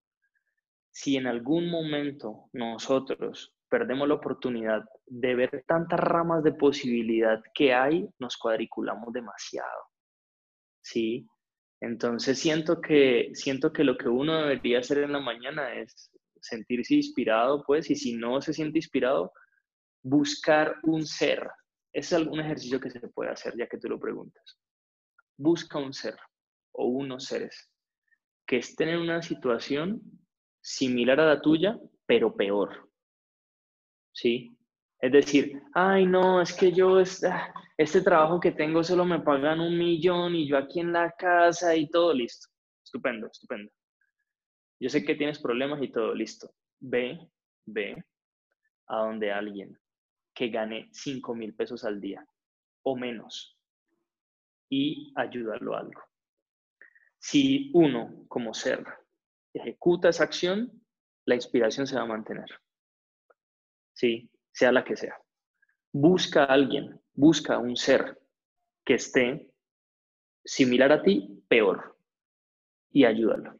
Si 0.89 1.17
en 1.17 1.27
algún 1.27 1.69
momento 1.69 2.49
nosotros 2.53 3.53
perdemos 3.69 4.07
la 4.07 4.15
oportunidad 4.15 4.83
de 5.05 5.35
ver 5.35 5.63
tantas 5.67 5.99
ramas 5.99 6.43
de 6.43 6.53
posibilidad 6.53 7.41
que 7.53 7.73
hay, 7.73 8.07
nos 8.19 8.37
cuadriculamos 8.37 9.11
demasiado. 9.11 9.83
¿Sí? 10.81 11.27
Entonces 11.81 12.39
siento 12.39 12.79
que, 12.79 13.31
siento 13.33 13.73
que 13.73 13.83
lo 13.83 13.97
que 13.97 14.07
uno 14.07 14.37
debería 14.37 14.79
hacer 14.79 14.99
en 14.99 15.11
la 15.11 15.19
mañana 15.19 15.73
es 15.73 16.09
sentirse 16.41 16.95
inspirado, 16.95 17.63
pues, 17.65 17.89
y 17.89 17.95
si 17.95 18.15
no 18.15 18.41
se 18.41 18.53
siente 18.53 18.79
inspirado, 18.79 19.33
buscar 20.01 20.77
un 20.83 21.05
ser. 21.05 21.49
Es 21.93 22.13
algún 22.13 22.39
ejercicio 22.39 22.79
que 22.79 22.91
se 22.91 23.07
puede 23.09 23.31
hacer, 23.31 23.55
ya 23.57 23.67
que 23.67 23.77
tú 23.77 23.89
lo 23.89 23.99
preguntas. 23.99 24.57
Busca 25.37 25.79
un 25.79 25.93
ser 25.93 26.15
o 26.79 26.85
unos 26.85 27.25
seres 27.25 27.69
que 28.47 28.57
estén 28.57 28.89
en 28.89 28.99
una 28.99 29.21
situación 29.21 30.01
similar 30.61 31.19
a 31.19 31.25
la 31.25 31.41
tuya, 31.41 31.77
pero 32.05 32.35
peor. 32.35 32.89
¿Sí? 34.11 34.57
Es 34.99 35.11
decir, 35.11 35.61
ay, 35.73 36.05
no, 36.05 36.41
es 36.41 36.53
que 36.53 36.71
yo, 36.71 36.97
ah, 37.29 37.53
este 37.77 38.01
trabajo 38.01 38.39
que 38.39 38.51
tengo 38.51 38.83
solo 38.83 39.05
me 39.05 39.19
pagan 39.19 39.59
un 39.59 39.77
millón 39.77 40.35
y 40.35 40.47
yo 40.47 40.57
aquí 40.57 40.79
en 40.79 40.93
la 40.93 41.11
casa 41.11 41.75
y 41.75 41.89
todo 41.89 42.13
listo. 42.13 42.47
Estupendo, 42.83 43.27
estupendo. 43.27 43.71
Yo 44.79 44.89
sé 44.89 45.03
que 45.03 45.15
tienes 45.15 45.39
problemas 45.39 45.81
y 45.83 45.91
todo 45.91 46.15
listo. 46.15 46.51
Ve, 46.79 47.19
ve 47.65 48.03
a 48.87 48.99
donde 48.99 49.31
alguien 49.31 49.77
que 50.33 50.49
gane 50.49 50.89
5 50.91 51.35
mil 51.35 51.53
pesos 51.53 51.83
al 51.83 51.99
día 51.99 52.25
o 52.83 52.95
menos 52.95 53.57
y 54.69 55.13
ayúdalo 55.15 55.75
a 55.75 55.79
algo. 55.79 56.08
Si 57.19 57.71
uno 57.73 58.25
como 58.27 58.53
ser 58.53 58.85
ejecuta 59.53 60.09
esa 60.09 60.23
acción, 60.23 60.71
la 61.25 61.35
inspiración 61.35 61.85
se 61.85 61.95
va 61.95 62.03
a 62.03 62.07
mantener. 62.07 62.47
Sí, 63.93 64.29
sea 64.51 64.71
la 64.71 64.83
que 64.83 64.95
sea. 64.95 65.15
Busca 65.91 66.43
a 66.43 66.53
alguien, 66.53 66.99
busca 67.13 67.57
un 67.57 67.75
ser 67.75 68.19
que 68.85 68.95
esté 68.95 69.51
similar 70.45 70.91
a 70.91 71.03
ti, 71.03 71.43
peor, 71.47 71.97
y 72.91 73.05
ayúdalo. 73.05 73.59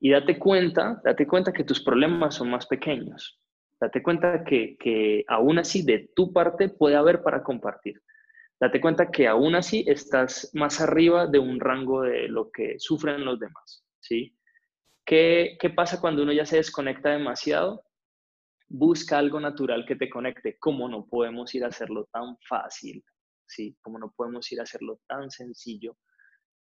Y 0.00 0.10
date 0.10 0.38
cuenta, 0.38 1.00
date 1.04 1.26
cuenta 1.26 1.52
que 1.52 1.64
tus 1.64 1.82
problemas 1.82 2.34
son 2.34 2.50
más 2.50 2.66
pequeños. 2.66 3.40
Date 3.80 4.02
cuenta 4.02 4.44
que, 4.44 4.76
que 4.78 5.24
aún 5.28 5.58
así 5.58 5.82
de 5.82 6.10
tu 6.14 6.32
parte 6.32 6.68
puede 6.68 6.96
haber 6.96 7.22
para 7.22 7.42
compartir. 7.42 8.02
Date 8.58 8.80
cuenta 8.80 9.10
que 9.10 9.26
aún 9.28 9.54
así 9.54 9.84
estás 9.86 10.50
más 10.54 10.80
arriba 10.80 11.26
de 11.26 11.38
un 11.38 11.60
rango 11.60 12.02
de 12.02 12.28
lo 12.28 12.50
que 12.50 12.78
sufren 12.78 13.24
los 13.24 13.38
demás. 13.38 13.84
¿sí? 14.00 14.36
¿Qué, 15.04 15.56
¿Qué 15.60 15.70
pasa 15.70 16.00
cuando 16.00 16.22
uno 16.22 16.32
ya 16.32 16.46
se 16.46 16.56
desconecta 16.56 17.10
demasiado? 17.10 17.86
busca 18.68 19.18
algo 19.18 19.40
natural 19.40 19.84
que 19.86 19.96
te 19.96 20.10
conecte. 20.10 20.58
¿Cómo 20.58 20.88
no 20.88 21.06
podemos 21.06 21.54
ir 21.54 21.64
a 21.64 21.68
hacerlo 21.68 22.08
tan 22.12 22.36
fácil? 22.48 23.04
¿Sí? 23.46 23.76
¿Cómo 23.80 23.98
no 23.98 24.10
podemos 24.10 24.50
ir 24.52 24.60
a 24.60 24.64
hacerlo 24.64 25.00
tan 25.06 25.30
sencillo? 25.30 25.96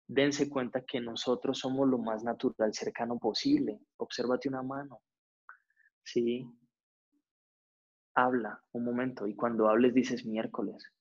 dense 0.06 0.50
cuenta 0.50 0.84
que 0.84 1.00
nosotros 1.00 1.60
somos 1.60 1.88
lo 1.88 1.98
más 1.98 2.24
natural, 2.24 2.74
cercano 2.74 3.18
posible. 3.18 3.80
Obsérvate 3.98 4.50
una 4.50 4.62
mano. 4.62 5.02
Sí. 6.04 6.46
Habla 8.14 8.62
un 8.74 8.84
momento 8.84 9.26
y 9.26 9.36
cuando 9.36 9.70
hables 9.70 9.94
dices 9.94 10.26
miércoles. 10.26 10.92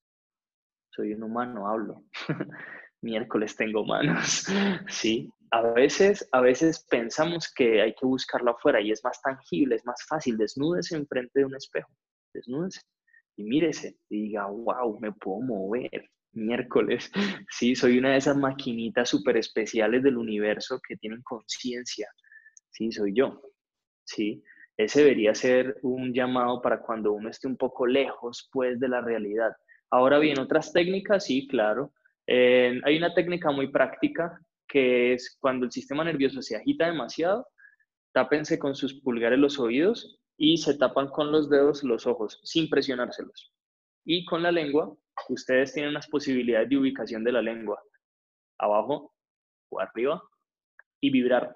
Soy 0.94 1.14
un 1.14 1.22
humano, 1.22 1.68
hablo. 1.68 2.04
miércoles 3.02 3.56
tengo 3.56 3.84
manos. 3.84 4.46
Sí. 4.88 5.28
A 5.54 5.60
veces, 5.72 6.26
a 6.32 6.40
veces 6.40 6.86
pensamos 6.88 7.52
que 7.54 7.82
hay 7.82 7.94
que 7.94 8.06
buscarlo 8.06 8.52
afuera 8.52 8.80
y 8.80 8.90
es 8.90 9.04
más 9.04 9.20
tangible, 9.20 9.76
es 9.76 9.84
más 9.84 10.02
fácil. 10.08 10.38
Desnúdese 10.38 10.96
enfrente 10.96 11.40
de 11.40 11.44
un 11.44 11.54
espejo. 11.54 11.92
Desnúdese 12.32 12.80
y 13.36 13.44
mírese 13.44 13.96
y 14.08 14.28
diga, 14.28 14.46
wow, 14.46 14.98
me 15.00 15.12
puedo 15.12 15.40
mover 15.40 16.10
miércoles. 16.32 17.10
Sí, 17.50 17.74
soy 17.74 17.98
una 17.98 18.12
de 18.12 18.18
esas 18.18 18.36
maquinitas 18.36 19.10
súper 19.10 19.36
especiales 19.36 20.02
del 20.02 20.16
universo 20.16 20.80
que 20.86 20.96
tienen 20.96 21.22
conciencia. 21.22 22.08
Sí, 22.70 22.90
soy 22.90 23.12
yo. 23.14 23.42
Sí, 24.04 24.42
ese 24.78 25.00
debería 25.00 25.34
ser 25.34 25.76
un 25.82 26.14
llamado 26.14 26.62
para 26.62 26.80
cuando 26.80 27.12
uno 27.12 27.28
esté 27.28 27.46
un 27.46 27.58
poco 27.58 27.86
lejos, 27.86 28.48
pues, 28.52 28.80
de 28.80 28.88
la 28.88 29.02
realidad. 29.02 29.52
Ahora 29.92 30.18
bien, 30.18 30.38
otras 30.38 30.72
técnicas, 30.72 31.26
sí, 31.26 31.46
claro. 31.46 31.92
hay 32.26 32.96
una 32.96 33.12
técnica 33.12 33.50
muy 33.50 33.68
práctica 33.68 34.40
que 34.66 35.12
es 35.12 35.36
cuando 35.38 35.66
el 35.66 35.70
sistema 35.70 36.02
nervioso 36.02 36.40
se 36.40 36.56
agita 36.56 36.86
demasiado, 36.86 37.46
tápense 38.12 38.58
con 38.58 38.74
sus 38.74 38.94
pulgares 39.02 39.38
los 39.38 39.58
oídos 39.58 40.18
y 40.38 40.56
se 40.56 40.78
tapan 40.78 41.08
con 41.08 41.30
los 41.30 41.50
dedos 41.50 41.84
los 41.84 42.06
ojos 42.06 42.40
sin 42.42 42.70
presionárselos. 42.70 43.52
Y 44.06 44.24
con 44.24 44.42
la 44.42 44.50
lengua 44.50 44.96
ustedes 45.28 45.74
tienen 45.74 45.92
las 45.92 46.08
posibilidades 46.08 46.70
de 46.70 46.78
ubicación 46.78 47.22
de 47.22 47.32
la 47.32 47.42
lengua, 47.42 47.78
abajo 48.58 49.14
o 49.68 49.78
arriba, 49.78 50.22
y 51.02 51.10
vibrar. 51.10 51.54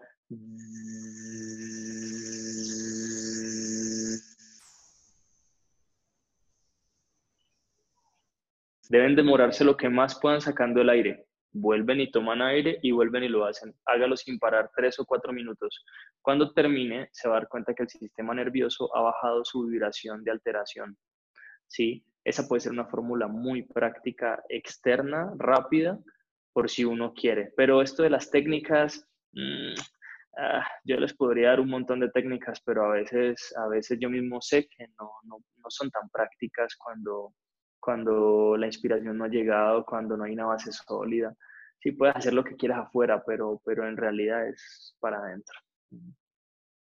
Deben 8.88 9.16
demorarse 9.16 9.64
lo 9.64 9.76
que 9.76 9.88
más 9.88 10.18
puedan 10.20 10.40
sacando 10.40 10.80
el 10.80 10.90
aire. 10.90 11.26
Vuelven 11.52 12.00
y 12.00 12.10
toman 12.10 12.42
aire 12.42 12.78
y 12.82 12.92
vuelven 12.92 13.24
y 13.24 13.28
lo 13.28 13.44
hacen. 13.46 13.74
Hágalo 13.86 14.16
sin 14.16 14.38
parar 14.38 14.70
tres 14.76 14.98
o 14.98 15.04
cuatro 15.04 15.32
minutos. 15.32 15.84
Cuando 16.20 16.52
termine, 16.52 17.08
se 17.12 17.28
va 17.28 17.36
a 17.36 17.40
dar 17.40 17.48
cuenta 17.48 17.74
que 17.74 17.84
el 17.84 17.88
sistema 17.88 18.34
nervioso 18.34 18.94
ha 18.96 19.00
bajado 19.00 19.44
su 19.44 19.66
vibración 19.66 20.22
de 20.22 20.30
alteración. 20.30 20.96
¿Sí? 21.66 22.04
Esa 22.24 22.46
puede 22.46 22.60
ser 22.60 22.72
una 22.72 22.86
fórmula 22.86 23.26
muy 23.28 23.62
práctica, 23.62 24.42
externa, 24.48 25.32
rápida, 25.38 25.98
por 26.52 26.70
si 26.70 26.84
uno 26.84 27.12
quiere. 27.14 27.52
Pero 27.56 27.82
esto 27.82 28.02
de 28.02 28.10
las 28.10 28.30
técnicas, 28.30 29.06
mm, 29.32 29.74
ah, 30.38 30.66
yo 30.84 30.98
les 30.98 31.14
podría 31.14 31.50
dar 31.50 31.60
un 31.60 31.68
montón 31.68 32.00
de 32.00 32.10
técnicas, 32.10 32.60
pero 32.64 32.84
a 32.86 32.94
veces, 32.94 33.54
a 33.56 33.68
veces 33.68 33.98
yo 34.00 34.10
mismo 34.10 34.40
sé 34.40 34.66
que 34.68 34.86
no, 34.98 35.10
no, 35.24 35.38
no 35.56 35.66
son 35.68 35.90
tan 35.90 36.08
prácticas 36.10 36.74
cuando, 36.76 37.32
cuando 37.86 38.56
la 38.56 38.66
inspiración 38.66 39.16
no 39.16 39.26
ha 39.26 39.28
llegado, 39.28 39.86
cuando 39.86 40.16
no 40.16 40.24
hay 40.24 40.32
una 40.32 40.46
base 40.46 40.72
sólida. 40.72 41.36
Sí 41.78 41.92
puedes 41.92 42.16
hacer 42.16 42.34
lo 42.34 42.42
que 42.42 42.56
quieras 42.56 42.80
afuera, 42.80 43.22
pero, 43.24 43.62
pero 43.64 43.86
en 43.86 43.96
realidad 43.96 44.48
es 44.48 44.96
para 44.98 45.18
adentro. 45.18 45.56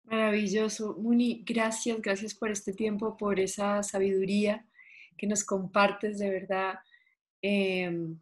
Maravilloso. 0.06 0.96
Muni, 0.98 1.44
gracias, 1.46 2.02
gracias 2.02 2.34
por 2.34 2.50
este 2.50 2.72
tiempo, 2.72 3.18
por 3.18 3.42
esa 3.42 3.84
sabiduría 3.84 4.66
que 5.18 5.28
nos 5.28 5.44
compartes, 5.44 6.18
de 6.18 6.30
verdad. 6.30 6.76
Em, 7.42 8.18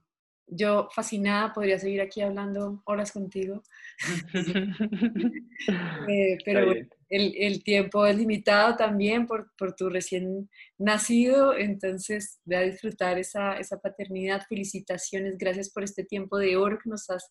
yo 0.48 0.90
fascinada, 0.96 1.54
podría 1.54 1.78
seguir 1.78 2.02
aquí 2.02 2.22
hablando 2.22 2.82
horas 2.86 3.12
contigo, 3.12 3.62
eh, 6.10 6.38
pero 6.44 6.74
el, 7.14 7.64
tiempo 7.64 8.06
es 8.06 8.18
limitado 8.18 8.76
también 8.76 9.28
por, 9.28 9.52
tu 9.78 9.90
recién 9.90 10.50
nacido, 10.78 11.56
entonces 11.56 12.40
voy 12.46 12.56
a 12.58 12.62
disfrutar 12.62 13.20
esa, 13.20 13.58
esa, 13.58 13.80
paternidad. 13.80 14.42
Felicitaciones, 14.50 15.38
gracias 15.38 15.70
por 15.70 15.84
este 15.84 16.04
tiempo 16.04 16.38
de 16.38 16.58
oro 16.58 16.80
que 16.82 16.90
nos 16.90 17.10
has 17.10 17.30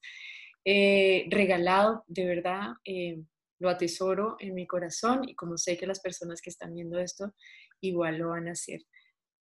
eh, 0.64 1.26
regalado, 1.30 2.04
de 2.06 2.24
verdad. 2.26 2.74
Eh, 2.84 3.18
lo 3.58 3.68
atesoro 3.68 4.36
en 4.40 4.54
mi 4.54 4.66
corazón 4.66 5.20
y 5.26 5.36
como 5.36 5.56
sé 5.56 5.78
que 5.78 5.86
las 5.86 6.00
personas 6.00 6.40
que 6.42 6.50
están 6.50 6.74
viendo 6.74 6.98
esto 6.98 7.32
igual 7.80 8.18
lo 8.18 8.30
van 8.30 8.48
a 8.48 8.52
hacer. 8.52 8.80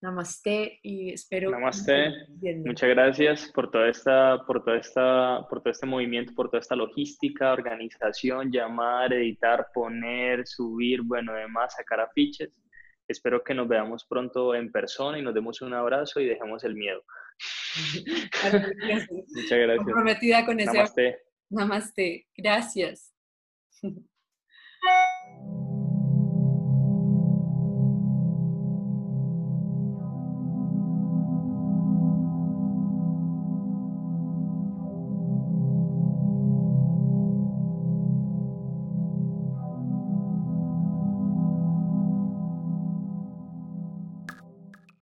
Namaste 0.02 0.80
y 0.82 1.14
espero. 1.14 1.52
Namaste. 1.52 2.12
Muchas 2.66 2.90
gracias 2.90 3.52
por 3.54 3.70
toda 3.70 3.88
esta, 3.88 4.44
por 4.48 4.64
toda 4.64 4.78
esta, 4.78 5.46
por 5.48 5.62
todo 5.62 5.72
este 5.72 5.86
movimiento, 5.86 6.34
por 6.34 6.50
toda 6.50 6.60
esta 6.60 6.76
logística, 6.76 7.54
organización, 7.54 8.52
llamar, 8.52 9.14
editar, 9.14 9.68
poner, 9.74 10.48
subir, 10.48 11.04
bueno, 11.04 11.34
además 11.34 11.76
sacar 11.76 12.00
afiches. 12.00 12.50
Espero 13.08 13.44
que 13.44 13.54
nos 13.54 13.68
veamos 13.68 14.06
pronto 14.06 14.56
en 14.56 14.72
persona 14.72 15.20
y 15.20 15.22
nos 15.22 15.36
demos 15.36 15.62
un 15.62 15.74
abrazo 15.74 16.20
y 16.20 16.26
dejemos 16.26 16.64
el 16.64 16.76
miedo. 16.76 17.04
Muchas 19.36 19.60
gracias. 19.60 19.86
Comprometida 19.86 20.46
con 20.46 20.60
ese. 20.60 20.74
Namaste. 20.74 21.20
Namaste. 21.50 22.28
Gracias. 22.36 23.14